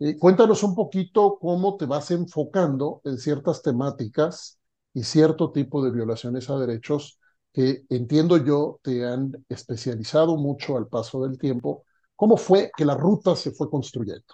Eh, 0.00 0.18
cuéntanos 0.18 0.64
un 0.64 0.74
poquito 0.74 1.38
cómo 1.40 1.76
te 1.76 1.86
vas 1.86 2.10
enfocando 2.10 3.00
en 3.04 3.18
ciertas 3.18 3.62
temáticas 3.62 4.58
y 4.94 5.04
cierto 5.04 5.52
tipo 5.52 5.84
de 5.84 5.92
violaciones 5.92 6.50
a 6.50 6.58
derechos 6.58 7.20
que 7.52 7.84
entiendo 7.88 8.36
yo 8.36 8.80
te 8.82 9.06
han 9.06 9.32
especializado 9.48 10.36
mucho 10.36 10.76
al 10.76 10.88
paso 10.88 11.22
del 11.26 11.38
tiempo 11.38 11.84
¿Cómo 12.16 12.36
fue 12.36 12.70
que 12.76 12.84
la 12.84 12.94
ruta 12.94 13.36
se 13.36 13.52
fue 13.52 13.70
construyendo? 13.70 14.24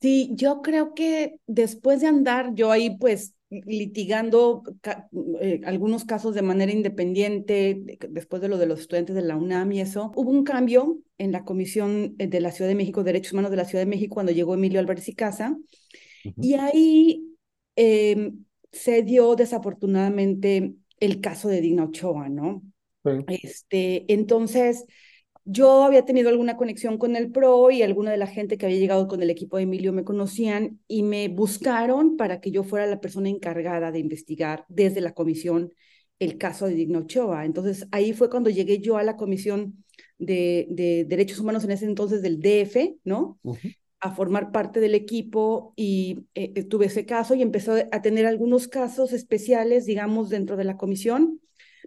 Sí, 0.00 0.30
yo 0.32 0.62
creo 0.62 0.94
que 0.94 1.38
después 1.46 2.00
de 2.00 2.08
andar 2.08 2.54
yo 2.54 2.70
ahí 2.72 2.96
pues 2.98 3.34
litigando 3.48 4.62
eh, 5.40 5.60
algunos 5.64 6.04
casos 6.04 6.34
de 6.34 6.42
manera 6.42 6.72
independiente, 6.72 7.98
después 8.10 8.42
de 8.42 8.48
lo 8.48 8.58
de 8.58 8.66
los 8.66 8.80
estudiantes 8.80 9.14
de 9.14 9.22
la 9.22 9.36
UNAM 9.36 9.70
y 9.72 9.80
eso, 9.80 10.10
hubo 10.16 10.30
un 10.30 10.42
cambio 10.42 10.98
en 11.18 11.30
la 11.30 11.44
Comisión 11.44 12.16
eh, 12.18 12.26
de 12.26 12.40
la 12.40 12.50
Ciudad 12.50 12.68
de 12.68 12.74
México, 12.74 13.04
Derechos 13.04 13.32
Humanos 13.32 13.50
de 13.52 13.56
la 13.58 13.64
Ciudad 13.64 13.84
de 13.84 13.90
México, 13.90 14.14
cuando 14.14 14.32
llegó 14.32 14.54
Emilio 14.54 14.80
Álvarez 14.80 15.08
y 15.08 15.14
Casa, 15.14 15.56
y 16.22 16.54
ahí 16.54 17.36
em, 17.76 18.44
se 18.72 19.02
dio 19.02 19.36
desafortunadamente 19.36 20.74
el 20.98 21.20
caso 21.20 21.48
de 21.48 21.60
Digna 21.60 21.84
Ochoa, 21.84 22.28
¿no? 22.28 22.62
Este, 23.28 24.12
entonces, 24.12 24.84
yo 25.48 25.84
había 25.84 26.04
tenido 26.04 26.28
alguna 26.28 26.56
conexión 26.56 26.98
con 26.98 27.14
el 27.14 27.30
PRO 27.30 27.70
y 27.70 27.82
alguna 27.82 28.10
de 28.10 28.16
la 28.16 28.26
gente 28.26 28.58
que 28.58 28.66
había 28.66 28.78
llegado 28.78 29.06
con 29.06 29.22
el 29.22 29.30
equipo 29.30 29.56
de 29.56 29.62
Emilio 29.62 29.92
me 29.92 30.02
conocían 30.02 30.80
y 30.88 31.04
me 31.04 31.28
buscaron 31.28 32.16
para 32.16 32.40
que 32.40 32.50
yo 32.50 32.64
fuera 32.64 32.86
la 32.86 33.00
persona 33.00 33.28
encargada 33.28 33.92
de 33.92 34.00
investigar 34.00 34.64
desde 34.68 35.00
la 35.00 35.14
comisión 35.14 35.70
el 36.18 36.36
caso 36.36 36.66
de 36.66 36.74
Digno 36.74 37.00
Ochoa. 37.00 37.44
Entonces 37.44 37.86
ahí 37.92 38.12
fue 38.12 38.28
cuando 38.28 38.50
llegué 38.50 38.80
yo 38.80 38.96
a 38.96 39.04
la 39.04 39.16
comisión 39.16 39.84
de, 40.18 40.66
de 40.70 41.04
derechos 41.04 41.38
humanos 41.38 41.62
en 41.62 41.70
ese 41.70 41.84
entonces 41.84 42.22
del 42.22 42.40
DF, 42.40 42.96
¿no? 43.04 43.38
A 44.00 44.14
formar 44.16 44.50
parte 44.50 44.80
del 44.80 44.96
equipo 44.96 45.74
y 45.76 46.26
eh, 46.34 46.64
tuve 46.64 46.86
ese 46.86 47.06
caso 47.06 47.36
y 47.36 47.42
empecé 47.42 47.86
a 47.92 48.02
tener 48.02 48.26
algunos 48.26 48.66
casos 48.66 49.12
especiales, 49.12 49.86
digamos, 49.86 50.28
dentro 50.28 50.56
de 50.56 50.64
la 50.64 50.76
comisión 50.76 51.40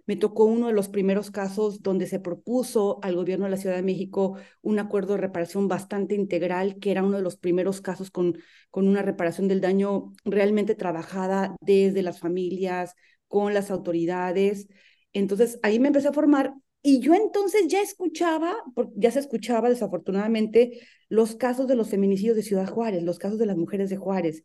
me 0.06 0.16
tocó 0.16 0.44
uno 0.44 0.68
de 0.68 0.72
los 0.72 0.88
primeros 0.88 1.30
casos 1.30 1.82
donde 1.82 2.06
se 2.06 2.20
propuso 2.20 2.98
al 3.02 3.16
gobierno 3.16 3.44
de 3.46 3.52
la 3.52 3.56
Ciudad 3.56 3.76
de 3.76 3.82
México 3.82 4.36
un 4.62 4.78
acuerdo 4.78 5.14
de 5.14 5.20
reparación 5.20 5.68
bastante 5.68 6.14
integral, 6.14 6.78
que 6.78 6.90
era 6.90 7.02
uno 7.02 7.16
de 7.16 7.22
los 7.22 7.36
primeros 7.36 7.80
casos 7.80 8.10
con, 8.10 8.38
con 8.70 8.88
una 8.88 9.02
reparación 9.02 9.48
del 9.48 9.60
daño 9.60 10.12
realmente 10.24 10.74
trabajada 10.74 11.56
desde 11.60 12.02
las 12.02 12.20
familias, 12.20 12.94
con 13.28 13.54
las 13.54 13.70
autoridades. 13.70 14.68
Entonces 15.12 15.58
ahí 15.62 15.78
me 15.78 15.88
empecé 15.88 16.08
a 16.08 16.12
formar 16.12 16.54
y 16.82 17.00
yo 17.00 17.14
entonces 17.14 17.68
ya 17.68 17.82
escuchaba, 17.82 18.56
ya 18.96 19.10
se 19.10 19.20
escuchaba 19.20 19.68
desafortunadamente 19.68 20.80
los 21.08 21.36
casos 21.36 21.66
de 21.66 21.76
los 21.76 21.90
feminicidios 21.90 22.36
de 22.36 22.42
Ciudad 22.42 22.68
Juárez, 22.68 23.02
los 23.02 23.18
casos 23.18 23.38
de 23.38 23.46
las 23.46 23.56
mujeres 23.56 23.90
de 23.90 23.96
Juárez. 23.96 24.44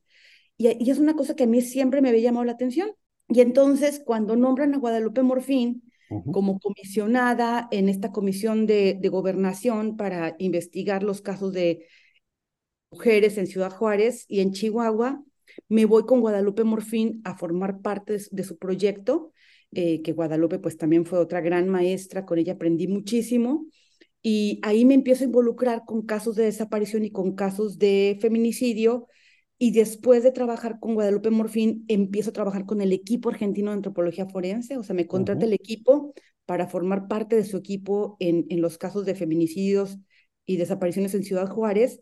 Y, 0.57 0.83
y 0.83 0.91
es 0.91 0.99
una 0.99 1.15
cosa 1.15 1.35
que 1.35 1.43
a 1.43 1.47
mí 1.47 1.61
siempre 1.61 2.01
me 2.01 2.09
había 2.09 2.21
llamado 2.21 2.45
la 2.45 2.53
atención. 2.53 2.91
Y 3.27 3.41
entonces, 3.41 4.01
cuando 4.05 4.35
nombran 4.35 4.75
a 4.75 4.77
Guadalupe 4.77 5.23
Morfín 5.23 5.83
como 6.31 6.59
comisionada 6.59 7.67
en 7.71 7.89
esta 7.89 8.11
comisión 8.11 8.67
de, 8.67 8.95
de, 8.99 9.09
gobernación 9.09 9.97
para 9.97 10.35
investigar 10.37 11.01
los 11.01 11.21
casos 11.21 11.51
de 11.51 11.87
mujeres 12.91 13.37
en 13.37 13.47
Ciudad 13.47 13.71
Juárez 13.71 14.25
y 14.27 14.41
en 14.41 14.51
Chihuahua, 14.51 15.23
me 15.67 15.85
voy 15.85 16.03
con 16.03 16.21
Guadalupe 16.21 16.63
Morfín 16.63 17.21
a 17.23 17.35
formar 17.37 17.81
parte 17.81 18.17
de, 18.31 18.43
su 18.43 18.57
proyecto, 18.57 19.31
eh, 19.71 20.01
que 20.01 20.13
Guadalupe 20.13 20.59
pues 20.59 20.77
también 20.77 21.05
fue 21.05 21.19
otra 21.19 21.41
gran 21.41 21.69
maestra, 21.69 22.25
con 22.25 22.39
ella 22.39 22.53
aprendí 22.53 22.87
muchísimo. 22.87 23.67
Y 24.21 24.59
ahí 24.63 24.85
me 24.85 24.95
empiezo 24.95 25.23
a 25.23 25.27
involucrar 25.27 25.83
con 25.85 26.03
casos 26.03 26.35
de 26.35 26.45
desaparición 26.45 27.05
y 27.05 27.11
con 27.11 27.35
casos 27.35 27.77
de 27.77 28.17
feminicidio, 28.21 29.07
y 29.57 29.71
después 29.71 30.23
de 30.23 30.31
trabajar 30.31 30.79
con 30.79 30.95
Guadalupe 30.95 31.29
Morfín, 31.29 31.85
empiezo 31.87 32.31
a 32.31 32.33
trabajar 32.33 32.65
con 32.65 32.81
el 32.81 32.91
equipo 32.91 33.29
argentino 33.29 33.71
de 33.71 33.77
antropología 33.77 34.27
forense, 34.27 34.77
o 34.77 34.83
sea, 34.83 34.95
me 34.95 35.07
contrata 35.07 35.45
el 35.45 35.53
equipo 35.53 36.13
para 36.45 36.67
formar 36.67 37.07
parte 37.07 37.35
de 37.35 37.45
su 37.45 37.57
equipo 37.57 38.17
en, 38.19 38.45
en 38.49 38.61
los 38.61 38.77
casos 38.77 39.05
de 39.05 39.15
feminicidios 39.15 39.97
y 40.45 40.57
desapariciones 40.57 41.15
en 41.15 41.23
Ciudad 41.23 41.47
Juárez. 41.47 42.01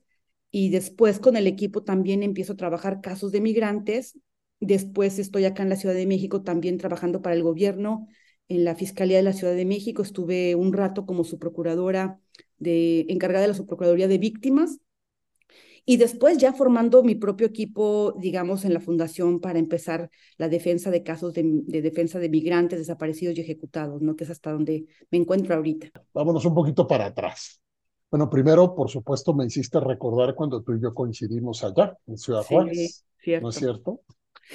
Y 0.52 0.70
después 0.70 1.20
con 1.20 1.36
el 1.38 1.48
equipo 1.48 1.84
también 1.84 2.24
empiezo 2.24 2.54
a 2.54 2.58
trabajar 2.58 3.02
casos 3.02 3.32
de 3.32 3.42
migrantes. 3.42 4.20
Después 4.60 5.18
estoy 5.20 5.46
acá 5.46 5.64
en 5.64 5.70
la 5.70 5.76
Ciudad 5.76 5.96
de 5.96 6.06
México 6.06 6.44
también 6.44 6.78
trabajando 6.78 7.22
para 7.22 7.36
el 7.36 7.44
gobierno 7.44 8.08
en 8.50 8.64
la 8.66 8.76
Fiscalía 8.76 9.18
de 9.18 9.24
la 9.24 9.34
Ciudad 9.34 9.56
de 9.56 9.66
México. 9.66 10.02
Estuve 10.02 10.56
un 10.56 10.74
rato 10.74 11.06
como 11.06 11.24
su 11.24 11.40
procuradora 11.40 12.20
de, 12.58 13.06
encargada 13.10 13.44
de 13.44 13.50
la 13.50 13.54
subprocuraduría 13.54 14.08
de 14.08 14.18
víctimas 14.18 14.80
y 15.86 15.98
después 15.98 16.38
ya 16.38 16.54
formando 16.54 17.04
mi 17.04 17.16
propio 17.16 17.48
equipo, 17.48 18.14
digamos, 18.18 18.64
en 18.64 18.74
la 18.74 18.80
fundación 18.80 19.40
para 19.40 19.60
empezar 19.60 20.10
la 20.38 20.48
defensa 20.48 20.92
de 20.92 21.04
casos 21.04 21.34
de, 21.34 21.44
defensa 21.82 22.20
de 22.20 22.30
migrantes 22.30 22.80
desaparecidos 22.80 23.38
y 23.38 23.42
ejecutados, 23.42 24.02
¿no? 24.02 24.16
Que 24.16 24.24
es 24.24 24.30
hasta 24.30 24.52
donde 24.52 24.86
me 25.12 25.18
encuentro 25.18 25.56
ahorita. 25.56 25.90
Vámonos 26.14 26.46
un 26.46 26.54
poquito 26.54 26.88
para 26.88 27.08
atrás. 27.08 27.62
Bueno, 28.10 28.30
primero, 28.30 28.76
por 28.76 28.90
supuesto, 28.90 29.34
me 29.34 29.46
hiciste 29.46 29.80
recordar 29.80 30.36
cuando 30.36 30.62
tú 30.62 30.74
y 30.74 30.82
yo 30.82 30.94
coincidimos 30.94 31.64
allá, 31.64 31.98
en 32.08 32.18
Ciudad 32.18 32.44
Juárez. 32.44 33.06
¿No 33.42 33.50
es 33.50 33.56
cierto? 33.56 34.02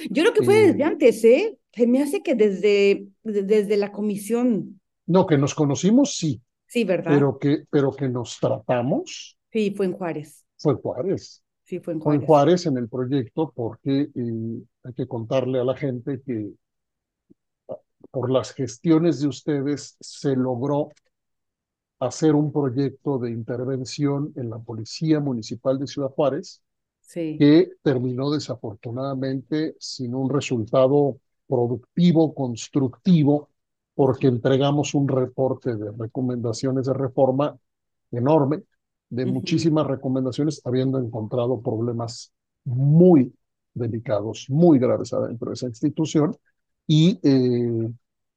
Yo 0.09 0.23
creo 0.23 0.33
que 0.33 0.43
fue 0.43 0.67
desde 0.67 0.83
antes, 0.83 1.23
¿eh? 1.25 1.57
Se 1.73 1.85
me 1.85 2.01
hace 2.01 2.23
que 2.23 2.35
desde, 2.35 3.07
desde 3.23 3.77
la 3.77 3.91
comisión. 3.91 4.79
No, 5.05 5.27
que 5.27 5.37
nos 5.37 5.53
conocimos, 5.53 6.15
sí. 6.15 6.41
Sí, 6.67 6.83
¿verdad? 6.83 7.11
Pero 7.13 7.37
que, 7.37 7.63
pero 7.69 7.91
que 7.91 8.07
nos 8.07 8.37
tratamos. 8.39 9.37
Sí, 9.51 9.73
fue 9.75 9.87
en 9.87 9.93
Juárez. 9.93 10.45
Fue 10.59 10.75
Juárez. 10.75 11.41
Sí, 11.63 11.79
fue 11.79 11.93
en 11.93 11.99
Juárez. 11.99 12.03
Fue 12.03 12.23
en 12.23 12.27
Juárez 12.27 12.65
en 12.65 12.77
el 12.77 12.89
proyecto 12.89 13.51
porque 13.55 14.09
eh, 14.13 14.63
hay 14.83 14.93
que 14.93 15.07
contarle 15.07 15.59
a 15.59 15.63
la 15.63 15.75
gente 15.75 16.21
que 16.21 16.51
ah, 17.69 17.77
por 18.11 18.29
las 18.29 18.53
gestiones 18.53 19.21
de 19.21 19.27
ustedes 19.27 19.97
se 19.99 20.35
logró 20.35 20.89
hacer 21.99 22.33
un 22.33 22.51
proyecto 22.51 23.19
de 23.19 23.31
intervención 23.31 24.33
en 24.35 24.49
la 24.49 24.57
Policía 24.57 25.19
Municipal 25.19 25.77
de 25.79 25.87
Ciudad 25.87 26.09
Juárez, 26.09 26.61
sí. 27.01 27.37
que 27.37 27.71
terminó 27.81 28.31
desafortunadamente 28.31 29.75
sin 29.79 30.15
un 30.15 30.29
resultado 30.29 31.17
productivo, 31.45 32.33
constructivo, 32.33 33.49
porque 33.95 34.27
entregamos 34.27 34.93
un 34.93 35.09
reporte 35.09 35.75
de 35.75 35.91
recomendaciones 35.91 36.85
de 36.85 36.93
reforma 36.93 37.57
enorme, 38.11 38.63
de 39.09 39.25
muchísimas 39.25 39.87
recomendaciones, 39.87 40.61
habiendo 40.65 40.99
encontrado 40.99 41.61
problemas 41.61 42.31
muy 42.63 43.33
delicados, 43.73 44.45
muy 44.49 44.79
graves 44.79 45.13
adentro 45.13 45.49
de 45.49 45.53
esa 45.55 45.67
institución, 45.67 46.35
y 46.85 47.19
eh, 47.23 47.89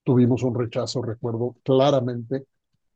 tuvimos 0.02 0.42
un 0.42 0.54
rechazo, 0.54 1.02
recuerdo 1.02 1.56
claramente, 1.62 2.46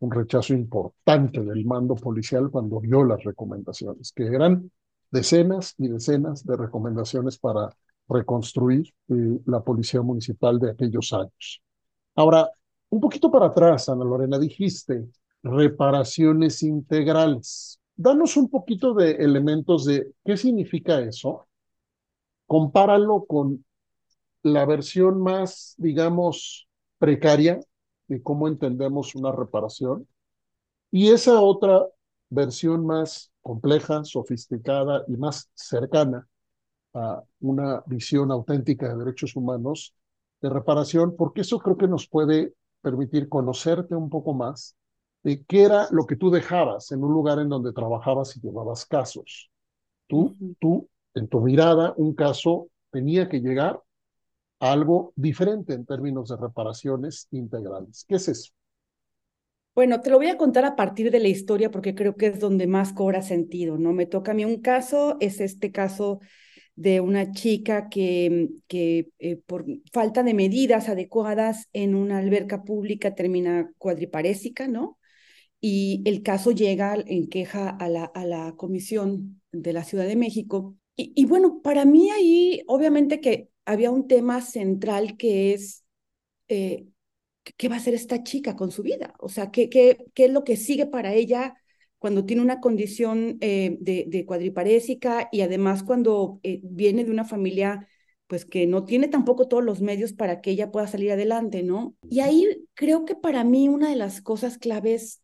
un 0.01 0.11
rechazo 0.11 0.55
importante 0.55 1.41
del 1.43 1.65
mando 1.65 1.95
policial 1.95 2.51
cuando 2.51 2.81
vio 2.81 3.05
las 3.05 3.23
recomendaciones, 3.25 4.13
que 4.13 4.27
eran 4.27 4.71
decenas 5.11 5.75
y 5.79 5.89
decenas 5.89 6.45
de 6.45 6.57
recomendaciones 6.57 7.39
para 7.39 7.75
reconstruir 8.09 8.93
eh, 9.09 9.41
la 9.47 9.61
policía 9.63 10.03
municipal 10.03 10.59
de 10.59 10.71
aquellos 10.71 11.13
años. 11.13 11.63
Ahora, 12.15 12.51
un 12.91 13.01
poquito 13.01 13.31
para 13.31 13.47
atrás, 13.47 13.89
Ana 13.89 14.05
Lorena, 14.05 14.39
dijiste 14.39 15.07
reparaciones 15.47 16.63
integrales. 16.63 17.81
Danos 17.97 18.37
un 18.37 18.51
poquito 18.51 18.95
de 18.95 19.13
elementos 19.13 19.85
de 19.85 20.13
qué 20.25 20.37
significa 20.37 21.01
eso. 21.01 21.47
Compáralo 22.47 23.25
con 23.25 23.65
la 24.43 24.65
versión 24.65 25.21
más, 25.21 25.75
digamos, 25.79 26.69
precaria 26.99 27.61
de 28.09 28.23
cómo 28.23 28.49
entendemos 28.49 29.15
una 29.15 29.33
reparación 29.33 30.07
y 30.91 31.09
esa 31.09 31.41
otra 31.41 31.87
versión 32.31 32.87
más 32.87 33.33
compleja, 33.43 34.05
sofisticada 34.05 35.05
y 35.09 35.17
más 35.17 35.51
cercana 35.55 36.27
a 36.95 37.23
una 37.41 37.83
visión 37.87 38.31
auténtica 38.31 38.89
de 38.89 39.05
derechos 39.05 39.37
humanos 39.37 39.95
de 40.41 40.49
reparación, 40.51 41.17
porque 41.17 41.43
eso 41.43 41.59
creo 41.59 41.77
que 41.77 41.89
nos 41.89 42.09
puede 42.09 42.55
permitir 42.81 43.29
conocerte 43.29 43.95
un 43.95 44.11
poco 44.11 44.33
más 44.35 44.77
de 45.23 45.45
qué 45.45 45.65
era 45.65 45.89
lo 45.91 46.07
que 46.07 46.17
tú 46.17 46.31
dejabas 46.31 46.93
en 46.93 47.03
un 47.03 47.13
lugar 47.13 47.39
en 47.39 47.49
donde 47.49 47.73
trabajabas 47.73 48.37
y 48.37 48.41
llevabas 48.41 48.87
casos. 48.87 49.51
Tú, 50.07 50.37
tú, 50.61 50.89
en 51.15 51.29
tu 51.29 51.41
mirada, 51.41 51.95
un 51.97 52.15
caso 52.15 52.69
tenía 52.91 53.29
que 53.29 53.41
llegar 53.41 53.83
a 54.61 54.73
algo 54.73 55.13
diferente 55.17 55.75
en 55.75 55.85
términos 55.85 56.29
de 56.29 56.37
reparaciones 56.37 57.29
integrales. 57.31 58.05
¿Qué 58.09 58.17
es 58.17 58.29
eso? 58.29 58.53
Bueno, 59.75 60.01
te 60.01 60.09
lo 60.09 60.17
voy 60.17 60.29
a 60.29 60.39
contar 60.39 60.65
a 60.65 60.75
partir 60.75 61.11
de 61.11 61.21
la 61.21 61.29
historia 61.29 61.71
porque 61.71 61.95
creo 61.95 62.17
que 62.17 62.29
es 62.29 62.41
donde 62.41 62.67
más 62.67 62.95
cobra 62.95 63.21
sentido, 63.21 63.77
¿no? 63.77 63.93
Me 63.93 64.07
toca 64.07 64.33
a 64.33 64.35
mí 64.35 64.45
un 64.45 64.63
caso, 64.63 65.19
es 65.21 65.39
este 65.41 65.71
caso 65.71 66.21
de 66.77 67.01
una 67.01 67.33
chica 67.33 67.89
que, 67.91 68.49
que 68.69 69.11
eh, 69.19 69.37
por 69.37 69.67
falta 69.93 70.23
de 70.23 70.33
medidas 70.33 70.89
adecuadas 70.89 71.69
en 71.75 71.95
una 71.95 72.19
alberca 72.19 72.65
pública 72.65 73.15
termina 73.15 73.71
cuadriparésica, 73.77 74.67
¿no? 74.67 74.99
Y 75.69 76.01
el 76.05 76.23
caso 76.23 76.53
llega 76.53 76.95
en 76.95 77.29
queja 77.29 77.71
a 77.71 77.89
la, 77.89 78.05
a 78.05 78.25
la 78.25 78.55
Comisión 78.57 79.43
de 79.51 79.73
la 79.73 79.83
Ciudad 79.83 80.07
de 80.07 80.15
México. 80.15 80.77
Y, 80.95 81.25
bueno, 81.25 81.61
para 81.61 81.85
mí 81.85 82.09
ahí 82.09 82.63
obviamente 82.69 83.21
que 83.21 83.51
había 83.65 83.91
un 83.91 84.07
tema 84.07 84.43
central 84.43 85.17
que 85.17 85.55
es 85.55 85.85
eh, 86.47 86.87
qué 87.57 87.69
va 87.69 87.75
a 87.75 87.79
hacer 87.79 87.95
esta 87.95 88.23
chica 88.23 88.55
con 88.55 88.71
su 88.71 88.85
vida, 88.85 89.15
o 89.19 89.29
sea, 89.29 89.51
qué, 89.51 89.69
qué, 89.69 90.07
qué 90.15 90.27
es 90.27 90.31
lo 90.31 90.45
que 90.45 90.57
sigue 90.57 90.87
para 90.87 91.13
ella 91.15 91.57
cuando 91.99 92.25
tiene 92.25 92.43
una 92.43 92.61
condición 92.61 93.37
eh, 93.41 93.77
de, 93.81 94.05
de, 94.07 94.25
cuadriparésica 94.25 95.29
y 95.33 95.41
además 95.41 95.83
cuando 95.83 96.39
eh, 96.45 96.61
viene 96.63 97.05
de 97.05 97.11
una 97.11 97.25
familia 97.25 97.89
pues 98.29 98.45
que 98.45 98.69
no 98.69 98.85
tiene 98.85 99.09
tampoco 99.09 99.49
todos 99.49 99.65
los 99.65 99.81
medios 99.81 100.13
para 100.13 100.41
que 100.41 100.53
ella 100.53 100.71
pueda 100.71 100.87
salir 100.87 101.11
adelante, 101.11 101.65
¿no? 101.65 101.97
Y 102.09 102.21
ahí 102.21 102.69
creo 102.75 103.05
que 103.05 103.17
para 103.17 103.43
mí 103.43 103.69
una 103.69 103.91
de 103.91 103.97
las 103.97 104.23
cosas 104.23 104.59
claves 104.59 105.23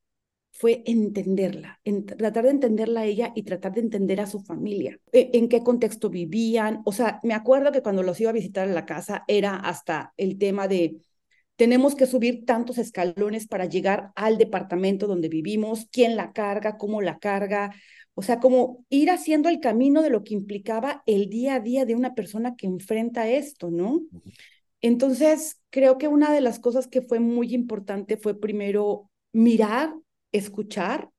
fue 0.62 0.84
entenderla, 0.86 1.80
tratar 2.16 2.44
de 2.44 2.50
entenderla 2.50 3.00
a 3.00 3.04
ella 3.04 3.32
y 3.34 3.42
tratar 3.42 3.72
de 3.72 3.80
entender 3.80 4.20
a 4.20 4.28
su 4.28 4.38
familia, 4.38 4.96
e, 5.10 5.30
en 5.32 5.48
qué 5.48 5.64
contexto 5.64 6.08
vivían. 6.08 6.82
O 6.84 6.92
sea, 6.92 7.18
me 7.24 7.34
acuerdo 7.34 7.72
que 7.72 7.82
cuando 7.82 8.04
los 8.04 8.20
iba 8.20 8.30
a 8.30 8.32
visitar 8.32 8.68
a 8.68 8.72
la 8.72 8.86
casa 8.86 9.24
era 9.26 9.56
hasta 9.56 10.14
el 10.16 10.38
tema 10.38 10.68
de 10.68 10.98
tenemos 11.56 11.96
que 11.96 12.06
subir 12.06 12.44
tantos 12.44 12.78
escalones 12.78 13.48
para 13.48 13.64
llegar 13.64 14.12
al 14.14 14.38
departamento 14.38 15.08
donde 15.08 15.28
vivimos, 15.28 15.88
quién 15.90 16.14
la 16.14 16.32
carga, 16.32 16.78
cómo 16.78 17.02
la 17.02 17.18
carga. 17.18 17.74
O 18.14 18.22
sea, 18.22 18.38
como 18.38 18.84
ir 18.88 19.10
haciendo 19.10 19.48
el 19.48 19.58
camino 19.58 20.00
de 20.00 20.10
lo 20.10 20.22
que 20.22 20.34
implicaba 20.34 21.02
el 21.06 21.28
día 21.28 21.56
a 21.56 21.60
día 21.60 21.84
de 21.86 21.96
una 21.96 22.14
persona 22.14 22.54
que 22.54 22.68
enfrenta 22.68 23.28
esto, 23.28 23.72
¿no? 23.72 24.02
Entonces, 24.80 25.60
creo 25.70 25.98
que 25.98 26.06
una 26.06 26.32
de 26.32 26.40
las 26.40 26.60
cosas 26.60 26.86
que 26.86 27.02
fue 27.02 27.18
muy 27.18 27.52
importante 27.52 28.16
fue 28.16 28.38
primero 28.38 29.10
mirar 29.32 29.92
escuchar, 30.32 31.10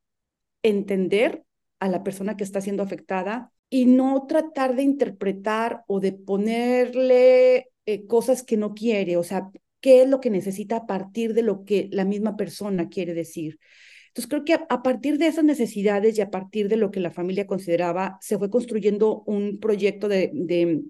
entender 0.63 1.43
a 1.79 1.87
la 1.87 2.03
persona 2.03 2.37
que 2.37 2.43
está 2.43 2.61
siendo 2.61 2.83
afectada 2.83 3.51
y 3.69 3.85
no 3.85 4.25
tratar 4.27 4.75
de 4.75 4.83
interpretar 4.83 5.83
o 5.87 5.99
de 5.99 6.13
ponerle 6.13 7.69
eh, 7.85 8.05
cosas 8.07 8.43
que 8.43 8.57
no 8.57 8.73
quiere, 8.73 9.17
o 9.17 9.23
sea, 9.23 9.49
qué 9.81 10.03
es 10.03 10.09
lo 10.09 10.21
que 10.21 10.29
necesita 10.29 10.77
a 10.77 10.85
partir 10.85 11.33
de 11.33 11.41
lo 11.41 11.65
que 11.65 11.89
la 11.91 12.05
misma 12.05 12.37
persona 12.37 12.87
quiere 12.89 13.13
decir. 13.13 13.59
Entonces 14.07 14.29
creo 14.29 14.45
que 14.45 14.53
a, 14.53 14.83
partir 14.83 15.17
de 15.17 15.27
esas 15.27 15.43
necesidades 15.43 16.17
y 16.17 16.21
a 16.21 16.29
partir 16.29 16.69
de 16.69 16.77
lo 16.77 16.91
que 16.91 16.99
la 16.99 17.11
familia 17.11 17.47
consideraba, 17.47 18.17
se 18.21 18.37
fue 18.37 18.49
construyendo 18.49 19.23
un 19.25 19.59
proyecto 19.59 20.07
de, 20.07 20.29
de 20.33 20.83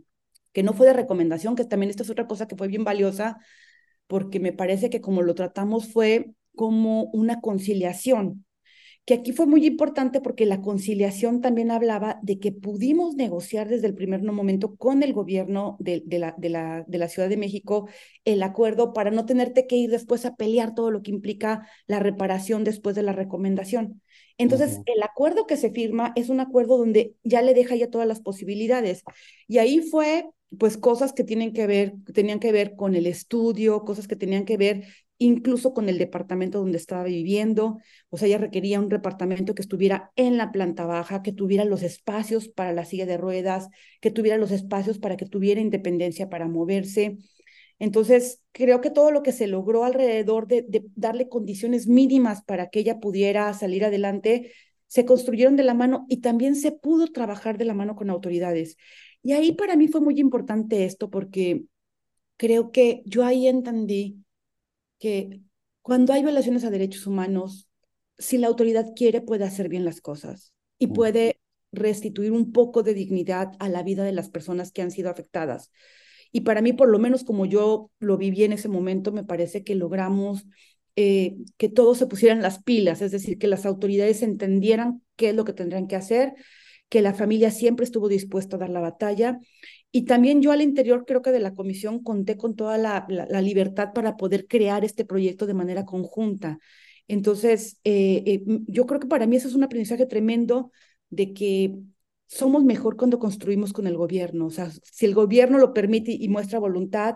que 0.52 0.62
no 0.62 0.74
fue 0.74 0.88
de 0.88 0.94
recomendación, 0.94 1.56
que 1.56 1.66
también 1.66 1.90
esta 1.90 2.04
es 2.04 2.10
otra 2.10 2.28
cosa 2.28 2.48
que 2.48 2.58
fue 2.58 2.68
bien 2.68 2.84
valiosa, 2.84 3.38
porque 4.08 4.40
me 4.40 4.54
parece 4.54 4.90
que 4.90 5.02
como 5.02 5.22
lo 5.22 5.36
tratamos 5.36 5.92
fue 5.92 6.34
como 6.56 7.06
una 7.14 7.42
conciliación, 7.42 8.46
que 9.06 9.16
aquí 9.16 9.34
fue 9.34 9.48
muy 9.48 9.66
importante 9.66 10.22
porque 10.22 10.46
la 10.46 10.62
conciliación 10.62 11.42
también 11.42 11.72
hablaba 11.72 12.20
de 12.22 12.40
que 12.40 12.54
pudimos 12.54 13.16
negociar 13.16 13.68
desde 13.68 13.88
el 13.88 13.96
primer 13.96 14.24
momento 14.24 14.76
con 14.78 15.04
el 15.04 15.12
gobierno 15.12 15.76
de, 15.80 16.04
la, 16.08 16.36
de, 16.38 16.50
la, 16.50 16.86
de 16.88 16.98
la 16.98 17.10
Ciudad 17.10 17.28
de 17.28 17.36
México 17.36 17.90
el 18.24 18.42
acuerdo 18.44 18.94
para 18.94 19.12
no 19.12 19.26
tenerte 19.26 19.68
que 19.68 19.76
ir 19.76 19.90
después 19.90 20.26
a 20.26 20.36
pelear 20.36 20.74
todo 20.74 20.90
lo 20.90 21.02
que 21.02 21.12
implica 21.12 21.68
la 21.86 22.00
reparación 22.00 22.64
después 22.64 22.96
de 22.96 23.04
la 23.04 23.12
recomendación. 23.12 24.02
Entonces, 24.38 24.80
el 24.86 25.04
acuerdo 25.04 25.46
que 25.46 25.58
se 25.58 25.70
firma 25.70 26.12
es 26.16 26.30
un 26.30 26.40
acuerdo 26.40 26.78
donde 26.78 27.16
ya 27.24 27.42
le 27.42 27.54
deja 27.54 27.76
ya 27.76 27.90
todas 27.90 28.08
las 28.08 28.22
posibilidades. 28.22 29.04
Y 29.48 29.60
ahí 29.60 29.80
fue, 29.82 30.26
pues, 30.58 30.78
cosas 30.78 31.14
que 31.14 31.24
tienen 31.24 31.54
que 31.54 31.68
ver, 31.68 31.94
tenían 32.14 32.40
que 32.40 32.52
ver 32.52 32.76
con 32.76 32.96
el 32.96 33.06
estudio, 33.06 33.84
cosas 33.84 34.08
que 34.08 34.16
tenían 34.16 34.46
que 34.46 34.58
ver 34.58 34.86
incluso 35.18 35.74
con 35.74 35.90
el 35.90 35.98
departamento 35.98 36.60
donde 36.60 36.78
estaba 36.78 37.04
viviendo. 37.04 37.80
O 38.10 38.18
sea, 38.18 38.28
ella 38.28 38.38
requería 38.38 38.80
un 38.80 38.90
departamento 38.90 39.56
que 39.56 39.62
estuviera 39.62 40.12
en 40.16 40.38
la 40.38 40.52
planta 40.52 40.86
baja, 40.86 41.22
que 41.22 41.32
tuviera 41.32 41.66
los 41.66 41.84
espacios 41.84 42.50
para 42.50 42.74
la 42.74 42.86
silla 42.86 43.06
de 43.06 43.18
ruedas, 43.18 43.70
que 44.02 44.12
tuviera 44.12 44.38
los 44.38 44.52
espacios 44.52 45.00
para 45.00 45.18
que 45.18 45.26
tuviera 45.26 45.62
independencia 45.62 46.30
para 46.30 46.48
moverse. 46.48 47.18
Entonces, 47.80 48.42
creo 48.52 48.82
que 48.82 48.90
todo 48.92 49.12
lo 49.12 49.24
que 49.24 49.32
se 49.32 49.48
logró 49.48 49.84
alrededor 49.84 50.48
de, 50.48 50.66
darle 50.96 51.30
condiciones 51.30 51.88
mínimas 51.88 52.44
para 52.44 52.70
que 52.70 52.80
ella 52.80 53.00
pudiera 53.00 53.54
salir 53.54 53.84
adelante, 53.86 54.54
se 54.88 55.06
construyeron 55.06 55.56
de 55.56 55.64
la 55.64 55.74
mano 55.74 56.06
y 56.08 56.22
también 56.22 56.56
se 56.56 56.72
pudo 56.72 57.08
trabajar 57.08 57.58
de 57.58 57.66
la 57.66 57.74
mano 57.74 57.96
con 57.96 58.10
autoridades. 58.10 58.78
Y 59.24 59.34
ahí 59.34 59.54
para 59.54 59.76
mí 59.76 59.88
fue 59.88 60.02
muy 60.02 60.20
importante 60.20 60.86
esto 60.86 61.10
porque 61.10 61.66
creo 62.38 62.72
que 62.72 63.04
yo 63.06 63.26
ahí 63.26 63.48
entendí 63.48 64.23
que 65.04 65.42
cuando 65.82 66.14
hay 66.14 66.24
violaciones 66.24 66.64
a 66.64 66.70
derechos 66.70 67.08
humanos, 67.08 67.68
si 68.18 68.38
la 68.38 68.48
autoridad 68.48 68.94
quiere, 68.96 69.20
puede 69.20 69.44
hacer 69.44 69.68
bien 69.68 69.84
las 69.84 70.00
cosas 70.00 70.54
y 70.80 70.88
puede 70.88 71.42
restituir 71.74 72.32
un 72.32 72.54
poco 72.54 72.84
de 72.84 72.94
dignidad 72.94 73.52
a 73.60 73.68
la 73.68 73.84
vida 73.84 74.06
de 74.06 74.14
las 74.14 74.30
personas 74.30 74.72
que 74.72 74.82
han 74.82 74.92
sido 74.92 75.10
afectadas. 75.10 75.72
Y 76.32 76.42
para 76.42 76.62
mí, 76.62 76.72
por 76.72 76.88
lo 76.88 77.00
menos 77.00 77.26
como 77.26 77.46
yo 77.46 77.92
lo 78.00 78.16
viví 78.16 78.46
en 78.46 78.54
ese 78.54 78.70
momento, 78.70 79.12
me 79.12 79.26
parece 79.26 79.66
que 79.66 79.76
logramos 79.76 80.46
eh, 80.96 81.36
que 81.58 81.68
todos 81.68 81.98
se 81.98 82.08
pusieran 82.08 82.42
las 82.42 82.64
pilas, 82.64 83.02
es 83.02 83.12
decir, 83.12 83.38
que 83.38 83.48
las 83.48 83.66
autoridades 83.66 84.24
entendieran 84.24 85.02
qué 85.18 85.32
es 85.32 85.36
lo 85.36 85.44
que 85.44 85.52
tendrían 85.52 85.88
que 85.88 85.98
hacer, 85.98 86.34
que 86.94 87.02
la 87.02 87.16
familia 87.16 87.50
siempre 87.50 87.86
estuvo 87.86 88.08
dispuesta 88.08 88.56
a 88.56 88.60
dar 88.60 88.70
la 88.70 88.80
batalla. 88.80 89.40
Y 89.92 90.06
también 90.06 90.44
yo 90.44 90.52
al 90.52 90.62
interior 90.62 91.06
creo 91.08 91.24
que 91.24 91.32
de 91.32 91.40
la 91.40 91.56
comisión 91.56 92.04
conté 92.04 92.38
con 92.38 92.56
toda 92.56 92.78
la, 92.78 93.08
la, 93.10 93.42
libertad 93.42 93.94
para 93.96 94.16
poder 94.16 94.46
crear 94.46 94.86
este 94.86 95.04
proyecto 95.04 95.48
de 95.48 95.56
manera 95.56 95.86
conjunta. 95.86 96.60
Entonces, 97.08 97.80
eh, 97.84 98.22
eh, 98.28 98.44
yo 98.68 98.86
creo 98.86 99.00
que 99.00 99.08
para 99.08 99.26
mí 99.26 99.38
eso 99.38 99.48
es 99.48 99.56
un 99.56 99.64
aprendizaje 99.64 100.06
tremendo 100.06 100.72
de 101.10 101.34
que 101.34 101.74
somos 102.28 102.64
mejor 102.64 102.96
cuando 102.96 103.18
construimos 103.18 103.74
con 103.74 103.88
el 103.88 103.98
gobierno. 103.98 104.46
O 104.46 104.52
sea, 104.52 104.70
si 104.84 105.08
el 105.08 105.16
gobierno 105.16 105.58
lo 105.58 105.74
permite 105.74 106.12
y 106.12 106.30
muestra 106.30 106.60
voluntad, 106.60 107.16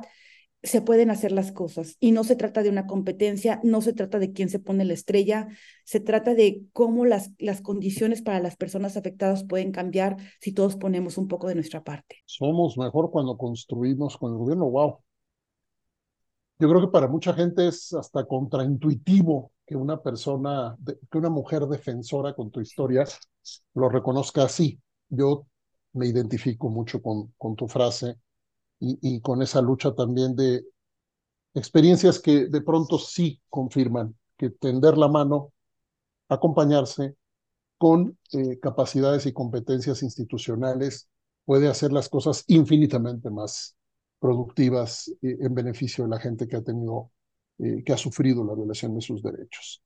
se 0.67 0.81
pueden 0.81 1.09
hacer 1.09 1.31
las 1.31 1.51
cosas. 1.51 1.97
Y 1.99 2.11
no 2.11 2.23
se 2.23 2.35
trata 2.35 2.63
de 2.63 2.69
una 2.69 2.87
competencia, 2.87 3.59
no 3.63 3.81
se 3.81 3.93
trata 3.93 4.19
de 4.19 4.31
quién 4.31 4.49
se 4.49 4.59
pone 4.59 4.85
la 4.85 4.93
estrella, 4.93 5.47
se 5.83 5.99
trata 5.99 6.33
de 6.33 6.63
cómo 6.73 7.05
las, 7.05 7.31
las 7.39 7.61
condiciones 7.61 8.21
para 8.21 8.39
las 8.39 8.55
personas 8.55 8.97
afectadas 8.97 9.43
pueden 9.43 9.71
cambiar 9.71 10.17
si 10.39 10.51
todos 10.51 10.75
ponemos 10.75 11.17
un 11.17 11.27
poco 11.27 11.47
de 11.47 11.55
nuestra 11.55 11.83
parte. 11.83 12.17
Somos 12.25 12.77
mejor 12.77 13.11
cuando 13.11 13.37
construimos 13.37 14.17
con 14.17 14.31
el 14.31 14.37
gobierno, 14.37 14.69
wow. 14.69 14.99
Yo 16.59 16.69
creo 16.69 16.81
que 16.81 16.87
para 16.87 17.07
mucha 17.07 17.33
gente 17.33 17.67
es 17.67 17.93
hasta 17.93 18.25
contraintuitivo 18.25 19.51
que 19.65 19.75
una 19.75 20.01
persona, 20.01 20.75
que 21.11 21.17
una 21.17 21.29
mujer 21.29 21.67
defensora 21.67 22.33
con 22.33 22.49
tu 22.49 22.61
historia 22.61 23.05
lo 23.75 23.89
reconozca 23.89 24.43
así 24.43 24.79
yo 25.09 25.47
me 25.93 26.07
identifico 26.07 26.69
mucho 26.69 27.01
con, 27.01 27.33
con 27.37 27.55
tu 27.55 27.67
frase 27.67 28.17
y, 28.79 29.21
con 29.21 29.41
esa 29.41 29.61
lucha 29.61 29.93
también 29.95 30.35
de 30.35 30.63
experiencias 31.53 32.19
que 32.19 32.47
de 32.47 32.61
pronto 32.61 32.99
sí 32.99 33.41
confirman 33.49 34.15
que 34.37 34.51
tender 34.51 34.97
la 34.97 35.07
mano, 35.07 35.51
acompañarse 36.29 37.15
con 37.77 38.17
eh, 38.33 38.59
capacidades 38.59 39.25
y 39.25 39.33
competencias 39.33 40.03
institucionales 40.03 41.09
puede 41.45 41.67
hacer 41.67 41.91
las 41.91 42.09
cosas 42.09 42.43
infinitamente 42.47 43.29
más 43.29 43.75
productivas 44.19 45.07
eh, 45.21 45.37
en 45.39 45.53
beneficio 45.55 46.03
de 46.03 46.09
la 46.11 46.19
gente 46.19 46.47
que 46.47 46.57
ha 46.57 46.63
tenido, 46.63 47.11
eh, 47.59 47.83
que 47.83 47.93
ha 47.93 47.97
sufrido 47.97 48.43
la 48.43 48.53
violación 48.53 48.93
de 48.95 49.01
sus 49.01 49.23
derechos. 49.23 49.81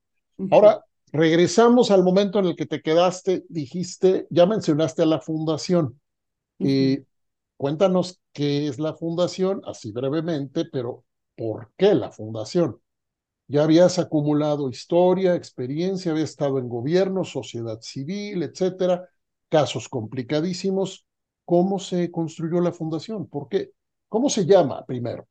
Ahora, 0.49 0.83
Regresamos 1.13 1.91
al 1.91 2.03
momento 2.03 2.39
en 2.39 2.45
el 2.45 2.55
que 2.55 2.65
te 2.65 2.81
quedaste, 2.81 3.43
dijiste, 3.49 4.27
ya 4.29 4.45
mencionaste 4.45 5.01
a 5.01 5.05
la 5.05 5.19
fundación. 5.19 5.99
y 6.57 6.99
cuéntanos 7.61 8.19
qué 8.33 8.67
es 8.67 8.79
la 8.79 8.95
fundación, 8.95 9.61
así 9.67 9.91
brevemente, 9.91 10.65
pero 10.65 11.05
¿por 11.37 11.71
qué 11.77 11.93
la 11.93 12.11
fundación? 12.11 12.81
Ya 13.47 13.65
habías 13.65 13.99
acumulado 13.99 14.67
historia, 14.67 15.35
experiencia, 15.35 16.11
habías 16.11 16.31
estado 16.31 16.57
en 16.57 16.67
gobierno, 16.67 17.23
sociedad 17.23 17.79
civil, 17.81 18.41
etcétera, 18.41 19.07
casos 19.47 19.87
complicadísimos. 19.89 21.05
¿Cómo 21.45 21.77
se 21.77 22.09
construyó 22.09 22.61
la 22.61 22.71
fundación? 22.71 23.27
¿Por 23.27 23.47
qué? 23.47 23.69
¿Cómo 24.09 24.31
se 24.31 24.47
llama 24.47 24.83
primero? 24.87 25.27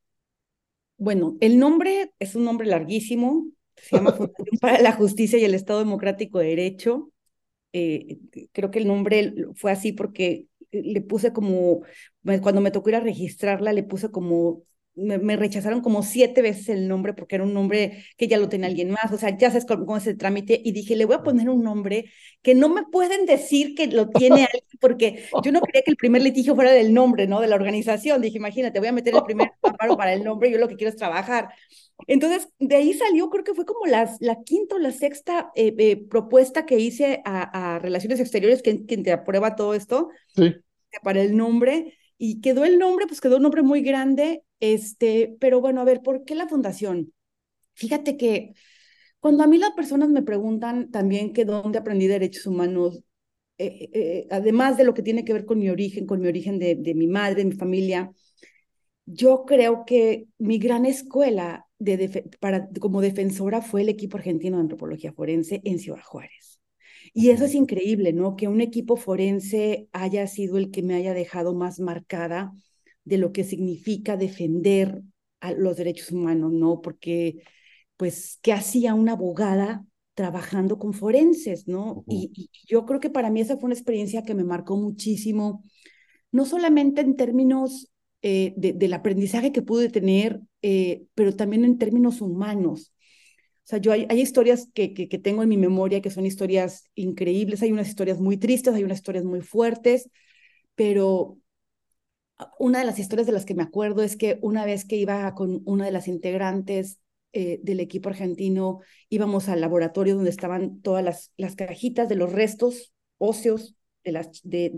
Bueno, 0.97 1.35
el 1.41 1.59
nombre 1.59 2.13
es 2.17 2.33
un 2.35 2.45
nombre 2.45 2.65
larguísimo, 2.65 3.45
se 3.75 3.97
llama 3.97 4.13
Fundación 4.13 4.57
para 4.61 4.79
la 4.79 4.93
Justicia 4.93 5.37
y 5.37 5.43
el 5.43 5.53
Estado 5.53 5.79
Democrático 5.79 6.39
de 6.39 6.47
Derecho. 6.47 7.11
Eh, 7.73 8.19
creo 8.53 8.71
que 8.71 8.79
el 8.79 8.87
nombre 8.87 9.33
fue 9.53 9.73
así 9.73 9.91
porque 9.91 10.45
le 10.71 11.01
puse 11.01 11.33
como, 11.33 11.81
cuando 12.41 12.61
me 12.61 12.71
tocó 12.71 12.89
ir 12.89 12.95
a 12.95 12.99
registrarla, 13.01 13.73
le 13.73 13.83
puse 13.83 14.11
como 14.11 14.63
me, 14.95 15.35
rechazaron 15.37 15.81
como 15.81 16.03
siete 16.03 16.41
veces 16.41 16.69
el 16.69 16.87
nombre 16.87 17.13
porque 17.13 17.35
era 17.35 17.43
un 17.43 17.53
nombre 17.53 18.03
que 18.17 18.27
ya 18.27 18.37
lo 18.37 18.49
tenía 18.49 18.67
alguien 18.67 18.91
más, 18.91 19.11
o 19.11 19.17
sea, 19.17 19.37
ya 19.37 19.49
sabes 19.49 19.65
cómo, 19.65 19.97
es 19.97 20.07
el 20.07 20.17
trámite 20.17 20.61
y 20.63 20.73
dije, 20.73 20.95
le 20.95 21.05
voy 21.05 21.15
a 21.15 21.23
poner 21.23 21.49
un 21.49 21.63
nombre 21.63 22.11
que 22.41 22.55
no 22.55 22.67
me 22.69 22.83
pueden 22.91 23.25
decir 23.25 23.73
que 23.75 23.87
lo 23.87 24.09
tiene 24.09 24.43
alguien 24.45 24.63
porque 24.79 25.25
yo 25.43 25.51
no 25.51 25.61
quería 25.61 25.83
que 25.83 25.91
el 25.91 25.97
primer 25.97 26.21
litigio 26.21 26.55
fuera 26.55 26.71
del 26.71 26.93
nombre, 26.93 27.27
¿no? 27.27 27.39
De 27.39 27.47
la 27.47 27.55
organización. 27.55 28.21
Dije, 28.21 28.37
imagínate, 28.37 28.79
voy 28.79 28.89
a 28.89 28.93
meter 28.93 29.15
el 29.15 29.23
primer 29.23 29.51
amparo 29.61 29.95
para 29.95 30.13
el 30.13 30.23
nombre, 30.23 30.51
yo 30.51 30.57
lo 30.57 30.67
que 30.67 30.75
quiero 30.75 30.89
es 30.89 30.97
trabajar. 30.97 31.49
Entonces, 32.07 32.49
de 32.59 32.75
ahí 32.75 32.93
salió, 32.93 33.29
creo 33.29 33.43
que 33.43 33.53
fue 33.53 33.65
como 33.65 33.85
la, 33.85 34.13
la 34.19 34.41
quinta 34.43 34.75
o 34.75 34.79
la 34.79 34.91
sexta 34.91 35.51
eh, 35.55 35.73
eh, 35.77 35.97
propuesta 36.09 36.65
que 36.65 36.79
hice 36.79 37.21
a, 37.25 37.79
Relaciones 37.79 38.19
Exteriores, 38.19 38.61
que, 38.61 38.85
quien 38.85 39.03
te 39.03 39.11
aprueba 39.11 39.55
todo 39.55 39.75
esto, 39.75 40.09
sí. 40.35 40.55
para 41.03 41.21
el 41.21 41.37
nombre 41.37 41.97
y 42.17 42.41
quedó 42.41 42.65
el 42.65 42.77
nombre, 42.77 43.07
pues 43.07 43.21
quedó 43.21 43.37
un 43.37 43.43
nombre 43.43 43.63
muy 43.63 43.81
grande, 43.81 44.43
este, 44.61 45.35
pero 45.41 45.59
bueno, 45.61 45.81
a 45.81 45.85
ver, 45.85 46.01
¿por 46.01 46.23
qué 46.23 46.35
la 46.35 46.47
fundación? 46.47 47.13
Fíjate 47.73 48.17
que 48.17 48.53
cuando 49.19 49.43
a 49.43 49.47
mí 49.47 49.57
las 49.57 49.71
personas 49.71 50.09
me 50.09 50.23
preguntan 50.23 50.91
también 50.91 51.33
que 51.33 51.45
dónde 51.45 51.79
aprendí 51.79 52.07
derechos 52.07 52.47
humanos, 52.47 53.03
eh, 53.57 53.89
eh, 53.93 54.27
además 54.31 54.77
de 54.77 54.85
lo 54.85 54.93
que 54.93 55.03
tiene 55.03 55.25
que 55.25 55.33
ver 55.33 55.45
con 55.45 55.59
mi 55.59 55.69
origen, 55.69 56.07
con 56.07 56.21
mi 56.21 56.27
origen 56.27 56.59
de, 56.59 56.75
de 56.75 56.95
mi 56.95 57.07
madre, 57.07 57.45
mi 57.45 57.53
familia, 57.53 58.11
yo 59.05 59.45
creo 59.45 59.85
que 59.85 60.27
mi 60.37 60.57
gran 60.59 60.85
escuela 60.85 61.67
de 61.79 62.29
para, 62.39 62.69
como 62.79 63.01
defensora 63.01 63.61
fue 63.61 63.81
el 63.81 63.89
equipo 63.89 64.17
argentino 64.17 64.57
de 64.57 64.61
antropología 64.61 65.13
forense 65.13 65.61
en 65.63 65.79
Ciudad 65.79 66.03
Juárez. 66.03 66.59
Y 67.13 67.29
eso 67.31 67.45
es 67.45 67.55
increíble, 67.55 68.13
¿no? 68.13 68.35
Que 68.35 68.47
un 68.47 68.61
equipo 68.61 68.95
forense 68.95 69.89
haya 69.91 70.27
sido 70.27 70.57
el 70.57 70.71
que 70.71 70.83
me 70.83 70.95
haya 70.95 71.13
dejado 71.13 71.53
más 71.53 71.79
marcada 71.79 72.53
de 73.03 73.17
lo 73.17 73.31
que 73.31 73.43
significa 73.43 74.17
defender 74.17 75.01
a 75.39 75.53
los 75.53 75.77
derechos 75.77 76.11
humanos, 76.11 76.51
¿no? 76.51 76.81
Porque, 76.81 77.43
pues, 77.97 78.39
¿qué 78.41 78.53
hacía 78.53 78.93
una 78.93 79.13
abogada 79.13 79.85
trabajando 80.13 80.77
con 80.77 80.93
forenses, 80.93 81.67
¿no? 81.67 82.03
y, 82.07 82.49
yo 82.67 82.85
creo 82.85 82.99
que 82.99 83.09
para 83.09 83.29
mí 83.29 83.41
esa 83.41 83.57
fue 83.57 83.67
una 83.67 83.75
experiencia 83.75 84.23
que 84.23 84.35
me 84.35 84.43
marcó 84.43 84.77
muchísimo, 84.77 85.63
no 86.31 86.45
solamente 86.45 87.01
en 87.01 87.15
términos 87.15 87.91
eh, 88.21 88.53
del 88.55 88.93
aprendizaje 88.93 89.51
que 89.51 89.63
pude 89.63 89.89
tener, 89.89 90.41
eh, 90.61 91.05
pero 91.15 91.35
también 91.35 91.65
en 91.65 91.79
términos 91.79 92.21
humanos. 92.21 92.93
O 93.63 93.67
sea, 93.71 93.79
yo 93.79 93.91
hay, 93.91 94.05
hay 94.09 94.21
historias 94.21 94.67
que, 94.73 94.93
que, 94.93 95.07
tengo 95.17 95.41
en 95.41 95.49
mi 95.49 95.57
memoria 95.57 96.01
que 96.01 96.11
son 96.11 96.25
historias 96.27 96.85
increíbles, 96.93 97.63
hay 97.63 97.71
unas 97.71 97.89
historias 97.89 98.19
muy 98.19 98.37
tristes, 98.37 98.75
hay 98.75 98.83
unas 98.83 98.99
historias 98.99 99.25
muy 99.25 99.41
fuertes, 99.41 100.09
pero 100.75 101.37
una 102.59 102.79
de 102.79 102.85
las 102.85 102.99
historias 102.99 103.27
de 103.27 103.33
las 103.33 103.45
que 103.45 103.55
me 103.55 103.63
acuerdo 103.63 104.03
es 104.03 104.15
que 104.15 104.39
una 104.41 104.65
vez 104.65 104.85
que 104.85 104.95
iba 104.95 105.33
con 105.33 105.61
una 105.65 105.85
de 105.85 105.91
las 105.91 106.07
integrantes 106.07 106.99
eh, 107.33 107.59
del 107.63 107.79
equipo 107.79 108.09
argentino, 108.09 108.79
íbamos 109.09 109.49
al 109.49 109.61
laboratorio 109.61 110.15
donde 110.15 110.29
estaban 110.29 110.81
todas 110.81 111.03
las, 111.03 111.31
las 111.37 111.55
cajitas 111.55 112.09
de 112.09 112.15
los 112.15 112.31
restos 112.31 112.93
óseos 113.17 113.75
de 114.03 114.11
las, 114.11 114.41
de, 114.43 114.71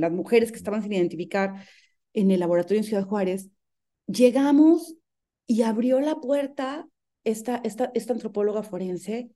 las 0.00 0.12
mujeres 0.12 0.50
que 0.50 0.58
estaban 0.58 0.82
sin 0.82 0.92
identificar 0.92 1.66
en 2.14 2.30
el 2.30 2.40
laboratorio 2.40 2.78
en 2.78 2.84
Ciudad 2.84 3.06
Juárez. 3.06 3.50
Llegamos 4.06 4.96
y 5.46 5.62
abrió 5.62 6.00
la 6.00 6.16
puerta 6.16 6.88
esta, 7.24 7.60
esta, 7.62 7.90
esta 7.94 8.12
antropóloga 8.12 8.62
forense 8.62 9.30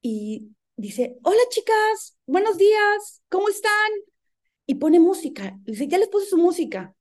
y 0.00 0.52
dice, 0.76 1.18
hola 1.22 1.42
chicas, 1.50 2.16
buenos 2.26 2.56
días, 2.58 3.22
¿cómo 3.28 3.48
están? 3.48 3.90
Y 4.66 4.76
pone 4.76 5.00
música. 5.00 5.58
Dice, 5.64 5.88
ya 5.88 5.98
les 5.98 6.08
puse 6.08 6.26
su 6.26 6.38
música. 6.38 6.94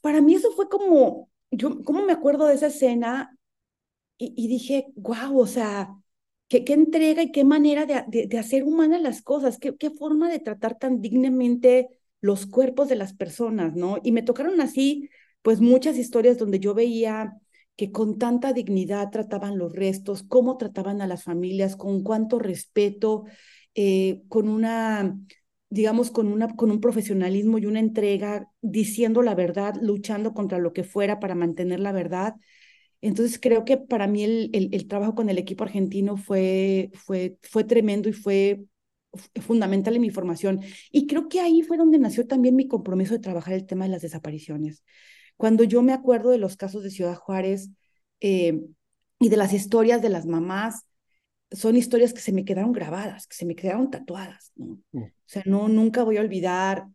Para 0.00 0.20
mí 0.20 0.34
eso 0.34 0.52
fue 0.52 0.68
como, 0.68 1.30
yo, 1.50 1.82
¿cómo 1.84 2.04
me 2.04 2.12
acuerdo 2.12 2.46
de 2.46 2.54
esa 2.54 2.66
escena? 2.68 3.36
Y, 4.18 4.48
dije, 4.48 4.86
wow, 4.96 5.38
o 5.38 5.46
sea, 5.46 5.94
qué, 6.48 6.64
qué 6.64 6.72
entrega 6.72 7.22
y 7.22 7.32
qué 7.32 7.44
manera 7.44 7.84
de, 7.84 8.26
de, 8.26 8.38
hacer 8.38 8.64
humanas 8.64 9.02
las 9.02 9.20
cosas, 9.20 9.58
qué, 9.58 9.76
qué 9.76 9.90
forma 9.90 10.30
de 10.30 10.38
tratar 10.38 10.78
tan 10.78 11.02
dignamente 11.02 11.88
los 12.22 12.46
cuerpos 12.46 12.88
de 12.88 12.96
las 12.96 13.12
personas, 13.12 13.74
¿no? 13.74 13.98
Y 14.02 14.12
me 14.12 14.22
tocaron 14.22 14.60
así, 14.62 15.10
pues 15.42 15.60
muchas 15.60 15.98
historias 15.98 16.38
donde 16.38 16.58
yo 16.58 16.72
veía 16.74 17.38
que 17.76 17.92
con 17.92 18.18
tanta 18.18 18.52
dignidad 18.52 19.10
trataban 19.10 19.58
los 19.58 19.72
restos, 19.74 20.22
cómo 20.22 20.56
trataban 20.56 21.02
a 21.02 21.06
las 21.06 21.24
familias, 21.24 21.76
con 21.76 22.02
cuánto 22.02 22.38
respeto, 22.38 23.24
eh, 23.74 24.22
con 24.28 24.48
una, 24.48 25.18
digamos, 25.68 26.10
con, 26.10 26.28
una, 26.28 26.48
con 26.54 26.70
un 26.70 26.80
profesionalismo 26.80 27.58
y 27.58 27.66
una 27.66 27.80
entrega, 27.80 28.50
diciendo 28.62 29.22
la 29.22 29.34
verdad, 29.34 29.74
luchando 29.80 30.34
contra 30.34 30.58
lo 30.58 30.72
que 30.72 30.84
fuera 30.84 31.18
para 31.20 31.34
mantener 31.34 31.80
la 31.80 31.92
verdad. 31.92 32.34
Entonces 33.00 33.38
creo 33.40 33.64
que 33.64 33.76
para 33.76 34.06
mí 34.06 34.24
el, 34.24 34.50
el, 34.52 34.88
trabajo 34.88 35.14
con 35.14 35.28
el 35.28 35.38
equipo 35.38 35.64
argentino 35.64 36.16
fue, 36.16 36.90
fue, 36.94 37.38
fue 37.42 37.64
tremendo 37.64 38.08
y 38.08 38.12
fue 38.12 38.64
fundamental 39.40 39.96
en 39.96 40.02
mi 40.02 40.10
formación. 40.10 40.60
Y 40.90 41.06
creo 41.06 41.28
que 41.28 41.40
ahí 41.40 41.62
fue 41.62 41.76
donde 41.76 41.98
nació 41.98 42.26
también 42.26 42.56
mi 42.56 42.68
compromiso 42.68 43.14
de 43.14 43.20
trabajar 43.20 43.54
el 43.54 43.66
tema 43.66 43.84
de 43.84 43.90
las 43.90 44.02
desapariciones. 44.02 44.82
Cuando 45.36 45.64
yo 45.64 45.82
me 45.82 45.92
acuerdo 45.92 46.30
de 46.30 46.38
los 46.38 46.56
casos 46.56 46.82
de 46.82 46.90
Ciudad 46.90 47.14
Juárez 47.14 47.70
eh, 48.20 48.60
y 49.18 49.28
de 49.28 49.36
las 49.36 49.52
historias 49.52 50.02
de 50.02 50.08
las 50.08 50.26
mamás, 50.26 50.86
son 51.50 51.76
historias 51.76 52.12
que 52.12 52.20
se 52.20 52.32
me 52.32 52.44
quedaron 52.44 52.72
grabadas, 52.72 53.26
que 53.26 53.36
se 53.36 53.46
me 53.46 53.54
quedaron 53.54 53.90
tatuadas, 53.90 54.52
¿no? 54.56 54.78
Mm. 54.92 55.02
O 55.02 55.10
sea, 55.26 55.42
no, 55.46 55.68
nunca 55.68 56.02
voy 56.02 56.16
a 56.16 56.20
olvidar, 56.20 56.88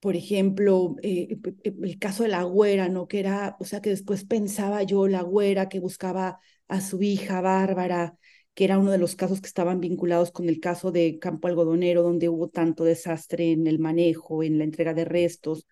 por 0.00 0.16
ejemplo, 0.16 0.96
eh, 1.02 1.38
el 1.64 1.98
caso 1.98 2.22
de 2.22 2.30
la 2.30 2.42
güera, 2.42 2.88
¿no? 2.88 3.08
Que 3.08 3.20
era, 3.20 3.56
o 3.60 3.64
sea, 3.64 3.80
que 3.80 3.90
después 3.90 4.24
pensaba 4.24 4.82
yo, 4.82 5.08
la 5.08 5.22
güera 5.22 5.68
que 5.68 5.80
buscaba 5.80 6.40
a 6.68 6.80
su 6.80 7.02
hija 7.02 7.40
Bárbara, 7.40 8.16
que 8.54 8.64
era 8.64 8.78
uno 8.78 8.90
de 8.90 8.98
los 8.98 9.14
casos 9.14 9.40
que 9.40 9.46
estaban 9.46 9.80
vinculados 9.80 10.32
con 10.32 10.48
el 10.48 10.60
caso 10.60 10.90
de 10.90 11.18
Campo 11.18 11.48
Algodonero, 11.48 12.02
donde 12.02 12.28
hubo 12.28 12.48
tanto 12.48 12.84
desastre 12.84 13.52
en 13.52 13.66
el 13.66 13.78
manejo, 13.78 14.42
en 14.42 14.58
la 14.58 14.64
entrega 14.64 14.94
de 14.94 15.04
restos 15.04 15.66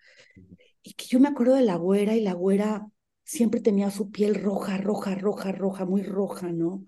y 0.86 0.94
que 0.94 1.06
yo 1.06 1.18
me 1.18 1.26
acuerdo 1.26 1.54
de 1.54 1.64
la 1.64 1.74
güera 1.74 2.14
y 2.14 2.20
la 2.20 2.32
güera 2.32 2.86
siempre 3.24 3.60
tenía 3.60 3.90
su 3.90 4.12
piel 4.12 4.36
roja, 4.36 4.78
roja, 4.78 5.16
roja, 5.16 5.50
roja, 5.50 5.84
muy 5.84 6.04
roja, 6.04 6.52
¿no? 6.52 6.84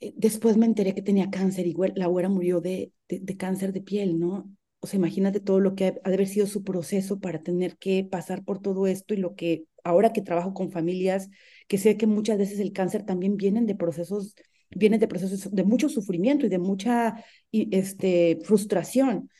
Eh, 0.00 0.12
después 0.16 0.56
me 0.56 0.66
enteré 0.66 0.94
que 0.94 1.02
tenía 1.02 1.30
cáncer 1.30 1.66
y 1.66 1.74
la 1.94 2.06
güera 2.06 2.28
murió 2.28 2.60
de, 2.60 2.92
de, 3.08 3.36
cáncer 3.36 3.72
de 3.72 3.82
piel, 3.82 4.18
¿no? 4.18 4.50
O 4.80 4.86
sea, 4.86 4.98
imagínate 4.98 5.40
todo 5.40 5.60
lo 5.60 5.74
que 5.74 5.86
ha, 5.86 5.92
de 5.92 6.00
haber 6.04 6.26
sido 6.26 6.46
su 6.46 6.64
proceso 6.64 7.20
para 7.20 7.42
tener 7.42 7.76
que 7.78 8.04
pasar 8.04 8.44
por 8.44 8.60
todo 8.60 8.86
esto 8.86 9.14
y 9.14 9.18
lo 9.18 9.34
que 9.34 9.66
ahora 9.84 10.12
que 10.12 10.22
trabajo 10.22 10.54
con 10.54 10.70
familias, 10.72 11.28
que 11.68 11.78
sé 11.78 11.96
que 11.96 12.06
muchas 12.06 12.38
veces 12.38 12.58
el 12.60 12.72
cáncer 12.72 13.04
también 13.04 13.36
vienen 13.36 13.66
de 13.66 13.74
procesos, 13.74 14.34
vienen 14.70 15.00
de 15.00 15.08
procesos 15.08 15.50
de 15.50 15.64
mucho 15.64 15.88
sufrimiento 15.88 16.46
y 16.46 16.48
de 16.48 16.58
mucha 16.58 17.24
este, 17.52 18.38
frustración. 18.44 19.30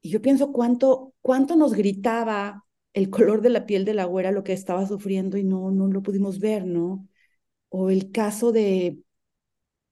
Y 0.00 0.10
yo 0.10 0.22
pienso 0.22 0.52
cuánto, 0.52 1.14
cuánto 1.20 1.56
nos 1.56 1.74
gritaba 1.74 2.64
el 2.94 3.10
color 3.10 3.42
de 3.42 3.50
la 3.50 3.66
piel 3.66 3.84
de 3.84 3.94
la 3.94 4.04
güera 4.04 4.32
lo 4.32 4.44
que 4.44 4.52
estaba 4.52 4.86
sufriendo 4.86 5.36
y 5.38 5.44
no, 5.44 5.70
no 5.70 5.86
lo 5.88 6.02
pudimos 6.02 6.40
ver, 6.40 6.66
¿no? 6.66 7.08
O 7.70 7.90
el 7.90 8.10
caso 8.12 8.52
de, 8.52 8.98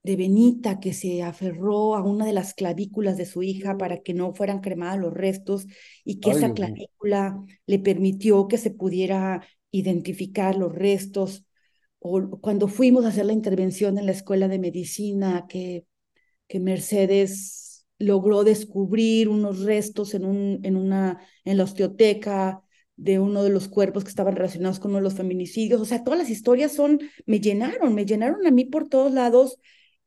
de 0.03 0.17
Benita 0.17 0.81
que 0.81 0.95
se 0.95 1.23
aferró 1.23 1.95
a 1.95 2.03
una 2.03 2.25
de 2.25 2.33
las 2.33 2.55
clavículas 2.55 3.17
de 3.17 3.27
su 3.27 3.43
hija 3.43 3.77
para 3.77 3.99
que 4.01 4.15
no 4.15 4.35
fueran 4.35 4.61
cremadas 4.61 4.99
los 4.99 5.13
restos 5.13 5.67
y 6.05 6.21
que 6.21 6.31
esa 6.31 6.55
clavícula 6.55 7.39
le 7.67 7.79
permitió 7.79 8.49
que 8.49 8.59
se 8.59 8.71
pudiera 8.71 9.47
identificar 9.71 10.57
los 10.57 10.75
restos. 10.75 11.45
O 11.99 12.41
cuando 12.41 12.67
fuimos 12.69 13.05
a 13.05 13.09
hacer 13.09 13.27
la 13.27 13.35
intervención 13.35 13.99
en 13.99 14.07
la 14.07 14.13
escuela 14.13 14.49
de 14.49 14.59
medicina, 14.59 15.47
que, 15.49 15.85
que 16.49 16.61
Mercedes 16.61 17.87
logró 17.99 18.43
descubrir 18.43 19.29
unos 19.29 19.61
restos 19.61 20.15
en, 20.15 20.25
un, 20.25 20.61
en, 20.63 20.77
una, 20.77 21.21
en 21.45 21.59
la 21.59 21.65
osteoteca 21.65 22.63
de 22.97 23.19
uno 23.19 23.43
de 23.43 23.51
los 23.51 23.69
cuerpos 23.69 24.05
que 24.05 24.11
estaban 24.11 24.35
relacionados 24.35 24.81
con 24.81 24.91
uno 24.93 24.99
de 24.99 25.05
los 25.05 25.15
feminicidios. 25.15 25.81
O 25.81 25.85
sea, 25.85 26.03
todas 26.03 26.19
las 26.19 26.31
historias 26.31 26.73
son, 26.73 27.01
me 27.27 27.41
llenaron, 27.41 27.95
me 27.95 28.07
llenaron 28.07 28.47
a 28.47 28.51
mí 28.51 28.65
por 28.65 28.89
todos 28.89 29.13
lados, 29.13 29.59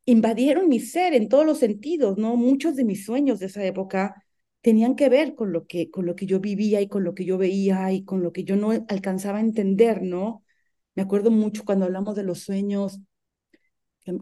invadieron 0.06 0.68
mi 0.70 0.80
ser 0.80 1.13
en 1.13 1.30
todos 1.30 1.46
los 1.46 1.60
sentidos, 1.60 2.18
¿no? 2.18 2.36
Muchos 2.36 2.76
de 2.76 2.84
mis 2.86 3.06
sueños 3.06 3.39
de 3.39 3.48
esa 3.48 3.63
época 3.66 4.24
tenían 4.62 4.96
que 4.96 5.10
ver 5.10 5.36
con 5.36 5.52
lo 5.54 5.66
que, 5.68 5.92
con 5.92 6.06
lo 6.06 6.16
que 6.16 6.26
yo 6.26 6.39
vivía 6.39 6.82
y 6.82 6.88
con 6.88 7.04
lo 7.04 7.13
que 7.13 7.26
yo 7.26 7.38
veía 7.38 7.92
y 7.92 8.04
con 8.04 8.24
lo 8.24 8.32
que 8.32 8.44
yo 8.44 8.56
no 8.56 8.72
alcanzaba 8.88 9.39
a 9.39 9.42
entender, 9.42 10.02
¿no? 10.02 10.44
Me 10.96 11.04
acuerdo 11.04 11.32
mucho 11.32 11.66
cuando 11.66 11.86
hablamos 11.86 12.16
de 12.16 12.24
los 12.24 12.39
sueños, 12.39 13.02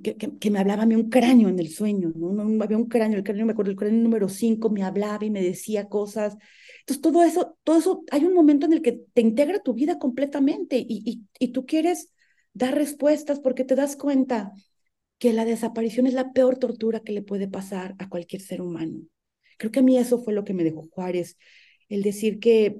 que, 0.04 0.16
que, 0.16 0.52
me 0.52 0.60
hablaba 0.60 0.84
a 0.84 0.86
un 0.86 1.10
cráneo 1.10 1.50
en 1.50 1.60
el 1.60 1.70
sueño, 1.70 2.12
¿no? 2.16 2.32
no 2.34 2.64
había 2.64 2.78
un 2.78 2.88
cráneo, 2.88 3.18
el 3.18 3.24
cráneo, 3.24 3.48
me 3.48 3.54
acuerdo, 3.54 3.72
el 3.72 3.78
cráneo 3.78 4.02
número 4.04 4.30
5 4.30 4.70
me 4.70 4.84
hablaba 4.84 5.26
y 5.26 5.32
me 5.32 5.42
decía 5.42 5.90
cosas. 5.90 6.38
Entonces, 6.82 7.02
todo 7.02 7.24
eso, 7.24 7.58
todo 7.64 7.80
eso, 7.80 8.04
hay 8.12 8.26
un 8.26 8.34
momento 8.36 8.68
en 8.68 8.74
el 8.74 8.82
que 8.84 9.02
te 9.14 9.22
integra 9.22 9.60
tu 9.60 9.74
vida 9.74 9.98
completamente 9.98 10.78
y, 10.78 11.02
y, 11.04 11.24
y 11.40 11.52
tú 11.52 11.66
quieres 11.66 12.12
dar 12.54 12.76
respuestas 12.76 13.40
porque 13.40 13.64
te 13.64 13.76
das 13.76 13.96
cuenta 13.96 14.54
que 15.22 15.34
la 15.34 15.46
desaparición 15.46 16.08
es 16.08 16.16
la 16.16 16.34
peor 16.34 16.58
tortura 16.58 17.02
que 17.02 17.12
le 17.12 17.22
puede 17.22 17.48
pasar 17.48 17.94
a 18.00 18.10
cualquier 18.10 18.42
ser 18.42 18.60
humano. 18.60 19.02
Creo 19.60 19.72
que 19.72 19.82
a 19.82 19.84
mí 19.84 19.96
eso 19.96 20.24
fue 20.24 20.34
lo 20.34 20.44
que 20.44 20.56
me 20.56 20.64
dejó 20.64 20.82
Juárez, 20.90 21.38
el 21.90 22.02
decir 22.02 22.40
que 22.40 22.80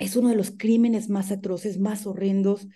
es 0.00 0.16
uno 0.16 0.28
de 0.28 0.34
los 0.34 0.50
crímenes 0.50 1.08
más 1.08 1.30
atroces, 1.30 1.78
más 1.78 2.04
horrendos, 2.04 2.66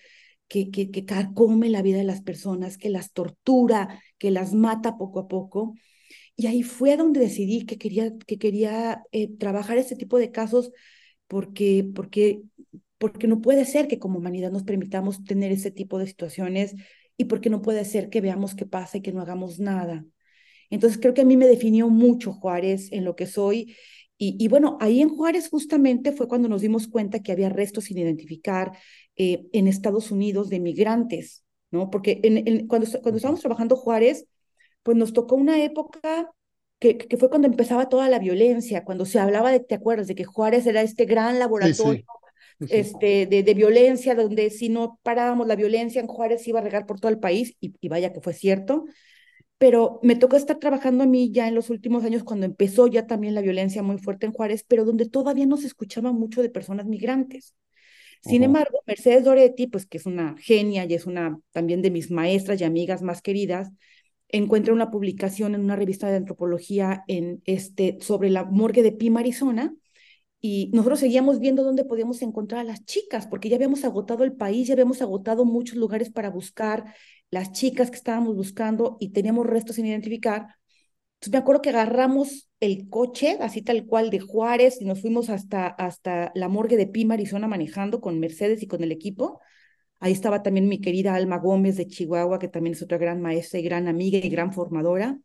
que, 0.46 0.70
que, 0.70 0.92
que 0.92 1.04
carcome 1.04 1.68
la 1.68 1.82
vida 1.82 1.98
de 1.98 2.04
las 2.04 2.22
personas, 2.22 2.78
que 2.78 2.90
las 2.90 3.12
tortura, 3.12 4.00
que 4.18 4.30
las 4.30 4.54
mata 4.54 4.96
poco 4.96 5.18
a 5.18 5.26
poco. 5.26 5.74
Y 6.36 6.46
ahí 6.46 6.62
fue 6.62 6.96
donde 6.96 7.18
decidí 7.18 7.66
que 7.66 7.78
quería, 7.78 8.12
que 8.24 8.38
quería 8.38 9.02
eh, 9.10 9.36
trabajar 9.36 9.78
este 9.78 9.96
tipo 9.96 10.16
de 10.16 10.30
casos 10.30 10.70
porque, 11.26 11.84
porque, 11.92 12.42
porque 12.98 13.26
no 13.26 13.40
puede 13.40 13.64
ser 13.64 13.88
que 13.88 13.98
como 13.98 14.20
humanidad 14.20 14.52
nos 14.52 14.62
permitamos 14.62 15.24
tener 15.24 15.50
ese 15.50 15.72
tipo 15.72 15.98
de 15.98 16.06
situaciones 16.06 16.76
y 17.16 17.26
porque 17.26 17.50
no 17.50 17.62
puede 17.62 17.84
ser 17.84 18.10
que 18.10 18.20
veamos 18.20 18.54
qué 18.54 18.66
pasa 18.66 18.98
y 18.98 19.02
que 19.02 19.12
no 19.12 19.20
hagamos 19.20 19.58
nada. 19.58 20.04
Entonces 20.70 20.98
creo 21.00 21.14
que 21.14 21.22
a 21.22 21.26
mí 21.26 21.36
me 21.36 21.46
definió 21.46 21.88
mucho 21.88 22.32
Juárez 22.32 22.90
en 22.92 23.04
lo 23.04 23.14
que 23.16 23.26
soy 23.26 23.76
y, 24.24 24.46
bueno, 24.46 24.78
ahí 24.80 25.00
en 25.00 25.08
Juárez 25.08 25.48
justamente 25.48 26.12
fue 26.12 26.28
cuando 26.28 26.48
nos 26.48 26.60
dimos 26.60 26.86
cuenta 26.86 27.24
que 27.24 27.32
había 27.32 27.48
restos 27.48 27.86
sin 27.86 27.98
identificar 27.98 28.70
eh, 29.16 29.46
en 29.52 29.66
Estados 29.66 30.12
Unidos 30.12 30.48
de 30.48 30.60
migrantes, 30.60 31.42
¿no? 31.72 31.90
Porque 31.90 32.20
en, 32.22 32.68
cuando, 32.68 32.86
cuando 33.02 33.16
estábamos 33.16 33.40
trabajando 33.40 33.74
Juárez, 33.74 34.26
pues 34.84 34.96
nos 34.96 35.12
tocó 35.12 35.34
una 35.34 35.60
época 35.64 36.30
que, 36.78 36.98
que, 36.98 37.16
fue 37.16 37.30
cuando 37.30 37.48
empezaba 37.48 37.88
toda 37.88 38.08
la 38.08 38.20
violencia, 38.20 38.84
cuando 38.84 39.06
se 39.06 39.18
hablaba 39.18 39.50
de, 39.50 39.58
¿te 39.58 39.74
acuerdas? 39.74 40.06
De 40.06 40.14
que 40.14 40.22
Juárez 40.22 40.66
era 40.66 40.82
este 40.82 41.04
gran 41.04 41.40
laboratorio 41.40 42.04
Este, 42.68 43.26
de, 43.26 43.42
de, 43.42 43.54
violencia, 43.54 44.14
donde 44.14 44.50
si 44.50 44.68
no 44.68 44.98
parábamos 45.02 45.46
la 45.46 45.56
violencia 45.56 46.00
en 46.00 46.06
Juárez 46.06 46.46
iba 46.46 46.60
a 46.60 46.62
regar 46.62 46.86
por 46.86 47.00
todo 47.00 47.10
el 47.10 47.18
país, 47.18 47.56
y, 47.60 47.74
y 47.80 47.88
vaya 47.88 48.12
que 48.12 48.20
fue 48.20 48.32
cierto. 48.32 48.84
Pero 49.58 50.00
me 50.02 50.16
tocó 50.16 50.36
estar 50.36 50.58
trabajando 50.58 51.04
a 51.04 51.06
mí 51.06 51.30
ya 51.32 51.46
en 51.46 51.54
los 51.54 51.70
últimos 51.70 52.04
años 52.04 52.24
cuando 52.24 52.46
empezó 52.46 52.88
ya 52.88 53.06
también 53.06 53.34
la 53.34 53.42
violencia 53.42 53.82
muy 53.82 53.98
fuerte 53.98 54.26
en 54.26 54.32
Juárez, 54.32 54.64
pero 54.66 54.84
donde 54.84 55.08
todavía 55.08 55.46
no 55.46 55.56
se 55.56 55.68
escuchaba 55.68 56.12
mucho 56.12 56.42
de 56.42 56.50
personas 56.50 56.86
migrantes. 56.86 57.54
Sin 58.22 58.44
embargo, 58.44 58.82
Mercedes 58.86 59.24
Doretti, 59.24 59.66
pues 59.66 59.84
que 59.84 59.98
es 59.98 60.06
una 60.06 60.36
genia 60.38 60.84
y 60.84 60.94
es 60.94 61.06
una 61.06 61.40
también 61.50 61.82
de 61.82 61.90
mis 61.90 62.10
maestras 62.10 62.60
y 62.60 62.64
amigas 62.64 63.02
más 63.02 63.20
queridas, 63.20 63.72
encuentra 64.28 64.72
una 64.72 64.90
publicación 64.90 65.54
en 65.54 65.62
una 65.62 65.76
revista 65.76 66.08
de 66.08 66.16
antropología 66.16 67.02
en 67.08 67.42
este, 67.46 67.98
sobre 68.00 68.30
la 68.30 68.44
morgue 68.44 68.82
de 68.82 68.92
Pima, 68.92 69.20
Arizona, 69.20 69.74
y 70.44 70.70
nosotros 70.74 70.98
seguíamos 70.98 71.38
viendo 71.38 71.62
dónde 71.62 71.84
podíamos 71.84 72.20
encontrar 72.20 72.62
a 72.62 72.64
las 72.64 72.84
chicas, 72.84 73.28
porque 73.28 73.48
ya 73.48 73.54
habíamos 73.54 73.84
agotado 73.84 74.24
el 74.24 74.32
país, 74.32 74.66
ya 74.66 74.74
habíamos 74.74 75.00
agotado 75.00 75.44
muchos 75.44 75.76
lugares 75.76 76.10
para 76.10 76.30
buscar 76.30 76.84
las 77.30 77.52
chicas 77.52 77.90
que 77.92 77.96
estábamos 77.96 78.34
buscando 78.34 78.96
y 78.98 79.10
teníamos 79.10 79.46
restos 79.46 79.76
sin 79.76 79.86
identificar. 79.86 80.56
Entonces 81.14 81.32
me 81.32 81.38
acuerdo 81.38 81.62
que 81.62 81.70
agarramos 81.70 82.50
el 82.58 82.88
coche, 82.90 83.38
así 83.40 83.62
tal 83.62 83.86
cual, 83.86 84.10
de 84.10 84.18
Juárez 84.18 84.80
y 84.80 84.84
nos 84.84 85.00
fuimos 85.00 85.30
hasta, 85.30 85.68
hasta 85.68 86.32
la 86.34 86.48
morgue 86.48 86.76
de 86.76 86.88
Pima, 86.88 87.14
Arizona, 87.14 87.46
manejando 87.46 88.00
con 88.00 88.18
Mercedes 88.18 88.64
y 88.64 88.66
con 88.66 88.82
el 88.82 88.90
equipo. 88.90 89.40
Ahí 90.00 90.12
estaba 90.12 90.42
también 90.42 90.68
mi 90.68 90.80
querida 90.80 91.14
Alma 91.14 91.38
Gómez 91.38 91.76
de 91.76 91.86
Chihuahua, 91.86 92.40
que 92.40 92.48
también 92.48 92.74
es 92.74 92.82
otra 92.82 92.98
gran 92.98 93.20
maestra 93.22 93.60
y 93.60 93.62
gran 93.62 93.86
amiga 93.86 94.18
y 94.18 94.28
gran 94.28 94.52
formadora. 94.52 95.20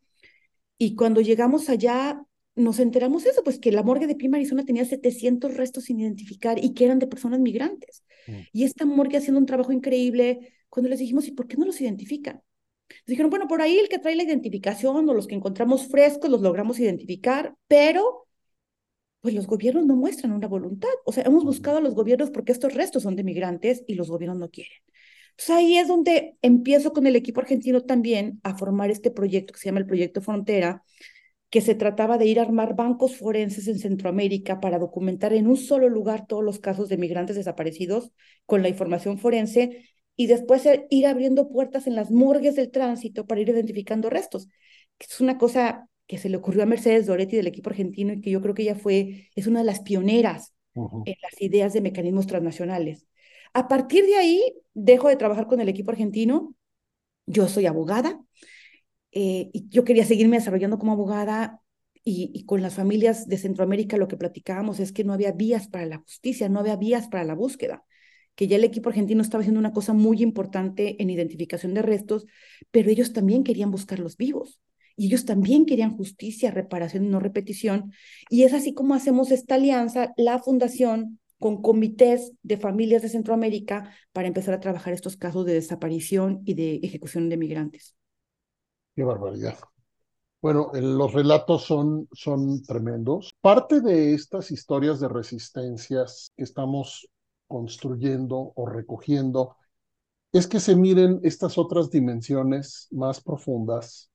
Y 0.78 0.94
cuando 0.94 1.20
llegamos 1.20 1.68
allá, 1.68 2.22
nos 2.58 2.78
enteramos 2.78 3.26
eso, 3.26 3.42
pues 3.42 3.58
que 3.58 3.72
la 3.72 3.82
morgue 3.82 4.06
de 4.06 4.14
Pima, 4.14 4.36
Arizona 4.36 4.64
tenía 4.64 4.84
700 4.84 5.54
restos 5.54 5.84
sin 5.84 6.00
identificar 6.00 6.62
y 6.62 6.74
que 6.74 6.84
eran 6.84 6.98
de 6.98 7.06
personas 7.06 7.40
migrantes. 7.40 8.04
Mm. 8.26 8.32
Y 8.52 8.64
esta 8.64 8.84
morgue 8.84 9.16
haciendo 9.16 9.40
un 9.40 9.46
trabajo 9.46 9.72
increíble, 9.72 10.54
cuando 10.68 10.90
les 10.90 10.98
dijimos, 10.98 11.26
¿y 11.28 11.32
por 11.32 11.48
qué 11.48 11.56
no 11.56 11.64
los 11.64 11.80
identifican? 11.80 12.42
dijeron, 13.06 13.30
bueno, 13.30 13.48
por 13.48 13.60
ahí 13.62 13.78
el 13.78 13.88
que 13.88 13.98
trae 13.98 14.16
la 14.16 14.22
identificación 14.22 15.08
o 15.08 15.14
los 15.14 15.26
que 15.26 15.34
encontramos 15.34 15.88
frescos 15.88 16.30
los 16.30 16.40
logramos 16.40 16.78
identificar, 16.80 17.54
pero 17.66 18.26
pues 19.20 19.34
los 19.34 19.46
gobiernos 19.46 19.84
no 19.86 19.96
muestran 19.96 20.32
una 20.32 20.48
voluntad. 20.48 20.88
O 21.04 21.12
sea, 21.12 21.24
hemos 21.24 21.44
buscado 21.44 21.78
a 21.78 21.80
los 21.80 21.94
gobiernos 21.94 22.30
porque 22.30 22.52
estos 22.52 22.74
restos 22.74 23.02
son 23.02 23.16
de 23.16 23.24
migrantes 23.24 23.84
y 23.86 23.94
los 23.94 24.10
gobiernos 24.10 24.38
no 24.38 24.50
quieren. 24.50 24.78
Entonces 25.30 25.50
ahí 25.50 25.76
es 25.78 25.88
donde 25.88 26.36
empiezo 26.42 26.92
con 26.92 27.06
el 27.06 27.16
equipo 27.16 27.40
argentino 27.40 27.82
también 27.82 28.40
a 28.42 28.56
formar 28.56 28.90
este 28.90 29.10
proyecto 29.10 29.52
que 29.52 29.60
se 29.60 29.66
llama 29.66 29.80
el 29.80 29.86
Proyecto 29.86 30.20
Frontera, 30.20 30.82
que 31.50 31.60
se 31.60 31.74
trataba 31.74 32.18
de 32.18 32.26
ir 32.26 32.38
a 32.38 32.42
armar 32.42 32.76
bancos 32.76 33.16
forenses 33.16 33.68
en 33.68 33.78
Centroamérica 33.78 34.60
para 34.60 34.78
documentar 34.78 35.32
en 35.32 35.46
un 35.46 35.56
solo 35.56 35.88
lugar 35.88 36.26
todos 36.26 36.44
los 36.44 36.58
casos 36.58 36.88
de 36.88 36.98
migrantes 36.98 37.36
desaparecidos 37.36 38.12
con 38.44 38.62
la 38.62 38.68
información 38.68 39.18
forense 39.18 39.88
y 40.14 40.26
después 40.26 40.68
ir 40.90 41.06
abriendo 41.06 41.48
puertas 41.48 41.86
en 41.86 41.94
las 41.94 42.10
morgues 42.10 42.56
del 42.56 42.70
tránsito 42.70 43.26
para 43.26 43.40
ir 43.40 43.48
identificando 43.48 44.10
restos. 44.10 44.48
Es 44.98 45.20
una 45.20 45.38
cosa 45.38 45.88
que 46.06 46.18
se 46.18 46.28
le 46.28 46.36
ocurrió 46.36 46.64
a 46.64 46.66
Mercedes 46.66 47.06
Doretti 47.06 47.36
del 47.36 47.46
equipo 47.46 47.70
argentino 47.70 48.12
y 48.12 48.20
que 48.20 48.30
yo 48.30 48.42
creo 48.42 48.54
que 48.54 48.62
ella 48.62 48.74
fue, 48.74 49.28
es 49.34 49.46
una 49.46 49.60
de 49.60 49.66
las 49.66 49.80
pioneras 49.80 50.54
en 50.74 51.14
las 51.22 51.40
ideas 51.40 51.72
de 51.72 51.80
mecanismos 51.80 52.26
transnacionales. 52.26 53.06
A 53.52 53.68
partir 53.68 54.04
de 54.06 54.16
ahí, 54.16 54.42
dejo 54.74 55.08
de 55.08 55.16
trabajar 55.16 55.46
con 55.46 55.60
el 55.60 55.68
equipo 55.68 55.90
argentino. 55.90 56.54
Yo 57.26 57.48
soy 57.48 57.66
abogada, 57.66 58.20
eh, 59.12 59.50
yo 59.68 59.84
quería 59.84 60.04
seguirme 60.04 60.38
desarrollando 60.38 60.78
como 60.78 60.92
abogada 60.92 61.62
y, 62.04 62.44
con 62.44 62.62
las 62.62 62.74
familias 62.74 63.28
de 63.28 63.36
Centroamérica 63.36 63.98
lo 63.98 64.08
que 64.08 64.16
platicábamos 64.16 64.80
es 64.80 64.92
que 64.92 65.04
no 65.04 65.12
había 65.12 65.32
vías 65.32 65.68
para 65.68 65.86
la 65.86 65.98
justicia, 65.98 66.48
no 66.48 66.60
había 66.60 66.76
vías 66.76 67.08
para 67.08 67.24
la 67.24 67.34
búsqueda, 67.34 67.84
que 68.34 68.46
ya 68.48 68.56
el 68.56 68.64
equipo 68.64 68.88
argentino 68.88 69.20
estaba 69.20 69.42
haciendo 69.42 69.60
una 69.60 69.72
cosa 69.72 69.92
muy 69.92 70.22
importante 70.22 71.00
en 71.02 71.10
identificación 71.10 71.74
de 71.74 71.82
restos, 71.82 72.26
pero 72.70 72.90
ellos 72.90 73.12
también 73.12 73.44
querían 73.44 73.70
buscar 73.70 73.98
los 73.98 74.16
vivos. 74.16 74.60
Y 74.96 75.06
ellos 75.06 75.24
también 75.26 75.64
querían 75.64 75.96
justicia, 75.96 76.50
reparación 76.50 77.04
y 77.04 77.08
no 77.08 77.20
repetición. 77.20 77.92
Y 78.30 78.42
es 78.42 78.52
así 78.52 78.74
como 78.74 78.94
hacemos 78.94 79.30
esta 79.30 79.54
alianza, 79.54 80.12
la 80.16 80.40
fundación 80.40 81.20
con 81.38 81.62
comités 81.62 82.32
de 82.42 82.56
familias 82.56 83.02
de 83.02 83.08
Centroamérica 83.08 83.92
para 84.12 84.26
empezar 84.26 84.54
a 84.54 84.60
trabajar 84.60 84.92
estos 84.92 85.16
casos 85.16 85.46
de 85.46 85.54
desaparición 85.54 86.42
y 86.44 86.54
de 86.54 86.80
ejecución 86.82 87.28
de 87.28 87.36
migrantes. 87.36 87.94
Qué 88.98 89.04
barbaridad. 89.04 89.56
Bueno, 90.42 90.72
los 90.74 91.12
relatos 91.12 91.62
son, 91.62 92.08
son 92.10 92.64
tremendos. 92.64 93.32
Parte 93.40 93.80
de 93.80 94.12
estas 94.12 94.50
historias 94.50 94.98
de 94.98 95.06
resistencias 95.06 96.32
que 96.36 96.42
estamos 96.42 97.08
construyendo 97.46 98.52
o 98.56 98.66
recogiendo 98.66 99.56
es 100.32 100.48
que 100.48 100.58
se 100.58 100.74
miren 100.74 101.20
estas 101.22 101.58
otras 101.58 101.92
dimensiones 101.92 102.88
más 102.90 103.20
profundas, 103.20 104.10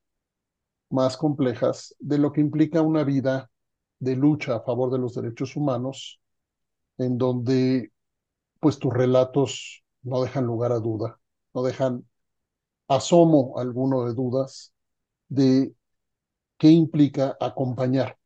más 0.89 1.15
complejas, 1.15 1.95
de 1.99 2.17
lo 2.17 2.34
que 2.34 2.41
implica 2.41 2.81
una 2.81 3.05
vida 3.05 3.49
de 3.99 4.17
lucha 4.17 4.57
a 4.57 4.63
favor 4.63 4.91
de 4.91 4.97
los 4.97 5.15
derechos 5.15 5.55
humanos, 5.55 6.19
en 6.97 7.17
donde 7.17 7.93
pues 8.59 8.79
tus 8.79 8.93
relatos 8.93 9.86
no 10.01 10.21
dejan 10.21 10.43
lugar 10.43 10.73
a 10.73 10.79
duda, 10.79 11.21
no 11.53 11.63
dejan 11.63 12.05
asomo 12.89 13.57
alguno 13.57 14.03
de 14.03 14.13
dudas 14.13 14.72
de 15.34 15.73
qué 16.57 16.69
implica 16.69 17.36
acompañar 17.39 18.17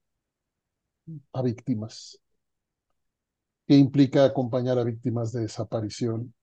a 1.32 1.42
víctimas, 1.42 2.20
qué 3.66 3.76
implica 3.76 4.26
acompañar 4.26 4.78
a 4.78 4.84
víctimas 4.84 5.32
de 5.32 5.42
desaparición. 5.42 6.34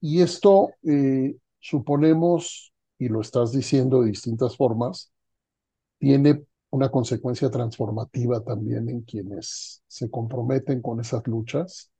Y 0.00 0.22
esto 0.22 0.70
eh, 0.82 1.36
suponemos, 1.58 2.72
y 2.98 3.08
lo 3.08 3.20
estás 3.20 3.52
diciendo 3.52 4.00
de 4.00 4.08
distintas 4.08 4.56
formas, 4.56 5.12
tiene 5.98 6.44
una 6.70 6.90
consecuencia 6.90 7.50
transformativa 7.50 8.42
también 8.42 8.88
en 8.88 9.02
quienes 9.02 9.82
se 9.86 10.10
comprometen 10.10 10.80
con 10.80 11.00
esas 11.00 11.26
luchas, 11.26 11.90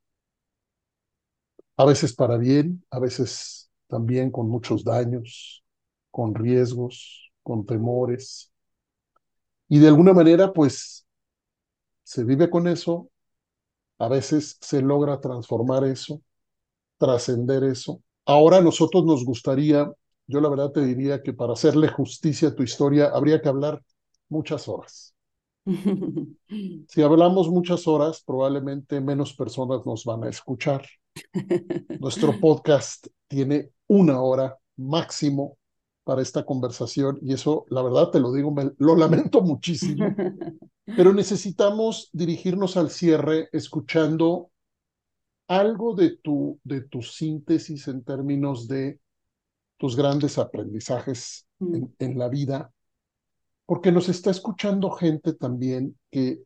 a 1.76 1.84
veces 1.84 2.14
para 2.14 2.38
bien, 2.38 2.84
a 2.90 2.98
veces 2.98 3.70
también 3.86 4.30
con 4.30 4.48
muchos 4.48 4.82
daños, 4.82 5.62
con 6.10 6.34
riesgos, 6.34 7.32
con 7.42 7.66
temores. 7.66 8.52
Y 9.68 9.78
de 9.78 9.88
alguna 9.88 10.12
manera, 10.12 10.52
pues, 10.52 11.06
se 12.02 12.24
vive 12.24 12.50
con 12.50 12.66
eso, 12.68 13.10
a 13.98 14.08
veces 14.08 14.58
se 14.60 14.82
logra 14.82 15.20
transformar 15.20 15.84
eso, 15.84 16.22
trascender 16.98 17.64
eso. 17.64 18.02
Ahora 18.26 18.58
a 18.58 18.62
nosotros 18.62 19.04
nos 19.04 19.24
gustaría, 19.24 19.90
yo 20.26 20.40
la 20.40 20.48
verdad 20.48 20.72
te 20.72 20.84
diría 20.84 21.22
que 21.22 21.32
para 21.34 21.54
hacerle 21.54 21.88
justicia 21.88 22.48
a 22.48 22.54
tu 22.54 22.62
historia 22.62 23.10
habría 23.12 23.42
que 23.42 23.48
hablar 23.48 23.82
muchas 24.28 24.68
horas. 24.68 25.14
Si 26.88 27.02
hablamos 27.02 27.50
muchas 27.50 27.86
horas, 27.86 28.22
probablemente 28.24 29.00
menos 29.00 29.34
personas 29.34 29.84
nos 29.84 30.04
van 30.04 30.24
a 30.24 30.30
escuchar. 30.30 30.86
Nuestro 32.00 32.38
podcast 32.40 33.06
tiene 33.28 33.70
una 33.86 34.20
hora 34.22 34.56
máximo 34.76 35.57
para 36.08 36.22
esta 36.22 36.46
conversación 36.46 37.18
y 37.20 37.34
eso, 37.34 37.66
la 37.68 37.82
verdad, 37.82 38.08
te 38.08 38.18
lo 38.18 38.32
digo, 38.32 38.54
lo 38.78 38.96
lamento 38.96 39.42
muchísimo, 39.42 40.06
pero 40.96 41.12
necesitamos 41.12 42.08
dirigirnos 42.14 42.78
al 42.78 42.88
cierre 42.88 43.50
escuchando 43.52 44.50
algo 45.48 45.94
de 45.94 46.16
tu, 46.16 46.58
de 46.64 46.80
tu 46.80 47.02
síntesis 47.02 47.88
en 47.88 48.04
términos 48.04 48.66
de 48.68 48.98
tus 49.76 49.96
grandes 49.96 50.38
aprendizajes 50.38 51.46
mm. 51.58 51.84
en, 51.98 52.18
la 52.18 52.30
vida, 52.30 52.72
porque 53.66 53.92
nos 53.92 54.08
está 54.08 54.30
escuchando 54.30 54.90
gente 54.92 55.34
también 55.34 55.94
que, 56.10 56.42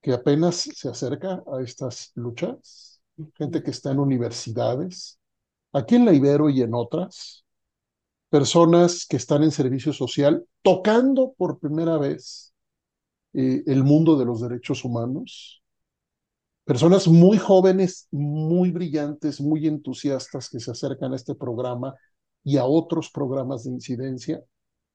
que 0.00 0.14
apenas 0.14 0.56
se 0.56 0.88
acerca 0.88 1.44
a 1.52 1.60
estas 1.60 2.12
luchas, 2.14 3.02
gente 3.34 3.62
que 3.62 3.72
está 3.72 3.90
en 3.90 3.98
universidades, 3.98 5.20
aquí 5.70 5.96
en 5.96 6.06
la 6.06 6.14
Ibero 6.14 6.48
y 6.48 6.62
en 6.62 6.72
otras, 6.72 7.44
personas 8.30 9.06
que 9.06 9.16
están 9.16 9.42
en 9.42 9.50
servicio 9.50 9.92
social 9.92 10.46
tocando 10.62 11.34
por 11.36 11.58
primera 11.58 11.98
vez 11.98 12.54
eh, 13.32 13.62
el 13.66 13.84
mundo 13.84 14.16
de 14.18 14.24
los 14.24 14.40
derechos 14.40 14.84
humanos. 14.84 15.62
Personas 16.64 17.08
muy 17.08 17.38
jóvenes, 17.38 18.06
muy 18.12 18.70
brillantes, 18.70 19.40
muy 19.40 19.66
entusiastas 19.66 20.48
que 20.48 20.60
se 20.60 20.70
acercan 20.70 21.12
a 21.12 21.16
este 21.16 21.34
programa 21.34 21.94
y 22.44 22.56
a 22.56 22.64
otros 22.64 23.10
programas 23.10 23.64
de 23.64 23.70
incidencia 23.70 24.42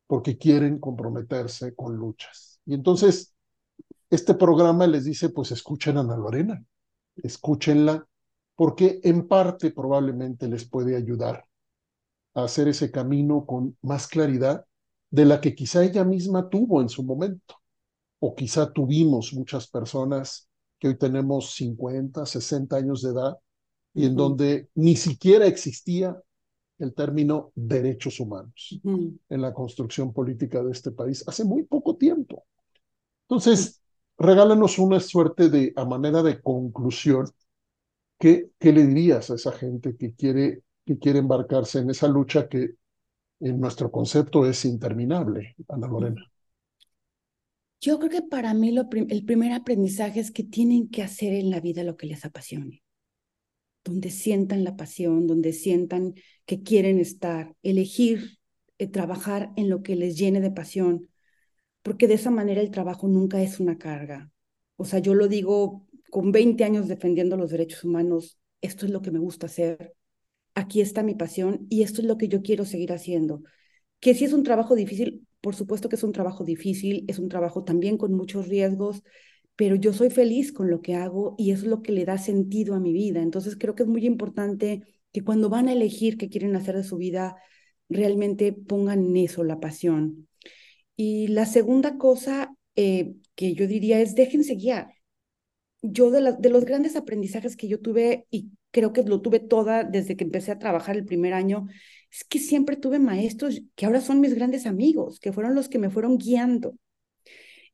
porque 0.08 0.38
quieren 0.38 0.80
comprometerse 0.80 1.76
con 1.76 1.96
luchas. 1.98 2.62
Y 2.66 2.74
entonces, 2.74 3.36
este 4.10 4.36
programa 4.36 4.88
les 4.88 5.04
dice, 5.04 5.30
pues 5.30 5.52
escuchen 5.52 5.98
a 5.98 6.02
Ana 6.02 6.16
Lorena, 6.16 6.64
escúchenla, 7.18 8.08
porque 8.56 9.02
en 9.04 9.28
parte 9.28 9.72
probablemente 9.72 10.48
les 10.48 10.70
puede 10.70 10.96
ayudar 10.96 11.46
a 12.36 12.44
hacer 12.44 12.68
ese 12.68 12.92
camino 12.92 13.46
con 13.46 13.78
más 13.82 14.08
claridad 14.08 14.66
de 15.10 15.26
la 15.26 15.42
que 15.42 15.56
quizá 15.56 15.84
ella 15.84 16.04
misma 16.04 16.50
tuvo 16.50 16.82
en 16.82 16.90
su 16.90 17.04
momento, 17.04 17.56
o 18.20 18.36
quizá 18.36 18.72
tuvimos 18.72 19.34
muchas 19.34 19.68
personas 19.68 20.50
que 20.80 20.90
hoy 20.90 20.98
tenemos 20.98 21.56
50, 21.56 22.26
60 22.26 22.76
años 22.76 23.02
de 23.02 23.12
edad 23.12 23.38
y 23.94 24.06
en 24.06 24.16
donde 24.16 24.70
ni 24.76 24.96
siquiera 24.96 25.48
existía 25.48 26.22
el 26.80 26.94
término 26.94 27.52
derechos 27.56 28.20
humanos 28.20 28.78
en 28.84 29.42
la 29.42 29.54
construcción 29.54 30.12
política 30.12 30.62
de 30.62 30.72
este 30.72 30.92
país 30.92 31.24
hace 31.28 31.46
muy 31.46 31.64
poco 31.64 31.96
tiempo. 31.96 32.46
Entonces, 33.30 33.82
regálanos 34.18 34.78
una 34.78 35.00
suerte 35.00 35.50
de, 35.50 35.72
a 35.78 35.86
manera 35.86 36.22
de 36.22 36.42
conclusión, 36.42 37.28
¿qué, 38.20 38.52
¿qué 38.60 38.74
le 38.74 38.86
dirías 38.86 39.30
a 39.30 39.36
esa 39.36 39.54
gente 39.54 39.96
que 39.96 40.14
quiere 40.14 40.64
que 40.86 40.98
quiere 41.00 41.20
embarcarse 41.20 41.80
en 41.80 41.90
esa 41.90 42.08
lucha 42.08 42.48
que 42.48 42.76
en 43.40 43.60
nuestro 43.60 43.92
concepto 43.92 44.46
es 44.46 44.64
interminable, 44.66 45.56
Ana 45.68 45.88
Lorena. 45.88 46.32
Yo 47.82 48.00
creo 48.00 48.10
que 48.10 48.22
para 48.22 48.54
mí 48.54 48.72
lo 48.72 48.88
el 48.92 49.26
primer 49.26 49.52
aprendizaje 49.52 50.20
es 50.20 50.32
que 50.32 50.44
tienen 50.44 50.90
que 50.90 51.04
hacer 51.04 51.34
en 51.34 51.50
la 51.50 51.60
vida 51.60 51.84
lo 51.84 51.98
que 51.98 52.08
les 52.08 52.26
apasione, 52.26 52.82
donde 53.84 54.10
sientan 54.10 54.64
la 54.64 54.76
pasión, 54.76 55.28
donde 55.28 55.54
sientan 55.54 56.16
que 56.46 56.64
quieren 56.64 57.00
estar, 57.00 57.56
elegir 57.62 58.40
eh, 58.78 58.88
trabajar 58.88 59.52
en 59.56 59.70
lo 59.70 59.84
que 59.84 59.96
les 59.96 60.18
llene 60.18 60.42
de 60.42 60.52
pasión, 60.52 61.10
porque 61.82 62.08
de 62.08 62.16
esa 62.16 62.32
manera 62.32 62.62
el 62.62 62.72
trabajo 62.72 63.08
nunca 63.08 63.42
es 63.42 63.60
una 63.60 63.78
carga. 63.78 64.32
O 64.78 64.86
sea, 64.86 65.00
yo 65.00 65.14
lo 65.14 65.28
digo 65.28 65.86
con 66.10 66.32
20 66.32 66.64
años 66.64 66.88
defendiendo 66.88 67.38
los 67.38 67.52
derechos 67.52 67.84
humanos, 67.84 68.40
esto 68.62 68.86
es 68.86 68.92
lo 68.92 69.02
que 69.02 69.12
me 69.12 69.20
gusta 69.20 69.46
hacer, 69.46 69.96
aquí 70.56 70.82
está 70.82 71.04
mi 71.04 71.16
pasión 71.16 71.68
y 71.70 71.84
esto 71.84 72.02
es 72.02 72.08
lo 72.08 72.18
que 72.18 72.28
yo 72.28 72.42
quiero 72.42 72.66
seguir 72.66 72.94
haciendo. 72.94 73.44
Que 74.00 74.14
si 74.16 74.26
es 74.26 74.34
un 74.34 74.44
trabajo 74.44 74.76
difícil, 74.76 75.28
por 75.42 75.56
supuesto 75.56 75.90
que 75.90 75.96
es 75.98 76.04
un 76.04 76.14
trabajo 76.14 76.44
difícil, 76.44 77.06
es 77.08 77.20
un 77.20 77.30
trabajo 77.30 77.64
también 77.64 77.98
con 77.98 78.14
muchos 78.14 78.48
riesgos, 78.48 79.04
pero 79.56 79.76
yo 79.76 79.94
soy 79.94 80.10
feliz 80.10 80.52
con 80.52 80.70
lo 80.70 80.82
que 80.82 80.96
hago 80.96 81.36
y 81.38 81.52
es 81.52 81.64
lo 81.64 81.82
que 81.82 81.92
le 81.92 82.06
da 82.06 82.18
sentido 82.18 82.76
a 82.76 82.80
mi 82.80 82.94
vida. 82.94 83.22
Entonces 83.22 83.56
creo 83.58 83.76
que 83.76 83.84
es 83.84 83.90
muy 83.90 84.06
importante 84.06 84.84
que 85.14 85.24
cuando 85.24 85.50
van 85.50 85.68
a 85.68 85.74
elegir 85.74 86.18
qué 86.18 86.30
quieren 86.30 86.56
hacer 86.56 86.76
de 86.76 86.84
su 86.84 86.98
vida, 86.98 87.36
realmente 87.90 88.54
pongan 88.54 89.06
en 89.06 89.18
eso 89.18 89.44
la 89.44 89.60
pasión. 89.60 90.28
Y 90.96 91.28
la 91.28 91.46
segunda 91.46 91.98
cosa 91.98 92.56
eh, 92.76 93.16
que 93.36 93.54
yo 93.54 93.68
diría 93.68 94.02
es 94.02 94.16
déjense 94.16 94.56
guiar. 94.56 94.94
Yo 95.82 96.10
de, 96.12 96.36
de 96.40 96.50
los 96.50 96.66
grandes 96.66 96.96
aprendizajes 96.96 97.56
que 97.56 97.68
yo 97.68 97.80
tuve, 97.80 98.26
y 98.32 98.50
creo 98.76 98.92
que 98.92 99.04
lo 99.04 99.22
tuve 99.22 99.40
toda 99.40 99.86
desde 99.86 100.18
que 100.18 100.26
empecé 100.26 100.52
a 100.52 100.60
trabajar 100.60 100.98
el 100.98 101.06
primer 101.06 101.34
año, 101.34 101.68
es 102.12 102.26
que 102.26 102.40
siempre 102.40 102.76
tuve 102.76 103.00
maestros 103.00 103.62
que 103.76 103.86
ahora 103.86 104.02
son 104.02 104.20
mis 104.20 104.36
grandes 104.36 104.66
amigos, 104.66 105.22
que 105.22 105.32
fueron 105.32 105.56
los 105.56 105.70
que 105.70 105.80
me 105.80 105.90
fueron 105.90 106.18
guiando. 106.18 106.76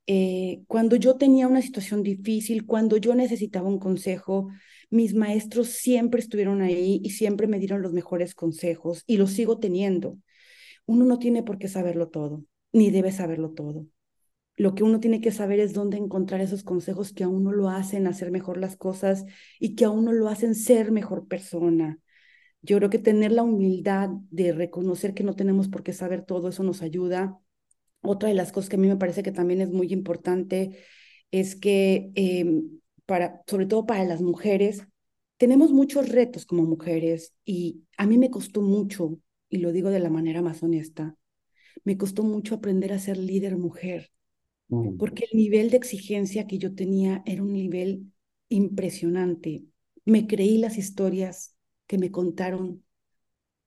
Eh, 0.06 0.62
cuando 0.68 0.96
yo 0.98 1.18
tenía 1.18 1.48
una 1.48 1.64
situación 1.64 2.04
difícil, 2.04 2.68
cuando 2.68 2.98
yo 2.98 3.16
necesitaba 3.16 3.68
un 3.68 3.80
consejo, 3.80 4.50
mis 4.92 5.16
maestros 5.16 5.70
siempre 5.70 6.22
estuvieron 6.22 6.62
ahí 6.62 7.02
y 7.04 7.10
siempre 7.10 7.48
me 7.48 7.58
dieron 7.58 7.82
los 7.82 7.94
mejores 7.94 8.36
consejos 8.36 9.04
y 9.08 9.18
los 9.18 9.32
sigo 9.32 9.58
teniendo. 9.58 10.20
Uno 10.86 11.06
no 11.06 11.18
tiene 11.18 11.42
por 11.42 11.58
qué 11.58 11.68
saberlo 11.68 12.10
todo, 12.10 12.44
ni 12.74 12.92
debe 12.92 13.12
saberlo 13.12 13.52
todo. 13.54 13.88
Lo 14.58 14.76
que 14.76 14.84
uno 14.84 15.00
tiene 15.00 15.22
que 15.22 15.32
saber 15.32 15.60
es 15.60 15.74
dónde 15.74 15.98
encontrar 15.98 16.42
esos 16.42 16.64
consejos 16.64 17.14
que 17.14 17.24
a 17.24 17.28
uno 17.28 17.52
lo 17.52 17.70
hacen 17.70 18.08
hacer 18.08 18.32
mejor 18.32 18.58
las 18.58 18.78
cosas 18.78 19.26
y 19.60 19.76
que 19.76 19.86
a 19.86 19.90
uno 19.90 20.12
lo 20.12 20.28
hacen 20.28 20.56
ser 20.56 20.92
mejor 20.92 21.28
persona. 21.28 22.00
Yo 22.62 22.78
creo 22.78 22.90
que 22.90 23.00
tener 23.00 23.32
la 23.32 23.44
humildad 23.44 24.10
de 24.30 24.52
reconocer 24.52 25.14
que 25.14 25.24
no 25.24 25.36
tenemos 25.36 25.68
por 25.68 25.84
qué 25.84 25.94
saber 25.94 26.24
todo, 26.26 26.50
eso 26.50 26.64
nos 26.64 26.82
ayuda 26.82 27.40
otra 28.02 28.30
de 28.30 28.36
las 28.36 28.52
cosas 28.52 28.70
que 28.70 28.76
a 28.76 28.80
mí 28.80 28.88
me 28.88 28.98
parece 28.98 29.24
que 29.24 29.32
también 29.32 29.62
es 29.62 29.70
muy 29.70 29.92
importante 29.94 30.78
es 31.32 31.56
que, 31.56 32.12
em, 32.16 32.80
para, 33.06 33.42
sobre 33.48 33.66
todo 33.66 33.86
para 33.86 34.04
las 34.06 34.22
mujeres, 34.22 34.88
tenemos 35.38 35.72
muchos 35.72 36.10
retos 36.10 36.46
como 36.46 36.64
mujeres 36.64 37.34
y 37.46 37.84
a 37.98 38.06
mí 38.08 38.18
me 38.18 38.30
costó 38.32 38.62
mucho, 38.62 39.18
y 39.50 39.58
lo 39.58 39.72
digo 39.72 39.90
de 39.90 40.00
la 40.00 40.10
manera 40.10 40.42
más 40.42 40.64
honesta, 40.64 41.16
me 41.84 41.98
costó 41.98 42.24
mucho 42.24 42.56
aprender 42.56 42.94
a 42.94 43.00
ser 43.00 43.18
líder 43.18 43.58
mujer. 43.58 44.12
Porque 44.98 45.26
el 45.32 45.38
nivel 45.38 45.70
de 45.70 45.78
exigencia 45.78 46.48
que 46.48 46.58
yo 46.58 46.74
tenía 46.76 47.24
era 47.26 47.44
un 47.44 47.54
nivel 47.54 48.12
impresionante. 48.50 49.66
Me 50.06 50.28
creí 50.28 50.58
las 50.58 50.78
historias 50.78 51.56
que 51.88 51.98
me 51.98 52.12
contaron, 52.12 52.84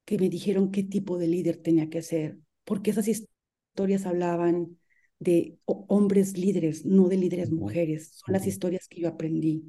que 0.05 0.19
me 0.19 0.29
dijeron 0.29 0.71
qué 0.71 0.83
tipo 0.83 1.19
de 1.19 1.29
líder 1.29 1.59
tenía 1.59 1.89
que 1.91 2.03
ser, 2.03 2.39
porque 2.65 2.91
esas 2.91 3.09
historias 3.09 3.35
historias 3.75 4.07
hablaban 4.07 4.79
de 5.19 5.59
hombres 5.67 6.39
líderes, 6.39 6.87
no 6.87 7.09
de 7.09 7.17
líderes 7.17 7.51
mujeres. 7.51 8.13
Son 8.25 8.33
las 8.33 8.47
historias 8.47 8.87
que 8.87 9.01
yo 9.01 9.09
aprendí. 9.09 9.65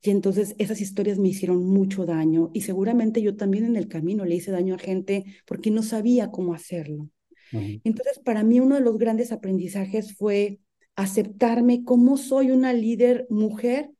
Y 0.00 0.10
entonces 0.10 0.54
esas 0.58 0.80
historias 0.80 1.18
me 1.18 1.28
hicieron 1.28 1.64
mucho 1.64 2.06
daño 2.06 2.50
y 2.54 2.60
seguramente 2.60 3.20
yo 3.20 3.36
también 3.36 3.64
en 3.64 3.76
el 3.76 3.88
camino 3.88 4.24
le 4.24 4.36
hice 4.36 4.52
daño 4.52 4.76
a 4.76 4.78
gente 4.78 5.24
porque 5.44 5.72
no 5.72 5.82
sabía 5.82 6.30
cómo 6.30 6.54
hacerlo. 6.54 7.08
Entonces 7.82 8.20
para 8.20 8.44
mí 8.44 8.60
uno 8.60 8.76
de 8.76 8.80
los 8.80 8.96
grandes 8.96 9.32
aprendizajes 9.32 10.16
fue 10.16 10.60
aceptarme 10.96 11.84
como 11.84 12.16
soy 12.16 12.50
una 12.50 12.72
líder 12.72 13.26
mujer 13.30 13.90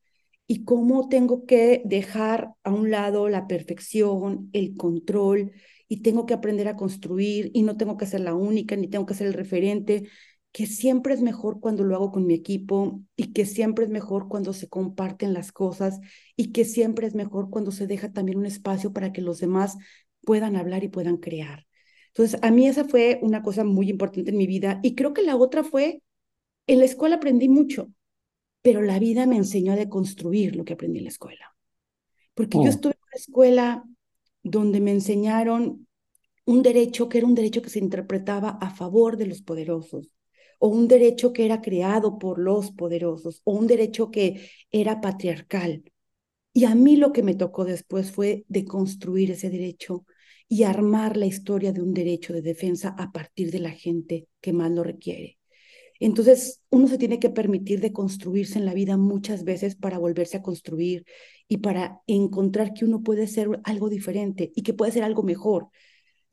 y 0.47 0.65
cómo 0.65 1.09
tengo 1.09 1.47
que 1.47 1.83
dejar 1.85 2.51
a 2.65 2.73
un 2.73 2.91
lado 2.91 3.29
la 3.29 3.47
perfección, 3.47 4.51
el 4.53 4.77
control 4.77 5.53
y 5.89 6.03
tengo 6.03 6.27
que 6.27 6.35
aprender 6.35 6.69
a 6.69 6.77
construir 6.77 7.51
y 7.55 7.63
no 7.63 7.77
tengo 7.77 7.97
que 7.97 8.07
ser 8.07 8.21
la 8.21 8.35
única 8.35 8.77
ni 8.77 8.89
tengo 8.89 9.07
que 9.07 9.15
ser 9.15 9.29
el 9.29 9.35
referente, 9.35 10.09
que 10.53 10.67
siempre 10.67 11.15
es 11.15 11.23
mejor 11.23 11.61
cuando 11.61 11.85
lo 11.85 11.95
hago 11.97 12.13
con 12.13 12.27
mi 12.27 12.35
equipo 12.35 13.01
y 13.17 13.33
que 13.33 13.47
siempre 13.47 13.87
es 13.87 13.91
mejor 13.91 14.29
cuando 14.29 14.53
se 14.53 14.69
comparten 14.69 15.33
las 15.33 15.53
cosas 15.53 16.01
y 16.37 16.53
que 16.53 16.65
siempre 16.65 17.07
es 17.07 17.15
mejor 17.15 17.49
cuando 17.51 17.71
se 17.71 17.87
deja 17.87 18.13
también 18.13 18.39
un 18.39 18.47
espacio 18.47 18.93
para 18.93 19.13
que 19.13 19.23
los 19.23 19.39
demás 19.39 19.77
puedan 20.25 20.57
hablar 20.57 20.85
y 20.85 20.89
puedan 20.89 21.17
crear. 21.17 21.67
Entonces, 22.09 22.39
a 22.43 22.51
mí 22.51 22.69
esa 22.69 22.85
fue 22.85 23.19
una 23.23 23.43
cosa 23.43 23.65
muy 23.65 23.89
importante 23.89 24.31
en 24.31 24.37
mi 24.37 24.47
vida 24.47 24.81
y 24.83 24.95
creo 24.95 25.15
que 25.15 25.23
la 25.23 25.37
otra 25.37 25.65
fue, 25.65 26.03
en 26.67 26.79
la 26.79 26.85
escuela 26.85 27.17
aprendí 27.17 27.49
mucho, 27.49 27.93
pero 28.63 28.83
la 28.83 28.99
vida 28.99 29.27
me 29.27 29.37
enseñó 29.37 29.73
a 29.73 29.77
deconstruir 29.77 30.57
lo 30.57 30.65
que 30.65 30.75
aprendí 30.75 30.99
en 30.99 31.05
la 31.05 31.11
escuela. 31.11 31.55
Porque 32.35 32.59
yo 32.59 32.65
oh. 32.65 32.69
estuve 32.69 32.93
en 32.93 33.07
una 33.07 33.17
escuela 33.17 33.85
donde 34.43 34.81
me 34.81 34.93
enseñaron 34.93 35.87
un 36.45 36.63
derecho 36.63 37.09
que 37.09 37.19
era 37.19 37.27
un 37.27 37.35
derecho 37.35 37.63
que 37.63 37.71
se 37.71 37.79
interpretaba 37.79 38.51
a 38.61 38.71
favor 38.71 39.17
de 39.17 39.27
los 39.27 39.43
poderosos, 39.43 40.15
o 40.59 40.69
un 40.69 40.89
derecho 40.89 41.33
que 41.33 41.45
era 41.45 41.61
creado 41.61 42.19
por 42.19 42.39
los 42.39 42.71
poderosos, 42.71 43.41
o 43.45 43.53
un 43.53 43.67
derecho 43.67 44.11
que 44.11 44.49
era 44.71 45.01
patriarcal. 45.01 45.85
Y 46.53 46.65
a 46.65 46.75
mí 46.75 46.97
lo 46.97 47.13
que 47.13 47.23
me 47.23 47.35
tocó 47.35 47.65
después 47.65 48.13
fue 48.13 48.45
deconstruir 48.49 49.31
ese 49.31 49.51
derecho 49.51 50.05
y 50.49 50.65
armar 50.65 51.17
la 51.17 51.27
historia 51.27 51.73
de 51.73 51.81
un 51.81 51.95
derecho 51.95 52.33
de 52.33 52.43
defensa 52.43 52.95
a 52.99 53.11
partir 53.11 53.51
de 53.51 53.59
la 53.59 53.71
gente 53.71 54.29
que 54.41 54.53
más 54.53 54.71
lo 54.71 54.85
requiere. 54.85 55.39
Entonces, 56.07 56.61
uno 56.71 56.89
se 56.89 56.99
tiene 56.99 57.21
que 57.21 57.31
permitir 57.31 57.81
de 57.81 57.93
construirse 57.93 58.59
en 58.59 58.65
la 58.65 58.75
vida 58.75 58.97
muchas 58.97 59.45
veces 59.45 59.77
para 59.77 59.99
volverse 59.99 60.37
a 60.37 60.43
construir 60.43 61.05
y 61.47 61.59
para 61.59 62.01
encontrar 62.09 62.75
que 62.75 62.85
uno 62.85 63.03
puede 63.05 63.29
ser 63.29 63.61
algo 63.63 63.89
diferente 63.89 64.51
y 64.57 64.63
que 64.63 64.75
puede 64.75 64.91
ser 64.91 65.05
algo 65.05 65.23
mejor. 65.23 65.69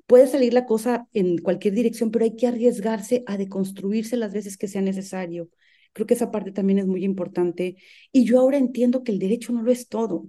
Puede 0.08 0.26
salir 0.28 0.54
la 0.54 0.66
cosa 0.66 1.08
en 1.14 1.38
cualquier 1.38 1.76
dirección, 1.76 2.10
pero 2.10 2.26
hay 2.26 2.36
que 2.36 2.48
arriesgarse 2.48 3.24
a 3.28 3.38
deconstruirse 3.38 4.18
las 4.18 4.34
veces 4.34 4.58
que 4.58 4.68
sea 4.68 4.82
necesario. 4.82 5.50
Creo 5.94 6.08
que 6.08 6.16
esa 6.16 6.32
parte 6.32 6.52
también 6.52 6.80
es 6.80 6.88
muy 6.88 7.04
importante. 7.06 7.78
Y 8.12 8.26
yo 8.26 8.40
ahora 8.40 8.58
entiendo 8.58 9.04
que 9.04 9.12
el 9.12 9.20
derecho 9.20 9.54
no 9.54 9.62
lo 9.62 9.72
es 9.72 9.88
todo. 9.88 10.28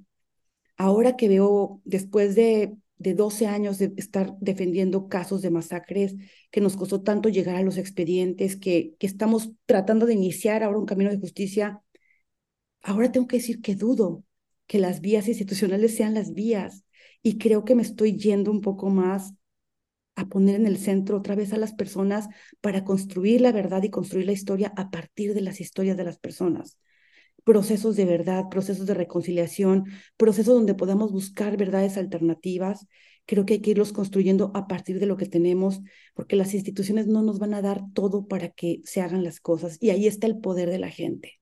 Ahora 0.77 1.17
que 1.17 1.29
veo, 1.29 1.81
después 1.85 2.35
de 2.35 2.75
de 3.01 3.15
12 3.15 3.47
años 3.47 3.79
de 3.79 3.93
estar 3.97 4.37
defendiendo 4.41 5.09
casos 5.09 5.43
de 5.43 5.51
masacres, 5.51 6.15
que 6.51 6.61
nos 6.61 6.77
costó 6.77 7.03
tanto 7.03 7.31
llegar 7.31 7.57
a 7.57 7.63
los 7.63 7.79
expedientes, 7.79 8.57
que, 8.57 8.95
que 8.99 9.07
estamos 9.07 9.53
tratando 9.67 10.07
de 10.07 10.15
iniciar 10.15 10.63
ahora 10.63 10.79
un 10.79 10.87
camino 10.87 11.11
de 11.11 11.19
justicia, 11.19 11.83
ahora 12.83 13.11
tengo 13.11 13.27
que 13.27 13.39
decir 13.39 13.63
que 13.63 13.75
dudo 13.75 14.25
que 14.67 14.79
las 14.79 15.01
vías 15.01 15.29
institucionales 15.29 15.97
sean 15.97 16.15
las 16.15 16.35
vías. 16.35 16.85
Y 17.23 17.39
creo 17.39 17.65
que 17.65 17.75
me 17.75 17.83
estoy 17.83 18.17
yendo 18.17 18.51
un 18.51 18.61
poco 18.61 18.91
más 18.91 19.35
a 20.15 20.27
poner 20.29 20.57
en 20.57 20.67
el 20.67 20.79
centro 20.79 21.17
otra 21.17 21.35
vez 21.35 21.53
a 21.55 21.57
las 21.59 21.73
personas 21.73 22.29
para 22.61 22.85
construir 22.85 23.41
la 23.41 23.53
verdad 23.53 23.83
y 23.83 23.91
construir 23.91 24.27
la 24.27 24.33
historia 24.33 24.73
a 24.77 24.91
partir 24.91 25.35
de 25.35 25.41
las 25.41 25.61
historias 25.61 25.97
de 25.97 26.05
las 26.05 26.19
personas 26.19 26.79
procesos 27.45 27.97
de 27.97 28.05
verdad, 28.05 28.45
procesos 28.51 28.87
de 28.87 28.95
reconciliación, 28.95 29.85
procesos 30.17 30.55
donde 30.55 30.75
podamos 30.75 31.13
buscar 31.13 31.57
verdades 31.57 31.97
alternativas. 31.97 32.87
Creo 33.27 33.47
que 33.47 33.55
hay 33.55 33.61
que 33.61 33.71
irlos 33.71 33.93
construyendo 33.93 34.51
a 34.55 34.67
partir 34.67 34.99
de 34.99 35.07
lo 35.07 35.17
que 35.17 35.27
tenemos, 35.27 35.81
porque 36.15 36.37
las 36.37 36.55
instituciones 36.55 37.07
no 37.07 37.23
nos 37.23 37.39
van 37.39 37.55
a 37.55 37.63
dar 37.63 37.83
todo 37.95 38.27
para 38.27 38.49
que 38.51 38.81
se 38.85 39.01
hagan 39.01 39.25
las 39.25 39.41
cosas. 39.41 39.79
Y 39.81 39.91
ahí 39.91 40.07
está 40.07 40.27
el 40.27 40.39
poder 40.39 40.71
de 40.71 40.79
la 40.79 40.91
gente. 40.91 41.41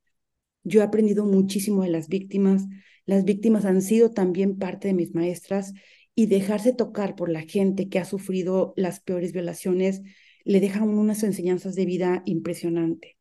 Yo 0.64 0.80
he 0.80 0.84
aprendido 0.84 1.24
muchísimo 1.24 1.82
de 1.82 1.90
las 1.90 2.08
víctimas. 2.08 2.66
Las 3.06 3.24
víctimas 3.24 3.64
han 3.64 3.80
sido 3.80 4.10
también 4.10 4.58
parte 4.58 4.88
de 4.88 4.94
mis 4.94 5.14
maestras 5.14 5.72
y 6.14 6.26
dejarse 6.26 6.72
tocar 6.72 7.14
por 7.14 7.30
la 7.30 7.42
gente 7.42 7.88
que 7.88 7.98
ha 7.98 8.04
sufrido 8.04 8.74
las 8.76 9.00
peores 9.00 9.32
violaciones 9.32 10.02
le 10.48 10.60
dejan 10.60 10.88
unas 10.88 11.22
enseñanzas 11.24 11.74
de 11.74 11.84
vida 11.84 12.22
impresionante. 12.24 13.17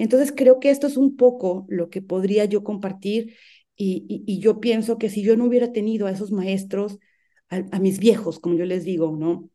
Entonces 0.00 0.32
creo 0.34 0.60
que 0.60 0.70
esto 0.70 0.86
es 0.86 0.96
un 0.96 1.14
poco 1.14 1.66
lo 1.68 1.90
que 1.90 2.00
podría 2.00 2.46
yo 2.46 2.64
compartir 2.64 3.36
y, 3.76 4.40
yo 4.40 4.58
pienso 4.58 4.96
que 4.96 5.10
si 5.10 5.22
yo 5.22 5.36
no 5.36 5.44
hubiera 5.44 5.72
tenido 5.72 6.06
a 6.06 6.10
esos 6.10 6.32
maestros, 6.32 6.98
a, 7.50 7.78
mis 7.80 7.98
viejos, 7.98 8.38
como 8.38 8.54
yo 8.54 8.64
les 8.64 8.84
digo, 8.84 9.14
¿no? 9.14 9.50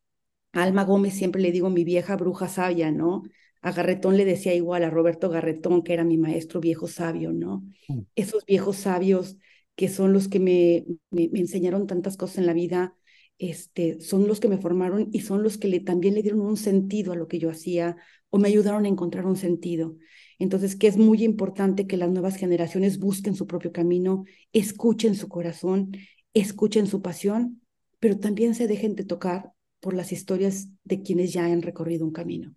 A 0.54 0.62
Alma 0.62 0.84
Gómez 0.84 1.16
siempre 1.16 1.42
le 1.42 1.52
digo 1.52 1.72
mi 1.72 1.84
vieja 1.84 2.16
bruja 2.16 2.48
sabia, 2.48 2.92
¿no? 2.92 3.24
A 3.64 3.72
Garretón 3.72 4.18
le 4.18 4.26
decía 4.26 4.54
igual, 4.54 4.84
a 4.84 4.92
Roberto 4.92 5.30
Garretón, 5.30 5.82
que 5.82 5.94
era 5.94 6.04
mi 6.04 6.20
maestro 6.20 6.60
viejo 6.60 6.88
sabio, 6.88 7.34
¿no? 7.34 7.64
Mm. 7.88 8.02
Esos 8.16 8.46
viejos 8.46 8.78
sabios 8.78 9.38
que 9.76 9.90
son 9.90 10.14
los 10.14 10.28
que 10.28 10.40
me, 10.40 10.86
me, 11.10 11.24
enseñaron 11.34 11.88
tantas 11.88 12.18
cosas 12.18 12.38
en 12.38 12.46
la 12.46 12.54
vida, 12.54 12.96
este, 13.40 14.00
son 14.00 14.28
los 14.28 14.40
que 14.40 14.48
me 14.48 14.60
formaron 14.60 15.10
y 15.12 15.22
son 15.22 15.42
los 15.42 15.58
que 15.58 15.70
le, 15.70 15.80
también 15.80 16.14
le 16.14 16.22
dieron 16.22 16.42
un 16.42 16.58
sentido 16.58 17.14
a 17.14 17.16
lo 17.16 17.28
que 17.28 17.40
yo 17.40 17.50
hacía 17.50 17.98
o 18.30 18.38
me 18.38 18.48
ayudaron 18.48 18.86
a 18.86 18.90
encontrar 18.90 19.26
un 19.26 19.38
sentido. 19.38 19.96
Entonces, 20.40 20.76
que 20.76 20.88
es 20.88 20.98
muy 20.98 21.24
importante 21.24 21.88
que 21.88 21.98
las 21.98 22.10
nuevas 22.10 22.36
generaciones 22.36 23.00
busquen 23.00 23.36
su 23.36 23.48
propio 23.48 23.72
camino, 23.72 24.26
escuchen 24.54 25.16
su 25.16 25.30
corazón, 25.30 25.92
escuchen 26.34 26.88
su 26.88 27.02
pasión, 27.02 27.62
pero 28.00 28.20
también 28.20 28.56
se 28.56 28.68
dejen 28.68 28.96
de 28.96 29.06
tocar 29.06 29.54
por 29.80 29.94
las 29.94 30.12
historias 30.12 30.68
de 30.84 31.02
quienes 31.02 31.34
ya 31.34 31.46
han 31.46 31.62
recorrido 31.62 32.06
un 32.06 32.12
camino. 32.12 32.56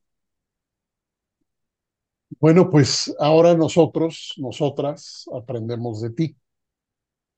Bueno, 2.40 2.70
pues 2.70 3.14
ahora 3.18 3.54
nosotros, 3.54 4.34
nosotras, 4.36 5.24
aprendemos 5.34 6.00
de 6.00 6.10
ti 6.10 6.36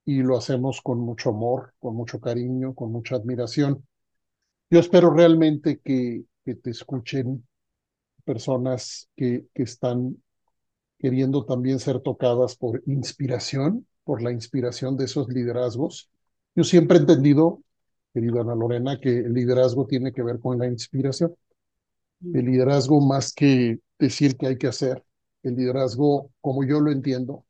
y 0.05 0.21
lo 0.21 0.37
hacemos 0.37 0.81
con 0.81 0.99
mucho 0.99 1.29
amor, 1.29 1.73
con 1.79 1.95
mucho 1.95 2.19
cariño, 2.19 2.73
con 2.75 2.91
mucha 2.91 3.15
admiración. 3.15 3.85
Yo 4.69 4.79
espero 4.79 5.11
realmente 5.11 5.79
que, 5.83 6.23
que 6.45 6.55
te 6.55 6.71
escuchen 6.71 7.47
personas 8.23 9.09
que, 9.15 9.45
que 9.53 9.63
están 9.63 10.21
queriendo 11.01 11.45
también 11.45 11.79
ser 11.79 11.99
tocadas 11.99 12.55
por 12.55 12.83
inspiración, 12.85 13.87
por 14.03 14.21
la 14.21 14.31
inspiración 14.31 14.97
de 14.97 15.05
esos 15.05 15.27
liderazgos. 15.29 16.09
Yo 16.55 16.63
siempre 16.63 16.97
he 16.97 17.01
entendido 17.01 17.63
querida 18.13 18.41
Ana 18.41 18.55
Lorena, 18.55 18.99
que 18.99 19.19
el 19.19 19.33
liderazgo 19.33 19.87
tiene 19.87 20.11
que 20.11 20.23
ver 20.23 20.39
con 20.39 20.59
la 20.59 20.67
inspiración. 20.67 21.33
El 22.21 22.45
liderazgo 22.45 23.01
más 23.01 23.33
que 23.33 23.79
decir 23.97 24.37
que 24.37 24.47
hay 24.47 24.57
que 24.57 24.67
hacer, 24.67 25.03
el 25.43 25.55
liderazgo, 25.55 26.31
como 26.41 26.63
yo 26.63 26.79
lo 26.79 26.91
entiendo, 26.91 27.45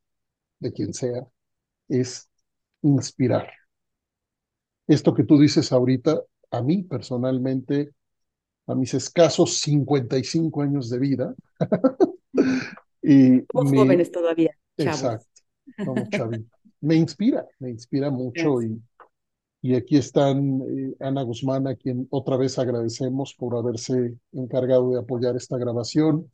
de 0.59 0.71
quien 0.71 0.93
sea, 0.93 1.27
es 1.89 2.29
inspirar. 2.81 3.49
Esto 4.87 5.13
que 5.13 5.23
tú 5.23 5.39
dices 5.39 5.71
ahorita, 5.71 6.21
a 6.51 6.61
mí 6.61 6.83
personalmente, 6.83 7.93
a 8.67 8.75
mis 8.75 8.93
escasos 8.93 9.59
55 9.61 10.61
años 10.61 10.89
de 10.89 10.99
vida, 10.99 11.35
y 13.01 13.41
Somos 13.51 13.71
jóvenes 13.71 14.11
todavía. 14.11 14.55
Exacto, 14.77 15.25
Me 16.81 16.95
inspira, 16.95 17.45
me 17.59 17.69
inspira 17.69 18.09
mucho 18.09 18.61
y, 18.61 18.81
y 19.61 19.75
aquí 19.75 19.97
están 19.97 20.61
eh, 20.61 20.95
Ana 20.99 21.21
Guzmán, 21.23 21.67
a 21.67 21.75
quien 21.75 22.07
otra 22.09 22.37
vez 22.37 22.57
agradecemos 22.57 23.35
por 23.35 23.55
haberse 23.55 24.15
encargado 24.31 24.91
de 24.91 24.99
apoyar 24.99 25.35
esta 25.35 25.57
grabación, 25.57 26.29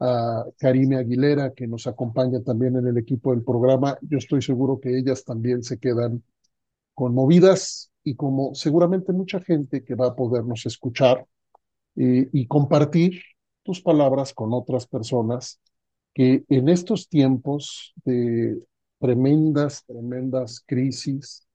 a 0.00 0.44
Karime 0.58 0.96
Aguilera, 0.96 1.52
que 1.54 1.66
nos 1.66 1.86
acompaña 1.86 2.40
también 2.42 2.76
en 2.76 2.86
el 2.86 2.98
equipo 2.98 3.32
del 3.32 3.42
programa. 3.42 3.98
Yo 4.02 4.18
estoy 4.18 4.42
seguro 4.42 4.78
que 4.78 4.96
ellas 4.96 5.24
también 5.24 5.62
se 5.64 5.78
quedan 5.78 6.22
conmovidas 6.94 7.90
y 8.04 8.14
como 8.14 8.54
seguramente 8.54 9.12
mucha 9.12 9.40
gente 9.40 9.84
que 9.84 9.94
va 9.94 10.08
a 10.08 10.16
podernos 10.16 10.66
escuchar 10.66 11.26
eh, 11.96 12.28
y 12.32 12.46
compartir 12.46 13.20
tus 13.62 13.80
palabras 13.80 14.32
con 14.32 14.52
otras 14.52 14.86
personas 14.86 15.60
que 16.14 16.44
en 16.48 16.68
estos 16.68 17.08
tiempos 17.08 17.94
de 18.04 18.60
tremendas, 18.98 19.84
tremendas 19.86 20.62
crisis, 20.66 21.46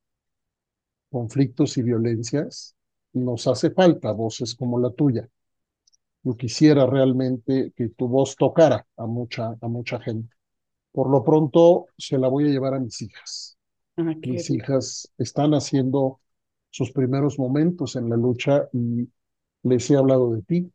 conflictos 1.10 1.78
y 1.78 1.84
violencias, 1.84 2.76
nos 3.14 3.48
hace 3.48 3.72
falta 3.72 4.12
voces 4.12 4.56
como 4.56 4.80
la 4.80 4.90
tuya. 4.92 5.30
Yo 6.24 6.36
quisiera 6.36 6.86
realmente 6.86 7.74
que 7.76 7.90
tu 7.90 8.08
voz 8.08 8.36
tocara 8.36 8.86
a 8.98 9.06
mucha, 9.06 9.56
a 9.60 9.68
mucha 9.68 10.00
gente. 10.00 10.34
Por 10.92 11.10
lo 11.10 11.24
pronto, 11.24 11.88
se 11.98 12.18
la 12.18 12.28
voy 12.30 12.46
a 12.46 12.52
llevar 12.52 12.76
a 12.76 12.80
mis 12.80 13.02
hijas. 13.02 13.58
Ah, 13.98 14.04
mis 14.04 14.50
hijas 14.50 15.12
están 15.18 15.54
haciendo 15.54 16.20
sus 16.70 16.92
primeros 16.92 17.38
momentos 17.38 17.96
en 17.96 18.10
la 18.10 18.16
lucha 18.18 18.68
y 18.74 19.10
les 19.64 19.90
he 19.92 19.98
hablado 19.98 20.34
de 20.34 20.42
ti, 20.44 20.72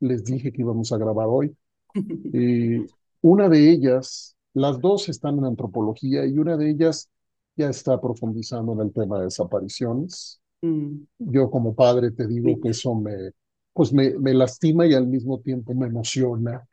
les 0.00 0.24
dije 0.24 0.52
que 0.52 0.62
íbamos 0.62 0.92
a 0.92 0.98
grabar 0.98 1.26
hoy. 1.28 1.56
y 1.94 2.78
una 3.22 3.48
de 3.48 3.70
ellas, 3.70 4.36
las 4.54 4.80
dos 4.80 5.08
están 5.08 5.38
en 5.38 5.46
antropología 5.46 6.26
y 6.26 6.38
una 6.38 6.56
de 6.56 6.70
ellas 6.70 7.08
ya 7.56 7.70
está 7.70 8.00
profundizando 8.00 8.72
en 8.74 8.80
el 8.80 8.92
tema 8.92 9.18
de 9.18 9.24
desapariciones. 9.24 10.40
Mm. 10.60 11.04
Yo 11.18 11.50
como 11.50 11.74
padre 11.74 12.10
te 12.10 12.26
digo 12.26 12.60
que 12.60 12.70
eso 12.70 12.94
me, 12.94 13.30
pues 13.72 13.92
me, 13.92 14.18
me 14.18 14.34
lastima 14.34 14.86
y 14.86 14.94
al 14.94 15.06
mismo 15.06 15.40
tiempo 15.40 15.74
me 15.74 15.86
emociona 15.86 16.66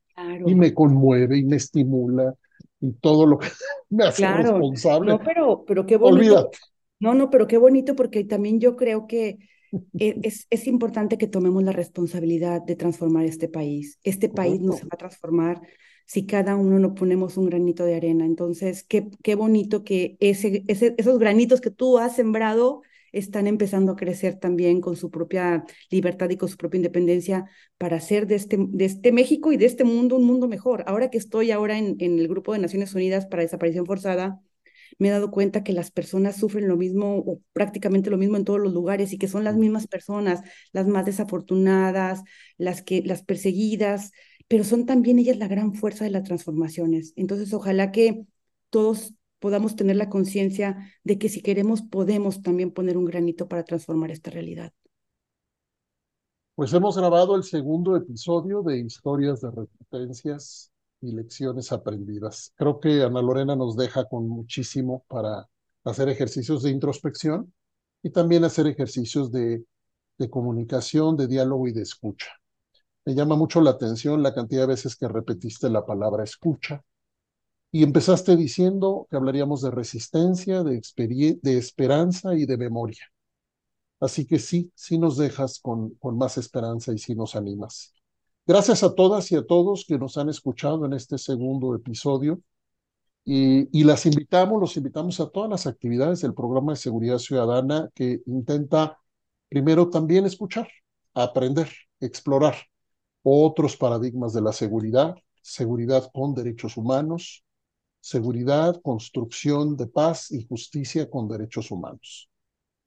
y 0.45 0.53
me 0.53 0.73
conmueve 0.73 1.37
y 1.37 1.45
me 1.45 1.55
estimula 1.55 2.35
y 2.81 2.91
todo 2.93 3.25
lo 3.25 3.37
que 3.37 3.47
me 3.89 4.05
hace 4.05 4.27
responsable. 4.27 5.11
No, 5.11 5.19
pero, 5.19 5.63
pero 5.65 5.85
qué 5.85 5.97
bonito. 5.97 6.49
No, 6.99 7.13
no, 7.13 7.29
pero 7.29 7.47
qué 7.47 7.57
bonito 7.57 7.95
porque 7.95 8.25
también 8.25 8.59
yo 8.59 8.75
creo 8.75 9.07
que 9.07 9.37
e, 9.97 10.19
es, 10.23 10.47
es, 10.49 10.67
importante 10.67 11.17
que 11.17 11.27
tomemos 11.27 11.63
la 11.63 11.71
responsabilidad 11.71 12.61
de 12.61 12.75
transformar 12.75 13.25
este 13.25 13.47
país. 13.47 13.99
Este 14.03 14.29
país 14.29 14.59
no 14.59 14.73
se 14.73 14.83
va 14.83 14.89
a 14.93 14.97
transformar 14.97 15.61
si 16.09 16.25
cada 16.25 16.55
uno 16.55 16.79
no 16.79 16.95
ponemos 16.95 17.37
un 17.37 17.45
granito 17.45 17.85
de 17.85 17.95
arena. 17.95 18.25
Entonces, 18.25 18.83
qué, 18.83 19.09
qué 19.23 19.35
bonito 19.35 19.83
que 19.83 20.17
ese, 20.19 20.63
ese, 20.67 20.95
esos 20.97 21.19
granitos 21.19 21.61
que 21.61 21.69
tú 21.69 21.99
has 21.99 22.15
sembrado 22.15 22.81
están 23.11 23.45
empezando 23.45 23.91
a 23.91 23.95
crecer 23.95 24.39
también 24.39 24.81
con 24.81 24.95
su 24.95 25.11
propia 25.11 25.65
libertad 25.91 26.27
y 26.31 26.37
con 26.37 26.49
su 26.49 26.57
propia 26.57 26.77
independencia 26.79 27.45
para 27.77 27.97
hacer 27.97 28.25
de 28.25 28.35
este, 28.35 28.57
de 28.59 28.85
este 28.85 29.11
México 29.11 29.51
y 29.51 29.57
de 29.57 29.65
este 29.67 29.83
mundo 29.83 30.15
un 30.15 30.25
mundo 30.25 30.47
mejor. 30.47 30.83
Ahora 30.87 31.11
que 31.11 31.19
estoy 31.19 31.51
ahora 31.51 31.77
en, 31.77 31.95
en 31.99 32.17
el 32.17 32.27
grupo 32.27 32.53
de 32.53 32.59
Naciones 32.59 32.95
Unidas 32.95 33.27
para 33.27 33.43
desaparición 33.43 33.85
forzada, 33.85 34.41
me 34.97 35.09
he 35.09 35.11
dado 35.11 35.29
cuenta 35.29 35.63
que 35.63 35.73
las 35.73 35.91
personas 35.91 36.37
sufren 36.37 36.67
lo 36.67 36.75
mismo 36.75 37.17
o 37.19 37.39
prácticamente 37.53 38.09
lo 38.09 38.17
mismo 38.17 38.35
en 38.37 38.45
todos 38.45 38.59
los 38.59 38.73
lugares 38.73 39.13
y 39.13 39.19
que 39.19 39.27
son 39.27 39.43
las 39.43 39.55
mismas 39.55 39.85
personas, 39.87 40.41
las 40.71 40.87
más 40.87 41.05
desafortunadas, 41.05 42.23
las 42.57 42.81
que 42.81 43.03
las 43.03 43.23
perseguidas, 43.23 44.11
pero 44.49 44.65
son 44.65 44.85
también 44.85 45.19
ellas 45.19 45.37
la 45.37 45.47
gran 45.47 45.73
fuerza 45.75 46.03
de 46.03 46.09
las 46.09 46.23
transformaciones. 46.23 47.13
Entonces, 47.15 47.53
ojalá 47.53 47.91
que 47.93 48.25
todos 48.69 49.13
podamos 49.39 49.75
tener 49.77 49.95
la 49.95 50.09
conciencia 50.09 50.91
de 51.03 51.17
que 51.17 51.29
si 51.29 51.41
queremos 51.41 51.83
podemos 51.83 52.41
también 52.41 52.71
poner 52.71 52.97
un 52.97 53.05
granito 53.05 53.47
para 53.47 53.63
transformar 53.63 54.11
esta 54.11 54.31
realidad. 54.31 54.73
Pues 56.55 56.73
hemos 56.73 56.97
grabado 56.97 57.35
el 57.35 57.43
segundo 57.43 57.95
episodio 57.95 58.63
de 58.63 58.79
Historias 58.79 59.39
de 59.39 59.51
Resistencias 59.51 60.71
y 60.99 61.13
Lecciones 61.13 61.71
Aprendidas. 61.71 62.51
Creo 62.57 62.79
que 62.79 63.03
Ana 63.03 63.21
Lorena 63.21 63.55
nos 63.55 63.77
deja 63.77 64.05
con 64.05 64.27
muchísimo 64.27 65.05
para 65.07 65.47
hacer 65.85 66.09
ejercicios 66.09 66.63
de 66.63 66.71
introspección 66.71 67.53
y 68.01 68.09
también 68.09 68.43
hacer 68.43 68.67
ejercicios 68.67 69.31
de, 69.31 69.63
de 70.17 70.29
comunicación, 70.29 71.15
de 71.15 71.27
diálogo 71.27 71.67
y 71.67 71.71
de 71.71 71.83
escucha. 71.83 72.38
Me 73.09 73.15
llama 73.15 73.35
mucho 73.35 73.59
la 73.59 73.71
atención 73.71 74.21
la 74.21 74.35
cantidad 74.35 74.61
de 74.61 74.67
veces 74.67 74.95
que 74.95 75.07
repetiste 75.07 75.67
la 75.67 75.83
palabra 75.83 76.23
escucha 76.23 76.83
y 77.71 77.81
empezaste 77.81 78.35
diciendo 78.35 79.07
que 79.09 79.17
hablaríamos 79.17 79.63
de 79.63 79.71
resistencia, 79.71 80.61
de, 80.61 80.79
esperanza 81.57 82.35
y 82.35 82.45
de 82.45 82.55
memoria. 82.55 83.11
Así 83.99 84.27
que 84.27 84.37
sí, 84.37 84.71
sí 84.75 84.99
nos 84.99 85.17
dejas 85.17 85.59
con, 85.59 85.95
con 85.95 86.19
más 86.19 86.37
esperanza 86.37 86.93
y 86.93 86.99
sí 86.99 87.15
nos 87.15 87.35
animas. 87.35 87.95
Gracias 88.45 88.83
a 88.83 88.93
todas 88.93 89.31
y 89.31 89.37
a 89.37 89.43
todos 89.43 89.85
que 89.87 89.97
nos 89.97 90.15
han 90.19 90.29
escuchado 90.29 90.85
en 90.85 90.93
este 90.93 91.17
segundo 91.17 91.73
episodio. 91.73 92.39
Y, 93.25 93.75
y, 93.75 93.85
las 93.85 94.05
invitamos, 94.05 94.61
los 94.61 94.77
invitamos 94.77 95.19
a 95.19 95.31
todas 95.31 95.49
las 95.49 95.65
actividades 95.65 96.21
del 96.21 96.35
programa 96.35 96.73
de 96.73 96.77
seguridad 96.77 97.17
ciudadana 97.17 97.89
que 97.95 98.21
intenta 98.27 98.99
primero 99.49 99.89
también 99.89 100.27
escuchar, 100.27 100.69
aprender, 101.15 101.71
explorar 101.99 102.55
otros 103.23 103.77
paradigmas 103.77 104.33
de 104.33 104.41
la 104.41 104.53
seguridad, 104.53 105.15
seguridad 105.41 106.09
con 106.13 106.33
derechos 106.33 106.77
humanos, 106.77 107.43
seguridad, 107.99 108.81
construcción 108.81 109.75
de 109.75 109.87
paz 109.87 110.31
y 110.31 110.45
justicia 110.47 111.09
con 111.09 111.27
derechos 111.27 111.71
humanos. 111.71 112.29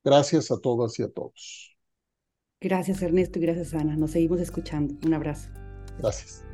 Gracias 0.04 0.50
a 0.50 0.58
todas 0.58 0.98
y 0.98 1.02
a 1.02 1.08
todos. 1.10 1.76
Gracias 2.60 3.02
Ernesto 3.02 3.38
y 3.38 3.42
gracias 3.42 3.74
Ana. 3.74 3.96
Nos 3.96 4.12
seguimos 4.12 4.40
escuchando. 4.40 4.94
Un 5.04 5.14
abrazo. 5.14 5.48
Gracias. 5.98 6.44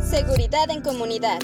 Seguridad 0.00 0.70
en 0.70 0.82
comunidad. 0.82 1.38